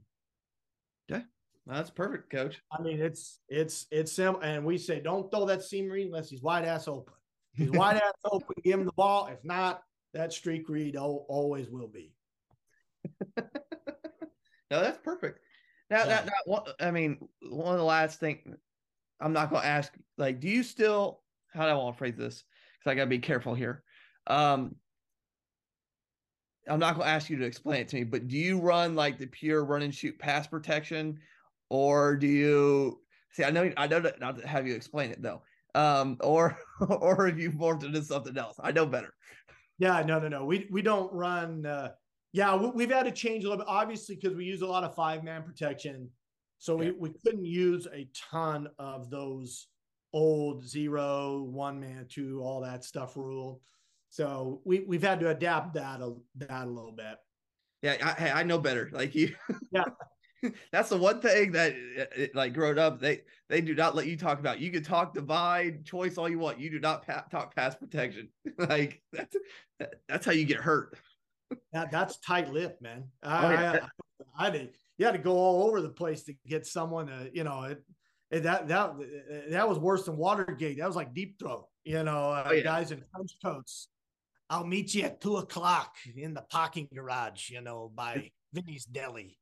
Yeah, 1.08 1.22
that's 1.66 1.90
perfect, 1.90 2.30
coach. 2.30 2.62
I 2.72 2.82
mean, 2.82 3.00
it's 3.00 3.40
it's 3.48 3.88
it's 3.90 4.12
simple, 4.12 4.42
and 4.42 4.66
we 4.66 4.78
say 4.78 5.00
don't 5.00 5.32
throw 5.32 5.46
that 5.46 5.64
seam 5.64 5.88
read 5.90 6.08
unless 6.08 6.30
he's 6.30 6.42
wide 6.42 6.66
ass 6.66 6.90
open. 6.90 7.14
Wide 7.60 7.98
ass 7.98 8.14
open, 8.26 8.56
give 8.64 8.80
him 8.80 8.86
the 8.86 8.92
ball. 8.94 9.28
If 9.28 9.44
not, 9.44 9.82
that 10.14 10.34
streak 10.34 10.70
read 10.70 10.96
always 10.96 11.70
will 11.70 11.88
be. 11.88 12.14
No, 14.72 14.82
that's 14.82 15.00
perfect. 15.00 15.40
Now, 15.90 16.00
yeah. 16.00 16.06
that, 16.06 16.30
that, 16.46 16.76
I 16.80 16.92
mean, 16.92 17.28
one 17.42 17.74
of 17.74 17.80
the 17.80 17.86
last 17.86 18.20
thing 18.20 18.56
I'm 19.20 19.34
not 19.34 19.50
going 19.50 19.64
to 19.64 19.68
ask, 19.68 19.92
like, 20.18 20.40
do 20.40 20.48
you 20.48 20.64
still, 20.64 21.22
how 21.54 21.64
do 21.64 21.70
I 21.70 21.74
want 21.74 21.96
to 21.96 21.98
phrase 21.98 22.16
this? 22.16 22.44
Because 22.78 22.92
I 22.92 22.96
got 22.96 23.06
to 23.06 23.10
be 23.10 23.20
careful 23.20 23.56
here. 23.56 23.84
Um, 24.28 24.76
I'm 26.68 26.80
not 26.80 26.96
going 26.96 27.08
to 27.08 27.12
ask 27.12 27.30
you 27.30 27.38
to 27.38 27.46
explain 27.46 27.82
it 27.82 27.88
to 27.90 27.96
me, 27.96 28.04
but 28.04 28.28
do 28.28 28.38
you 28.38 28.60
run 28.60 28.96
like 28.96 29.18
the 29.18 29.26
pure 29.26 29.66
run 29.66 29.82
and 29.82 29.94
shoot 29.94 30.20
pass 30.20 30.46
protection, 30.46 31.20
or 31.70 32.16
do 32.16 32.28
you 32.28 33.02
see? 33.32 33.44
I 33.44 33.50
know 33.50 33.72
I 33.76 33.88
know 33.88 34.04
not 34.20 34.44
have 34.44 34.68
you 34.68 34.76
explain 34.76 35.10
it 35.10 35.20
though, 35.20 35.42
um, 35.76 36.18
or 36.22 36.58
or 36.90 37.28
have 37.28 37.40
you 37.40 37.52
morphed 37.52 37.84
into 37.84 38.04
something 38.04 38.38
else. 38.38 38.56
I 38.62 38.72
know 38.72 38.86
better. 38.86 39.14
Yeah, 39.78 40.02
no, 40.06 40.20
no, 40.20 40.28
no. 40.28 40.46
We 40.46 40.68
we 40.72 40.82
don't 40.82 41.12
run. 41.14 41.66
Uh, 41.66 41.92
yeah, 42.32 42.56
we, 42.56 42.84
have 42.84 42.92
had 42.92 43.06
to 43.06 43.12
change 43.12 43.44
a 43.44 43.50
little 43.50 43.66
bit, 43.66 43.72
obviously, 43.72 44.16
because 44.16 44.38
we 44.38 44.46
use 44.46 44.62
a 44.62 44.68
lot 44.68 44.84
of 44.84 44.94
five 44.94 45.24
man 45.24 45.42
protection. 45.44 46.10
So 46.60 46.80
yeah. 46.80 46.92
we, 46.92 47.10
we 47.10 47.14
couldn't 47.26 47.46
use 47.46 47.88
a 47.92 48.08
ton 48.32 48.68
of 48.78 49.10
those 49.10 49.68
old 50.14 50.64
zero, 50.68 51.42
one 51.42 51.80
man, 51.80 52.06
two, 52.08 52.42
all 52.44 52.62
that 52.62 52.84
stuff 52.84 53.18
rule. 53.18 53.62
So 54.10 54.62
we, 54.64 54.82
we've 54.82 55.02
had 55.02 55.20
to 55.22 55.30
adapt 55.30 55.74
that 55.76 56.02
a, 56.02 56.14
that 56.38 56.68
a 56.68 56.70
little 56.70 56.92
bit. 56.92 57.18
Yeah, 57.82 57.96
I, 58.20 58.42
I 58.42 58.44
know 58.44 58.60
better. 58.60 58.90
Like 58.92 59.16
you, 59.16 59.34
yeah. 59.72 59.86
That's 60.72 60.90
the 60.90 60.98
one 60.98 61.22
thing 61.22 61.52
that, 61.54 61.76
uh, 61.98 62.24
uh, 62.24 62.28
like, 62.34 62.54
growing 62.54 62.78
up, 62.78 63.00
they 63.00 63.22
they 63.50 63.62
do 63.62 63.76
not 63.76 63.96
let 63.96 64.08
you 64.08 64.18
talk 64.18 64.40
about. 64.40 64.60
You 64.60 64.72
can 64.72 64.84
talk 64.84 65.14
divide 65.14 65.86
choice 65.86 66.18
all 66.18 66.30
you 66.30 66.40
want. 66.40 66.60
You 66.60 66.70
do 66.70 66.80
not 66.80 67.06
pa- 67.06 67.26
talk 67.32 67.56
pass 67.56 67.76
protection. 67.76 68.30
like 68.58 69.02
that's 69.12 69.36
that's 70.08 70.26
how 70.26 70.32
you 70.32 70.46
get 70.46 70.58
hurt 70.58 70.98
that 71.74 71.92
that's 71.92 72.18
tight 72.20 72.52
lip, 72.52 72.78
man. 72.82 73.06
I, 73.24 73.46
oh, 73.46 73.52
yeah. 73.52 73.80
I, 74.38 74.48
I, 74.48 74.50
did. 74.50 74.70
You 74.98 75.06
had 75.06 75.14
to 75.14 75.20
go 75.20 75.36
all 75.36 75.68
over 75.68 75.82
the 75.82 75.90
place 75.90 76.24
to 76.24 76.34
get 76.48 76.66
someone 76.66 77.08
to, 77.08 77.30
you 77.34 77.44
know, 77.44 77.64
it, 77.64 77.84
it, 78.32 78.44
that 78.44 78.68
that 78.68 78.90
uh, 78.92 79.50
that 79.50 79.68
was 79.68 79.80
worse 79.80 80.04
than 80.04 80.18
Watergate. 80.18 80.78
That 80.78 80.88
was 80.88 80.96
like 80.96 81.14
deep 81.14 81.40
throat. 81.40 81.66
You 81.84 82.04
know, 82.04 82.32
uh, 82.32 82.48
oh, 82.48 82.54
yeah. 82.54 82.64
guys 82.64 82.92
in 82.92 83.04
trench 83.16 83.32
coats. 83.44 83.88
I'll 84.50 84.66
meet 84.66 84.94
you 84.94 85.04
at 85.04 85.22
two 85.22 85.38
o'clock 85.38 85.96
in 86.16 86.34
the 86.34 86.42
parking 86.42 86.88
garage. 86.94 87.50
You 87.50 87.62
know, 87.62 87.92
by 87.94 88.30
Vinny's 88.54 88.86
Deli. 88.86 89.38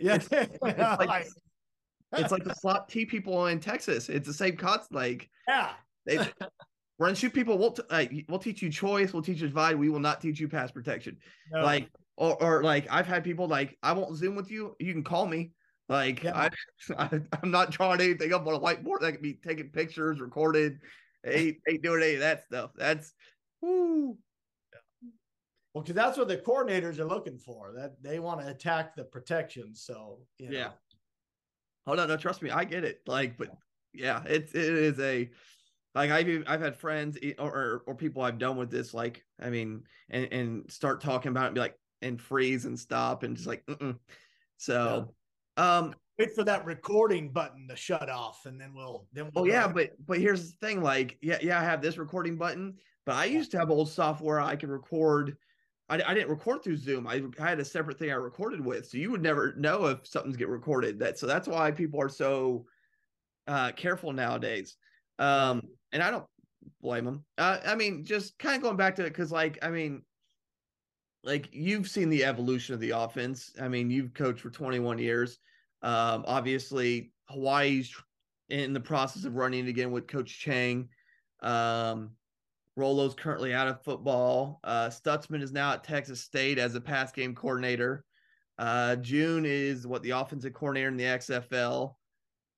Yeah, 0.00 0.14
it's, 0.16 0.28
it's, 0.30 0.58
like, 0.62 1.26
it's 2.12 2.32
like 2.32 2.44
the 2.44 2.54
slot 2.54 2.88
T 2.88 3.06
people 3.06 3.46
in 3.46 3.60
Texas. 3.60 4.08
It's 4.08 4.26
the 4.26 4.34
same 4.34 4.56
concept. 4.56 4.92
Like, 4.92 5.28
yeah, 5.46 5.70
they 6.06 6.18
run 6.98 7.14
shoot 7.14 7.32
people 7.32 7.58
we'll, 7.58 7.72
t- 7.72 8.24
we'll 8.28 8.38
teach 8.38 8.60
you 8.60 8.70
choice 8.70 9.12
we'll 9.12 9.22
teach 9.22 9.40
you 9.40 9.46
divide 9.46 9.76
we 9.76 9.88
will 9.88 10.00
not 10.00 10.20
teach 10.20 10.40
you 10.40 10.48
pass 10.48 10.70
protection 10.70 11.16
no. 11.52 11.62
like 11.62 11.88
or, 12.16 12.42
or 12.42 12.62
like 12.62 12.86
i've 12.90 13.06
had 13.06 13.22
people 13.22 13.46
like 13.46 13.76
i 13.82 13.92
won't 13.92 14.16
zoom 14.16 14.34
with 14.34 14.50
you 14.50 14.74
you 14.80 14.92
can 14.92 15.04
call 15.04 15.26
me 15.26 15.52
like 15.88 16.22
yeah. 16.24 16.36
I, 16.36 16.50
I 16.98 17.20
am 17.42 17.50
not 17.50 17.70
drawing 17.70 18.00
anything 18.00 18.32
up 18.32 18.46
on 18.46 18.54
a 18.54 18.60
whiteboard 18.60 19.00
that 19.00 19.12
can 19.12 19.22
be 19.22 19.34
taking 19.34 19.70
pictures 19.70 20.20
recorded 20.20 20.80
ain't, 21.24 21.58
ain't 21.68 21.82
doing 21.82 22.02
any 22.02 22.14
of 22.14 22.20
that 22.20 22.44
stuff 22.44 22.70
that's 22.76 23.12
whoo. 23.60 24.16
Well 25.74 25.82
because 25.82 25.94
that's 25.94 26.18
what 26.18 26.28
the 26.28 26.36
coordinators 26.36 26.98
are 26.98 27.04
looking 27.04 27.38
for 27.38 27.72
that 27.76 28.02
they 28.02 28.18
want 28.18 28.40
to 28.40 28.48
attack 28.48 28.94
the 28.94 29.04
protection 29.04 29.74
so 29.74 30.18
you 30.38 30.50
know. 30.50 30.58
yeah 30.58 30.70
oh 31.86 31.94
no 31.94 32.06
no 32.06 32.16
trust 32.16 32.42
me 32.42 32.50
i 32.50 32.64
get 32.64 32.84
it 32.84 33.00
like 33.06 33.36
but 33.36 33.48
yeah 33.92 34.22
it's 34.26 34.54
it 34.54 34.72
is 34.72 34.98
a 35.00 35.28
like 35.94 36.10
I've 36.10 36.44
I've 36.46 36.60
had 36.60 36.76
friends 36.76 37.18
or 37.38 37.82
or 37.86 37.94
people 37.94 38.22
I've 38.22 38.38
done 38.38 38.56
with 38.56 38.70
this 38.70 38.94
like 38.94 39.24
I 39.40 39.50
mean 39.50 39.82
and 40.10 40.32
and 40.32 40.70
start 40.70 41.00
talking 41.00 41.30
about 41.30 41.44
it 41.44 41.46
and 41.48 41.54
be 41.54 41.60
like 41.60 41.78
and 42.02 42.20
freeze 42.20 42.64
and 42.66 42.78
stop 42.78 43.22
and 43.22 43.36
just 43.36 43.48
like 43.48 43.64
Mm-mm. 43.66 43.98
so 44.58 45.08
yeah. 45.56 45.78
um 45.78 45.94
wait 46.18 46.34
for 46.34 46.44
that 46.44 46.64
recording 46.64 47.30
button 47.30 47.66
to 47.68 47.76
shut 47.76 48.08
off 48.08 48.46
and 48.46 48.60
then 48.60 48.72
we'll 48.74 49.06
then 49.12 49.30
we'll 49.34 49.44
oh 49.44 49.46
yeah 49.46 49.66
but 49.66 49.90
but 50.06 50.18
here's 50.18 50.52
the 50.52 50.66
thing 50.66 50.82
like 50.82 51.18
yeah 51.20 51.38
yeah 51.42 51.60
I 51.60 51.64
have 51.64 51.82
this 51.82 51.98
recording 51.98 52.36
button 52.36 52.76
but 53.04 53.16
I 53.16 53.24
used 53.24 53.50
to 53.52 53.58
have 53.58 53.70
old 53.70 53.90
software 53.90 54.40
I 54.40 54.56
could 54.56 54.68
record 54.68 55.36
I, 55.88 56.02
I 56.06 56.14
didn't 56.14 56.28
record 56.28 56.62
through 56.62 56.76
Zoom. 56.76 57.06
I, 57.06 57.22
I 57.40 57.48
had 57.48 57.60
a 57.60 57.64
separate 57.64 57.98
thing 57.98 58.10
I 58.10 58.14
recorded 58.14 58.64
with, 58.64 58.86
so 58.86 58.98
you 58.98 59.10
would 59.10 59.22
never 59.22 59.54
know 59.56 59.86
if 59.86 60.06
something's 60.06 60.36
get 60.36 60.48
recorded. 60.48 60.98
That 60.98 61.18
so 61.18 61.26
that's 61.26 61.48
why 61.48 61.70
people 61.70 62.00
are 62.00 62.08
so 62.08 62.66
uh, 63.46 63.72
careful 63.72 64.12
nowadays. 64.12 64.76
Um, 65.18 65.62
and 65.92 66.02
I 66.02 66.10
don't 66.10 66.26
blame 66.80 67.04
them. 67.04 67.24
Uh, 67.38 67.58
I 67.66 67.74
mean, 67.74 68.04
just 68.04 68.38
kind 68.38 68.56
of 68.56 68.62
going 68.62 68.76
back 68.76 68.96
to 68.96 69.04
it 69.04 69.10
because, 69.10 69.32
like, 69.32 69.58
I 69.62 69.70
mean, 69.70 70.02
like 71.24 71.48
you've 71.52 71.88
seen 71.88 72.08
the 72.08 72.24
evolution 72.24 72.74
of 72.74 72.80
the 72.80 72.90
offense. 72.90 73.54
I 73.60 73.68
mean, 73.68 73.90
you've 73.90 74.14
coached 74.14 74.40
for 74.40 74.50
21 74.50 74.98
years. 74.98 75.38
Um, 75.82 76.24
obviously, 76.26 77.12
Hawaii's 77.28 77.94
in 78.48 78.72
the 78.72 78.80
process 78.80 79.24
of 79.24 79.34
running 79.34 79.68
again 79.68 79.90
with 79.90 80.06
Coach 80.06 80.38
Chang. 80.38 80.88
Um, 81.40 82.10
Rolo's 82.78 83.14
currently 83.14 83.52
out 83.52 83.66
of 83.66 83.82
football. 83.82 84.60
Uh, 84.62 84.88
Stutzman 84.88 85.42
is 85.42 85.52
now 85.52 85.72
at 85.72 85.84
Texas 85.84 86.20
State 86.20 86.58
as 86.58 86.74
a 86.74 86.80
pass 86.80 87.10
game 87.10 87.34
coordinator. 87.34 88.04
Uh, 88.56 88.96
June 88.96 89.44
is 89.44 89.86
what 89.86 90.02
the 90.02 90.10
offensive 90.10 90.54
coordinator 90.54 90.88
in 90.88 90.96
the 90.96 91.04
XFL. 91.04 91.94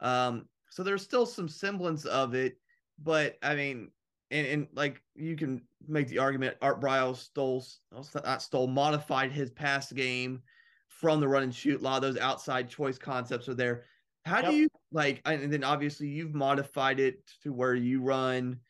Um, 0.00 0.46
so 0.70 0.83
there's 0.83 1.02
still 1.02 1.26
some 1.26 1.48
semblance 1.48 2.04
of 2.04 2.35
it, 2.35 2.59
but 3.02 3.37
I 3.42 3.54
mean, 3.54 3.90
and, 4.30 4.46
and 4.46 4.68
like 4.74 5.02
you 5.16 5.37
can 5.37 5.62
make 5.88 6.09
the 6.09 6.18
argument 6.18 6.56
Art 6.62 6.80
Briles 6.80 7.16
stole 7.16 7.64
not 8.24 8.42
stole 8.42 8.66
modified 8.66 9.33
his 9.33 9.50
pass 9.50 9.90
game 9.90 10.42
from 10.88 11.20
the 11.20 11.28
run 11.28 11.42
and 11.42 11.54
shoot. 11.54 11.80
A 11.80 11.83
lot 11.83 11.96
of 11.96 12.02
those 12.02 12.18
outside 12.18 12.68
choice 12.68 12.98
concepts 12.98 13.48
are 13.48 13.54
there. 13.54 13.85
How 14.24 14.40
yep. 14.40 14.50
do 14.50 14.56
you 14.56 14.68
like? 14.92 15.20
And 15.24 15.52
then 15.52 15.64
obviously 15.64 16.09
you've 16.09 16.35
modified 16.35 17.00
it 17.00 17.26
to 17.42 17.52
where 17.52 17.74
you 17.74 18.02
run 18.02 18.61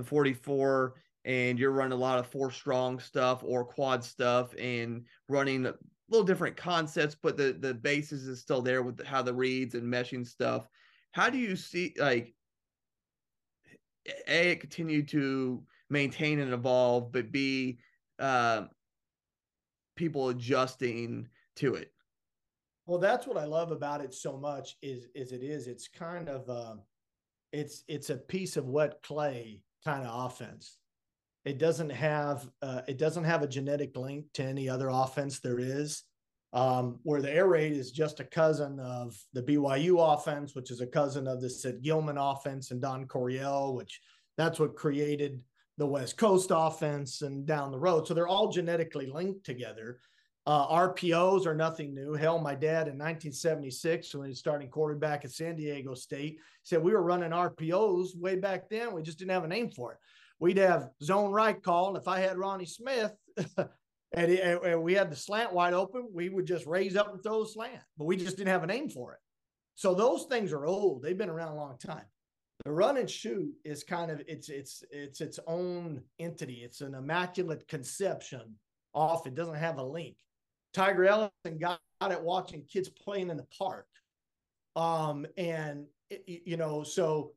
the 0.00 0.08
44 0.08 0.94
and 1.24 1.58
you're 1.58 1.70
running 1.70 1.92
a 1.92 2.00
lot 2.00 2.18
of 2.18 2.26
four 2.26 2.50
strong 2.50 2.98
stuff 2.98 3.42
or 3.44 3.64
quad 3.64 4.02
stuff 4.02 4.54
and 4.58 5.04
running 5.28 5.66
a 5.66 5.74
little 6.08 6.26
different 6.26 6.56
concepts, 6.56 7.16
but 7.22 7.36
the 7.36 7.56
the 7.60 7.74
basis 7.74 8.22
is 8.22 8.40
still 8.40 8.62
there 8.62 8.82
with 8.82 9.04
how 9.04 9.22
the 9.22 9.34
reads 9.34 9.74
and 9.74 9.84
meshing 9.84 10.26
stuff 10.26 10.66
how 11.12 11.30
do 11.30 11.38
you 11.38 11.56
see 11.56 11.94
like 11.98 12.34
a 14.28 14.52
it 14.52 14.60
continue 14.60 15.02
to 15.06 15.62
maintain 15.88 16.38
and 16.40 16.52
evolve, 16.52 17.12
but 17.12 17.32
b 17.32 17.78
uh, 18.18 18.64
people 19.96 20.28
adjusting 20.28 21.28
to 21.56 21.74
it? 21.74 21.92
Well, 22.86 22.98
that's 22.98 23.26
what 23.26 23.36
I 23.36 23.44
love 23.44 23.72
about 23.72 24.00
it 24.00 24.14
so 24.14 24.36
much 24.36 24.76
is 24.82 25.08
is 25.14 25.32
it 25.32 25.42
is 25.42 25.66
it's 25.66 25.88
kind 25.88 26.28
of 26.28 26.48
um, 26.48 26.80
it's 27.52 27.84
it's 27.88 28.10
a 28.10 28.16
piece 28.16 28.56
of 28.56 28.68
wet 28.68 29.02
clay 29.02 29.62
kind 29.84 30.06
of 30.06 30.26
offense. 30.26 30.76
It 31.44 31.58
doesn't 31.58 31.90
have 31.90 32.48
uh, 32.62 32.82
it 32.86 32.98
doesn't 32.98 33.24
have 33.24 33.42
a 33.42 33.48
genetic 33.48 33.96
link 33.96 34.26
to 34.34 34.44
any 34.44 34.68
other 34.68 34.88
offense 34.88 35.40
there 35.40 35.58
is. 35.58 36.04
Um, 36.52 36.98
where 37.04 37.22
the 37.22 37.32
air 37.32 37.46
raid 37.46 37.72
is 37.72 37.92
just 37.92 38.18
a 38.18 38.24
cousin 38.24 38.80
of 38.80 39.16
the 39.32 39.42
BYU 39.42 40.14
offense, 40.14 40.56
which 40.56 40.72
is 40.72 40.80
a 40.80 40.86
cousin 40.86 41.28
of 41.28 41.40
the 41.40 41.48
Sid 41.48 41.80
Gilman 41.80 42.18
offense 42.18 42.72
and 42.72 42.82
Don 42.82 43.06
Coryell, 43.06 43.76
which 43.76 44.00
that's 44.36 44.58
what 44.58 44.74
created 44.74 45.40
the 45.78 45.86
West 45.86 46.16
Coast 46.16 46.50
offense 46.52 47.22
and 47.22 47.46
down 47.46 47.70
the 47.70 47.78
road. 47.78 48.06
So 48.06 48.14
they're 48.14 48.28
all 48.28 48.50
genetically 48.50 49.06
linked 49.06 49.44
together. 49.44 50.00
Uh, 50.46 50.66
RPOs 50.68 51.46
are 51.46 51.54
nothing 51.54 51.94
new. 51.94 52.14
Hell, 52.14 52.38
my 52.38 52.54
dad 52.54 52.88
in 52.88 52.96
1976, 52.96 54.14
when 54.14 54.26
he 54.26 54.30
was 54.30 54.38
starting 54.38 54.68
quarterback 54.68 55.24
at 55.24 55.32
San 55.32 55.54
Diego 55.54 55.94
State, 55.94 56.38
said 56.62 56.82
we 56.82 56.92
were 56.92 57.02
running 57.02 57.30
RPOs 57.30 58.16
way 58.16 58.36
back 58.36 58.68
then. 58.70 58.94
We 58.94 59.02
just 59.02 59.18
didn't 59.18 59.32
have 59.32 59.44
a 59.44 59.48
name 59.48 59.70
for 59.70 59.92
it. 59.92 59.98
We'd 60.38 60.56
have 60.56 60.90
zone 61.02 61.30
right 61.30 61.62
call. 61.62 61.88
And 61.88 61.96
if 61.96 62.08
I 62.08 62.20
had 62.20 62.38
Ronnie 62.38 62.64
Smith 62.64 63.12
and, 63.56 64.32
and 64.32 64.82
we 64.82 64.94
had 64.94 65.10
the 65.10 65.16
slant 65.16 65.52
wide 65.52 65.74
open, 65.74 66.08
we 66.12 66.30
would 66.30 66.46
just 66.46 66.66
raise 66.66 66.96
up 66.96 67.12
and 67.12 67.22
throw 67.22 67.42
a 67.42 67.46
slant, 67.46 67.82
but 67.98 68.06
we 68.06 68.16
just 68.16 68.38
didn't 68.38 68.52
have 68.52 68.64
a 68.64 68.66
name 68.66 68.88
for 68.88 69.12
it. 69.12 69.18
So 69.74 69.94
those 69.94 70.24
things 70.24 70.52
are 70.52 70.64
old. 70.64 71.02
They've 71.02 71.16
been 71.16 71.30
around 71.30 71.52
a 71.52 71.56
long 71.56 71.76
time 71.78 72.04
the 72.64 72.72
run 72.72 72.98
and 72.98 73.08
shoot 73.08 73.52
is 73.64 73.84
kind 73.84 74.10
of 74.10 74.22
it's 74.26 74.48
it's 74.48 74.84
it's 74.90 75.20
its 75.20 75.38
own 75.46 76.02
entity. 76.18 76.60
It's 76.62 76.80
an 76.82 76.94
immaculate 76.94 77.66
conception 77.68 78.56
off. 78.94 79.26
It 79.26 79.34
doesn't 79.34 79.54
have 79.54 79.78
a 79.78 79.82
link. 79.82 80.16
Tiger 80.72 81.06
Ellison 81.06 81.58
got 81.58 81.80
it 82.02 82.20
watching 82.20 82.62
kids 82.64 82.88
playing 82.88 83.30
in 83.30 83.36
the 83.36 83.46
park. 83.56 83.86
Um, 84.76 85.26
and 85.36 85.86
it, 86.10 86.42
you 86.44 86.56
know, 86.56 86.82
so 86.82 87.32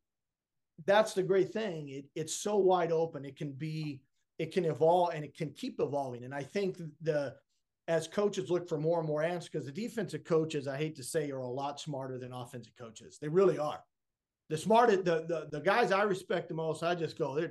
that's 0.86 1.14
the 1.14 1.24
great 1.24 1.52
thing. 1.52 1.90
It, 1.90 2.06
it's 2.16 2.36
so 2.36 2.58
wide 2.58 2.92
open. 2.92 3.26
It 3.26 3.36
can 3.36 3.52
be, 3.52 4.02
it 4.40 4.52
can 4.52 4.66
evolve 4.66 5.14
and 5.14 5.24
it 5.24 5.36
can 5.36 5.52
keep 5.52 5.80
evolving. 5.80 6.24
And 6.24 6.34
I 6.34 6.44
think 6.44 6.78
the 7.02 7.36
as 7.88 8.08
coaches 8.08 8.50
look 8.50 8.70
for 8.70 8.78
more 8.78 9.00
and 9.00 9.08
more 9.08 9.24
answers, 9.24 9.50
because 9.50 9.66
the 9.66 9.72
defensive 9.72 10.24
coaches, 10.24 10.68
I 10.68 10.78
hate 10.78 10.96
to 10.96 11.04
say, 11.04 11.30
are 11.32 11.40
a 11.40 11.48
lot 11.48 11.80
smarter 11.80 12.18
than 12.18 12.32
offensive 12.32 12.76
coaches. 12.78 13.18
They 13.20 13.28
really 13.28 13.58
are 13.58 13.84
the 14.50 14.58
smartest, 14.58 15.06
the, 15.06 15.26
the 15.28 15.48
the 15.52 15.60
guys 15.60 15.92
I 15.92 16.04
respect 16.04 16.48
the 16.48 16.54
most, 16.54 16.84
I 16.84 16.96
just 16.96 17.18
go, 17.18 17.46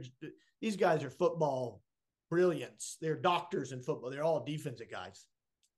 these 0.60 0.76
guys 0.76 1.02
are 1.02 1.10
football 1.10 1.82
brilliance. 2.30 2.96
They're 3.00 3.16
doctors 3.16 3.72
in 3.72 3.82
football. 3.82 4.10
They're 4.10 4.24
all 4.24 4.44
defensive 4.44 4.90
guys. 4.90 5.26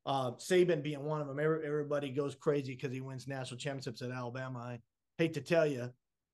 Uh, 0.07 0.33
Saban 0.33 0.83
being 0.83 1.05
one 1.05 1.21
of 1.21 1.27
them. 1.27 1.39
Everybody 1.39 2.11
goes 2.11 2.35
crazy 2.35 2.75
because 2.75 2.93
he 2.93 3.01
wins 3.01 3.27
national 3.27 3.59
championships 3.59 4.03
at 4.03 4.11
Alabama. 4.11 4.59
I 4.59 4.81
hate 5.17 5.35
to 5.35 5.41
tell 5.41 5.67
you, 5.67 5.91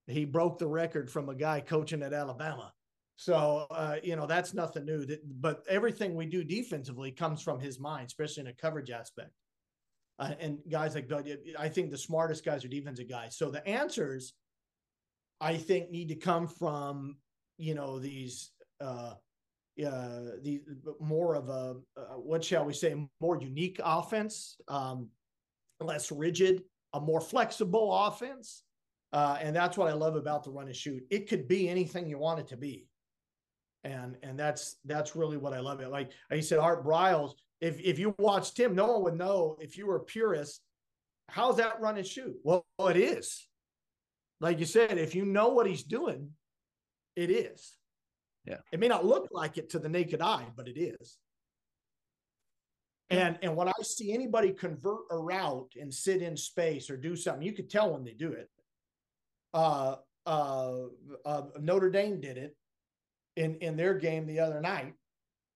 he 0.06 0.24
broke 0.24 0.58
the 0.58 0.66
record 0.66 1.10
from 1.10 1.28
a 1.28 1.34
guy 1.34 1.60
coaching 1.60 2.02
at 2.02 2.12
Alabama. 2.12 2.72
So 3.16 3.66
uh, 3.70 3.96
you 4.02 4.16
know 4.16 4.26
that's 4.26 4.54
nothing 4.54 4.86
new. 4.86 5.06
But 5.40 5.64
everything 5.68 6.14
we 6.14 6.26
do 6.26 6.42
defensively 6.42 7.12
comes 7.12 7.42
from 7.42 7.60
his 7.60 7.78
mind, 7.78 8.06
especially 8.06 8.42
in 8.42 8.46
a 8.46 8.54
coverage 8.54 8.90
aspect. 8.90 9.30
Uh, 10.18 10.32
and 10.40 10.58
guys 10.70 10.94
like 10.94 11.08
Doug, 11.08 11.28
I 11.58 11.68
think 11.68 11.90
the 11.90 11.98
smartest 11.98 12.44
guys 12.44 12.64
are 12.64 12.68
defensive 12.68 13.08
guys. 13.08 13.36
So 13.36 13.50
the 13.50 13.66
answers 13.66 14.34
I 15.40 15.56
think 15.56 15.90
need 15.90 16.08
to 16.08 16.16
come 16.16 16.48
from 16.48 17.16
you 17.56 17.74
know 17.74 17.98
these 17.98 18.50
uh, 18.80 19.14
uh, 19.84 20.36
the 20.42 20.60
more 21.00 21.34
of 21.34 21.48
a 21.48 21.76
uh, 21.96 22.14
what 22.16 22.44
shall 22.44 22.64
we 22.64 22.72
say 22.72 22.94
more 23.20 23.40
unique 23.40 23.80
offense, 23.82 24.56
um, 24.68 25.08
less 25.80 26.10
rigid, 26.10 26.62
a 26.92 27.00
more 27.00 27.20
flexible 27.20 27.92
offense, 28.06 28.62
uh, 29.12 29.38
and 29.40 29.54
that's 29.54 29.76
what 29.76 29.88
I 29.88 29.92
love 29.92 30.16
about 30.16 30.44
the 30.44 30.50
run 30.50 30.66
and 30.66 30.76
shoot. 30.76 31.02
It 31.10 31.28
could 31.28 31.48
be 31.48 31.68
anything 31.68 32.08
you 32.08 32.18
want 32.18 32.40
it 32.40 32.48
to 32.48 32.56
be, 32.56 32.86
and 33.84 34.16
and 34.22 34.38
that's 34.38 34.76
that's 34.84 35.16
really 35.16 35.36
what 35.36 35.52
I 35.52 35.60
love 35.60 35.80
it. 35.80 35.90
Like 35.90 36.10
I 36.30 36.40
said, 36.40 36.58
Art 36.58 36.84
Briles. 36.84 37.32
If 37.60 37.78
if 37.80 37.98
you 37.98 38.14
watched 38.18 38.58
him, 38.58 38.74
no 38.74 38.92
one 38.92 39.02
would 39.04 39.18
know 39.18 39.56
if 39.60 39.76
you 39.76 39.86
were 39.86 39.96
a 39.96 40.04
purist. 40.04 40.62
How's 41.28 41.58
that 41.58 41.80
run 41.80 41.96
and 41.96 42.06
shoot? 42.06 42.34
Well, 42.42 42.64
it 42.80 42.96
is 42.96 43.46
like 44.40 44.58
you 44.58 44.66
said, 44.66 44.98
if 44.98 45.14
you 45.14 45.24
know 45.24 45.48
what 45.48 45.66
he's 45.66 45.82
doing, 45.82 46.30
it 47.14 47.30
is. 47.30 47.76
Yeah. 48.44 48.58
It 48.72 48.80
may 48.80 48.88
not 48.88 49.04
look 49.04 49.28
like 49.32 49.58
it 49.58 49.70
to 49.70 49.78
the 49.78 49.88
naked 49.88 50.20
eye, 50.20 50.46
but 50.56 50.68
it 50.68 50.78
is. 50.78 51.18
And 53.10 53.38
and 53.42 53.56
when 53.56 53.68
I 53.68 53.72
see 53.82 54.12
anybody 54.12 54.52
convert 54.52 55.00
a 55.10 55.18
route 55.18 55.72
and 55.78 55.92
sit 55.92 56.22
in 56.22 56.36
space 56.36 56.88
or 56.88 56.96
do 56.96 57.16
something, 57.16 57.42
you 57.42 57.52
could 57.52 57.68
tell 57.68 57.92
when 57.92 58.04
they 58.04 58.12
do 58.12 58.32
it. 58.32 58.48
Uh, 59.52 59.96
uh, 60.26 60.82
uh 61.24 61.42
Notre 61.58 61.90
Dame 61.90 62.20
did 62.20 62.38
it 62.38 62.56
in 63.36 63.56
in 63.56 63.76
their 63.76 63.94
game 63.94 64.26
the 64.26 64.38
other 64.38 64.60
night 64.60 64.94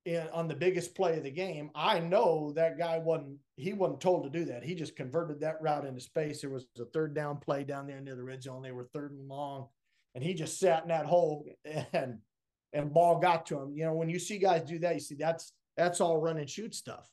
in, 0.04 0.26
on 0.32 0.48
the 0.48 0.54
biggest 0.54 0.94
play 0.96 1.16
of 1.16 1.22
the 1.22 1.30
game. 1.30 1.70
I 1.76 2.00
know 2.00 2.52
that 2.56 2.76
guy 2.76 2.98
wasn't 2.98 3.38
he 3.56 3.72
wasn't 3.72 4.00
told 4.00 4.24
to 4.24 4.30
do 4.30 4.44
that. 4.46 4.64
He 4.64 4.74
just 4.74 4.96
converted 4.96 5.40
that 5.40 5.62
route 5.62 5.86
into 5.86 6.00
space. 6.00 6.40
There 6.40 6.50
was 6.50 6.66
a 6.80 6.84
third 6.86 7.14
down 7.14 7.38
play 7.38 7.62
down 7.62 7.86
there 7.86 8.00
near 8.00 8.16
the 8.16 8.24
red 8.24 8.42
zone. 8.42 8.62
They 8.62 8.72
were 8.72 8.88
third 8.92 9.12
and 9.12 9.28
long, 9.28 9.68
and 10.16 10.24
he 10.24 10.34
just 10.34 10.58
sat 10.58 10.82
in 10.82 10.88
that 10.88 11.06
hole 11.06 11.46
and 11.92 12.18
and 12.74 12.92
ball 12.92 13.18
got 13.18 13.46
to 13.46 13.58
him. 13.58 13.72
You 13.74 13.84
know, 13.84 13.94
when 13.94 14.10
you 14.10 14.18
see 14.18 14.38
guys 14.38 14.62
do 14.62 14.78
that, 14.80 14.94
you 14.94 15.00
see 15.00 15.14
that's 15.14 15.52
that's 15.76 16.00
all 16.00 16.20
run 16.20 16.38
and 16.38 16.50
shoot 16.50 16.74
stuff. 16.74 17.08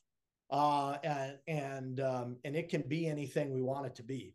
Uh, 0.50 0.98
and 1.02 1.38
and 1.48 2.00
um, 2.00 2.36
and 2.44 2.54
it 2.54 2.68
can 2.68 2.82
be 2.82 3.06
anything 3.06 3.54
we 3.54 3.62
want 3.62 3.86
it 3.86 3.94
to 3.94 4.02
be. 4.02 4.34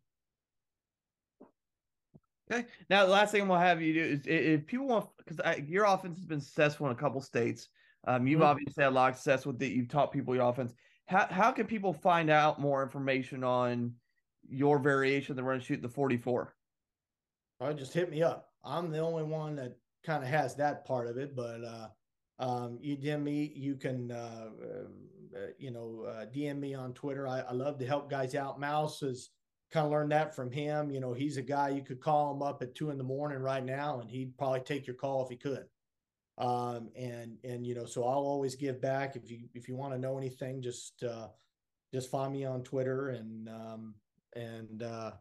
Okay. 2.51 2.65
Now, 2.89 3.05
the 3.05 3.11
last 3.11 3.31
thing 3.31 3.47
we'll 3.47 3.59
have 3.59 3.81
you 3.81 3.93
do 3.93 4.01
is 4.01 4.21
if 4.25 4.65
people 4.65 4.87
want, 4.87 5.09
because 5.17 5.59
your 5.67 5.83
offense 5.83 6.17
has 6.17 6.25
been 6.25 6.39
successful 6.39 6.87
in 6.87 6.93
a 6.93 6.95
couple 6.95 7.21
states. 7.21 7.67
Um, 8.07 8.25
you've 8.25 8.39
mm-hmm. 8.39 8.47
obviously 8.47 8.83
had 8.83 8.89
a 8.89 8.95
lot 8.95 9.11
of 9.11 9.17
success 9.17 9.45
with 9.45 9.61
it. 9.61 9.73
You've 9.73 9.89
taught 9.89 10.13
people 10.13 10.33
your 10.33 10.49
offense. 10.49 10.73
How 11.07 11.27
how 11.29 11.51
can 11.51 11.67
people 11.67 11.93
find 11.93 12.29
out 12.29 12.59
more 12.59 12.81
information 12.81 13.43
on 13.43 13.93
your 14.49 14.79
variation 14.79 15.33
of 15.33 15.35
the 15.35 15.43
run 15.43 15.59
shoot 15.59 15.81
the 15.81 15.89
44? 15.89 16.55
Oh, 17.59 17.73
just 17.73 17.93
hit 17.93 18.09
me 18.09 18.23
up. 18.23 18.49
I'm 18.63 18.91
the 18.91 18.99
only 18.99 19.23
one 19.23 19.55
that 19.57 19.77
kind 20.07 20.23
of 20.23 20.29
has 20.29 20.55
that 20.55 20.85
part 20.85 21.07
of 21.07 21.17
it, 21.17 21.35
but 21.35 21.61
uh, 21.63 21.87
um, 22.39 22.79
you 22.81 22.97
DM 22.97 23.23
me, 23.23 23.51
you 23.55 23.75
can, 23.75 24.11
uh, 24.11 24.49
uh, 25.35 25.39
you 25.59 25.69
know, 25.69 26.05
uh, 26.09 26.25
DM 26.25 26.59
me 26.59 26.73
on 26.73 26.93
Twitter. 26.93 27.27
I, 27.27 27.41
I, 27.41 27.53
love 27.53 27.77
to 27.79 27.85
help 27.85 28.09
guys 28.09 28.33
out. 28.33 28.59
Mouse 28.59 29.01
has 29.01 29.29
kind 29.71 29.85
of 29.85 29.91
learned 29.91 30.11
that 30.11 30.35
from 30.35 30.51
him. 30.51 30.89
You 30.89 30.99
know, 30.99 31.13
he's 31.13 31.37
a 31.37 31.41
guy 31.41 31.69
you 31.69 31.83
could 31.83 31.99
call 31.99 32.33
him 32.33 32.41
up 32.41 32.63
at 32.63 32.73
two 32.73 32.89
in 32.89 32.97
the 32.97 33.03
morning 33.03 33.39
right 33.39 33.63
now, 33.63 33.99
and 33.99 34.09
he'd 34.09 34.37
probably 34.37 34.61
take 34.61 34.87
your 34.87 34.95
call 34.95 35.23
if 35.23 35.29
he 35.29 35.35
could 35.35 35.65
um, 36.37 36.89
and 36.95 37.37
and 37.43 37.65
you 37.65 37.73
know 37.73 37.85
so 37.85 38.03
i'll 38.03 38.25
always 38.25 38.55
give 38.55 38.81
back 38.81 39.15
if 39.15 39.29
you 39.29 39.39
if 39.53 39.67
you 39.67 39.75
want 39.75 39.93
to 39.93 39.99
know 39.99 40.17
anything 40.17 40.61
just 40.61 41.03
uh 41.03 41.27
just 41.93 42.11
find 42.11 42.33
me 42.33 42.45
on 42.45 42.63
twitter 42.63 43.09
and 43.09 43.49
um 43.49 43.95
and 44.35 44.83
uh 44.83 45.11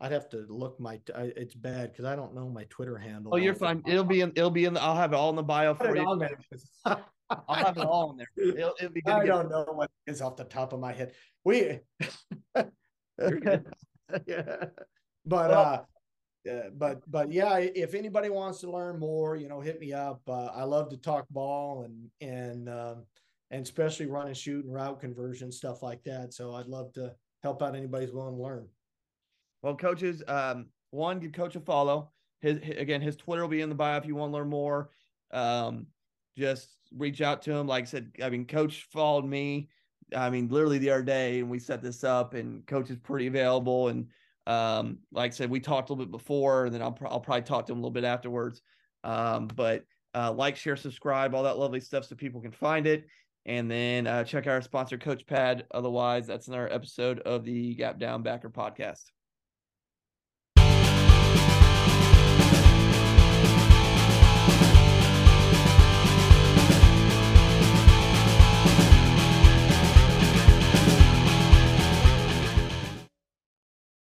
i'd 0.00 0.12
have 0.12 0.28
to 0.28 0.46
look 0.48 0.78
my 0.80 1.00
I, 1.14 1.32
it's 1.36 1.54
bad 1.54 1.92
because 1.92 2.04
i 2.04 2.14
don't 2.16 2.34
know 2.34 2.48
my 2.48 2.64
twitter 2.64 2.96
handle 2.96 3.32
oh 3.34 3.36
you're 3.36 3.54
fine. 3.54 3.82
it'll 3.86 4.04
be 4.04 4.20
in 4.20 4.32
it'll 4.36 4.50
be 4.50 4.64
in 4.64 4.74
the, 4.74 4.82
i'll 4.82 4.96
have 4.96 5.12
it 5.12 5.16
all 5.16 5.30
in 5.30 5.36
the 5.36 5.42
bio 5.42 5.74
for 5.74 5.96
you. 5.96 6.02
i'll 6.84 7.54
have 7.54 7.76
it 7.76 7.84
all 7.84 8.10
in 8.12 8.16
there. 8.16 8.28
It'll, 8.36 8.74
it'll 8.78 8.92
be 8.92 9.02
good 9.02 9.12
i 9.12 9.26
don't 9.26 9.50
know 9.50 9.64
what 9.74 9.90
is 10.06 10.22
off 10.22 10.36
the 10.36 10.44
top 10.44 10.72
of 10.72 10.80
my 10.80 10.92
head. 10.92 11.12
We 11.44 11.80
yeah. 12.56 12.70
But 15.26 15.50
well, 15.50 15.52
uh 15.52 15.82
uh, 16.48 16.70
but 16.76 17.02
but 17.10 17.32
yeah, 17.32 17.58
if 17.58 17.94
anybody 17.94 18.30
wants 18.30 18.60
to 18.60 18.70
learn 18.70 18.98
more, 18.98 19.36
you 19.36 19.48
know, 19.48 19.60
hit 19.60 19.80
me 19.80 19.92
up. 19.92 20.20
Uh, 20.26 20.46
I 20.46 20.64
love 20.64 20.88
to 20.90 20.96
talk 20.96 21.26
ball 21.30 21.82
and 21.82 22.08
and 22.20 22.68
um, 22.68 23.04
and 23.50 23.62
especially 23.62 24.06
run 24.06 24.28
and 24.28 24.36
shoot 24.36 24.64
and 24.64 24.72
route 24.74 25.00
conversion 25.00 25.50
stuff 25.52 25.82
like 25.82 26.02
that. 26.04 26.32
So 26.32 26.54
I'd 26.54 26.66
love 26.66 26.92
to 26.94 27.14
help 27.42 27.62
out 27.62 27.76
anybody's 27.76 28.12
willing 28.12 28.36
to 28.36 28.42
learn. 28.42 28.68
Well, 29.62 29.76
coaches, 29.76 30.22
um, 30.26 30.66
one 30.90 31.18
give 31.18 31.32
coach 31.32 31.56
a 31.56 31.60
follow. 31.60 32.12
His, 32.40 32.58
his, 32.62 32.76
again, 32.76 33.00
his 33.00 33.16
Twitter 33.16 33.42
will 33.42 33.48
be 33.48 33.60
in 33.60 33.68
the 33.68 33.74
bio 33.74 33.96
if 33.96 34.06
you 34.06 34.14
want 34.14 34.32
to 34.32 34.36
learn 34.36 34.48
more. 34.48 34.90
Um, 35.32 35.86
just 36.36 36.68
reach 36.96 37.20
out 37.20 37.42
to 37.42 37.52
him. 37.52 37.66
Like 37.66 37.82
I 37.82 37.86
said, 37.86 38.12
I 38.22 38.30
mean, 38.30 38.46
coach 38.46 38.86
followed 38.92 39.24
me. 39.24 39.68
I 40.16 40.30
mean, 40.30 40.48
literally 40.48 40.78
the 40.78 40.90
other 40.90 41.02
day, 41.02 41.40
and 41.40 41.50
we 41.50 41.58
set 41.58 41.82
this 41.82 42.04
up, 42.04 42.34
and 42.34 42.66
coach 42.66 42.88
is 42.90 42.96
pretty 42.96 43.26
available 43.26 43.88
and 43.88 44.06
um, 44.48 45.00
like 45.12 45.32
I 45.32 45.34
said, 45.34 45.50
we 45.50 45.60
talked 45.60 45.90
a 45.90 45.92
little 45.92 46.06
bit 46.06 46.10
before, 46.10 46.64
and 46.64 46.74
then 46.74 46.80
I'll, 46.80 46.98
I'll 47.04 47.20
probably 47.20 47.42
talk 47.42 47.66
to 47.66 47.72
him 47.72 47.78
a 47.78 47.82
little 47.82 47.92
bit 47.92 48.04
afterwards. 48.04 48.62
Um, 49.04 49.46
but 49.46 49.84
uh, 50.14 50.32
like, 50.32 50.56
share, 50.56 50.74
subscribe, 50.74 51.34
all 51.34 51.42
that 51.42 51.58
lovely 51.58 51.80
stuff 51.80 52.06
so 52.06 52.16
people 52.16 52.40
can 52.40 52.50
find 52.50 52.86
it. 52.86 53.06
And 53.44 53.70
then 53.70 54.06
uh, 54.06 54.24
check 54.24 54.46
out 54.46 54.54
our 54.54 54.62
sponsor, 54.62 54.96
Coach 54.96 55.26
Pad. 55.26 55.66
Otherwise, 55.70 56.26
that's 56.26 56.48
another 56.48 56.72
episode 56.72 57.20
of 57.20 57.44
the 57.44 57.74
Gap 57.74 57.98
Down 57.98 58.22
Backer 58.22 58.48
podcast. 58.48 59.04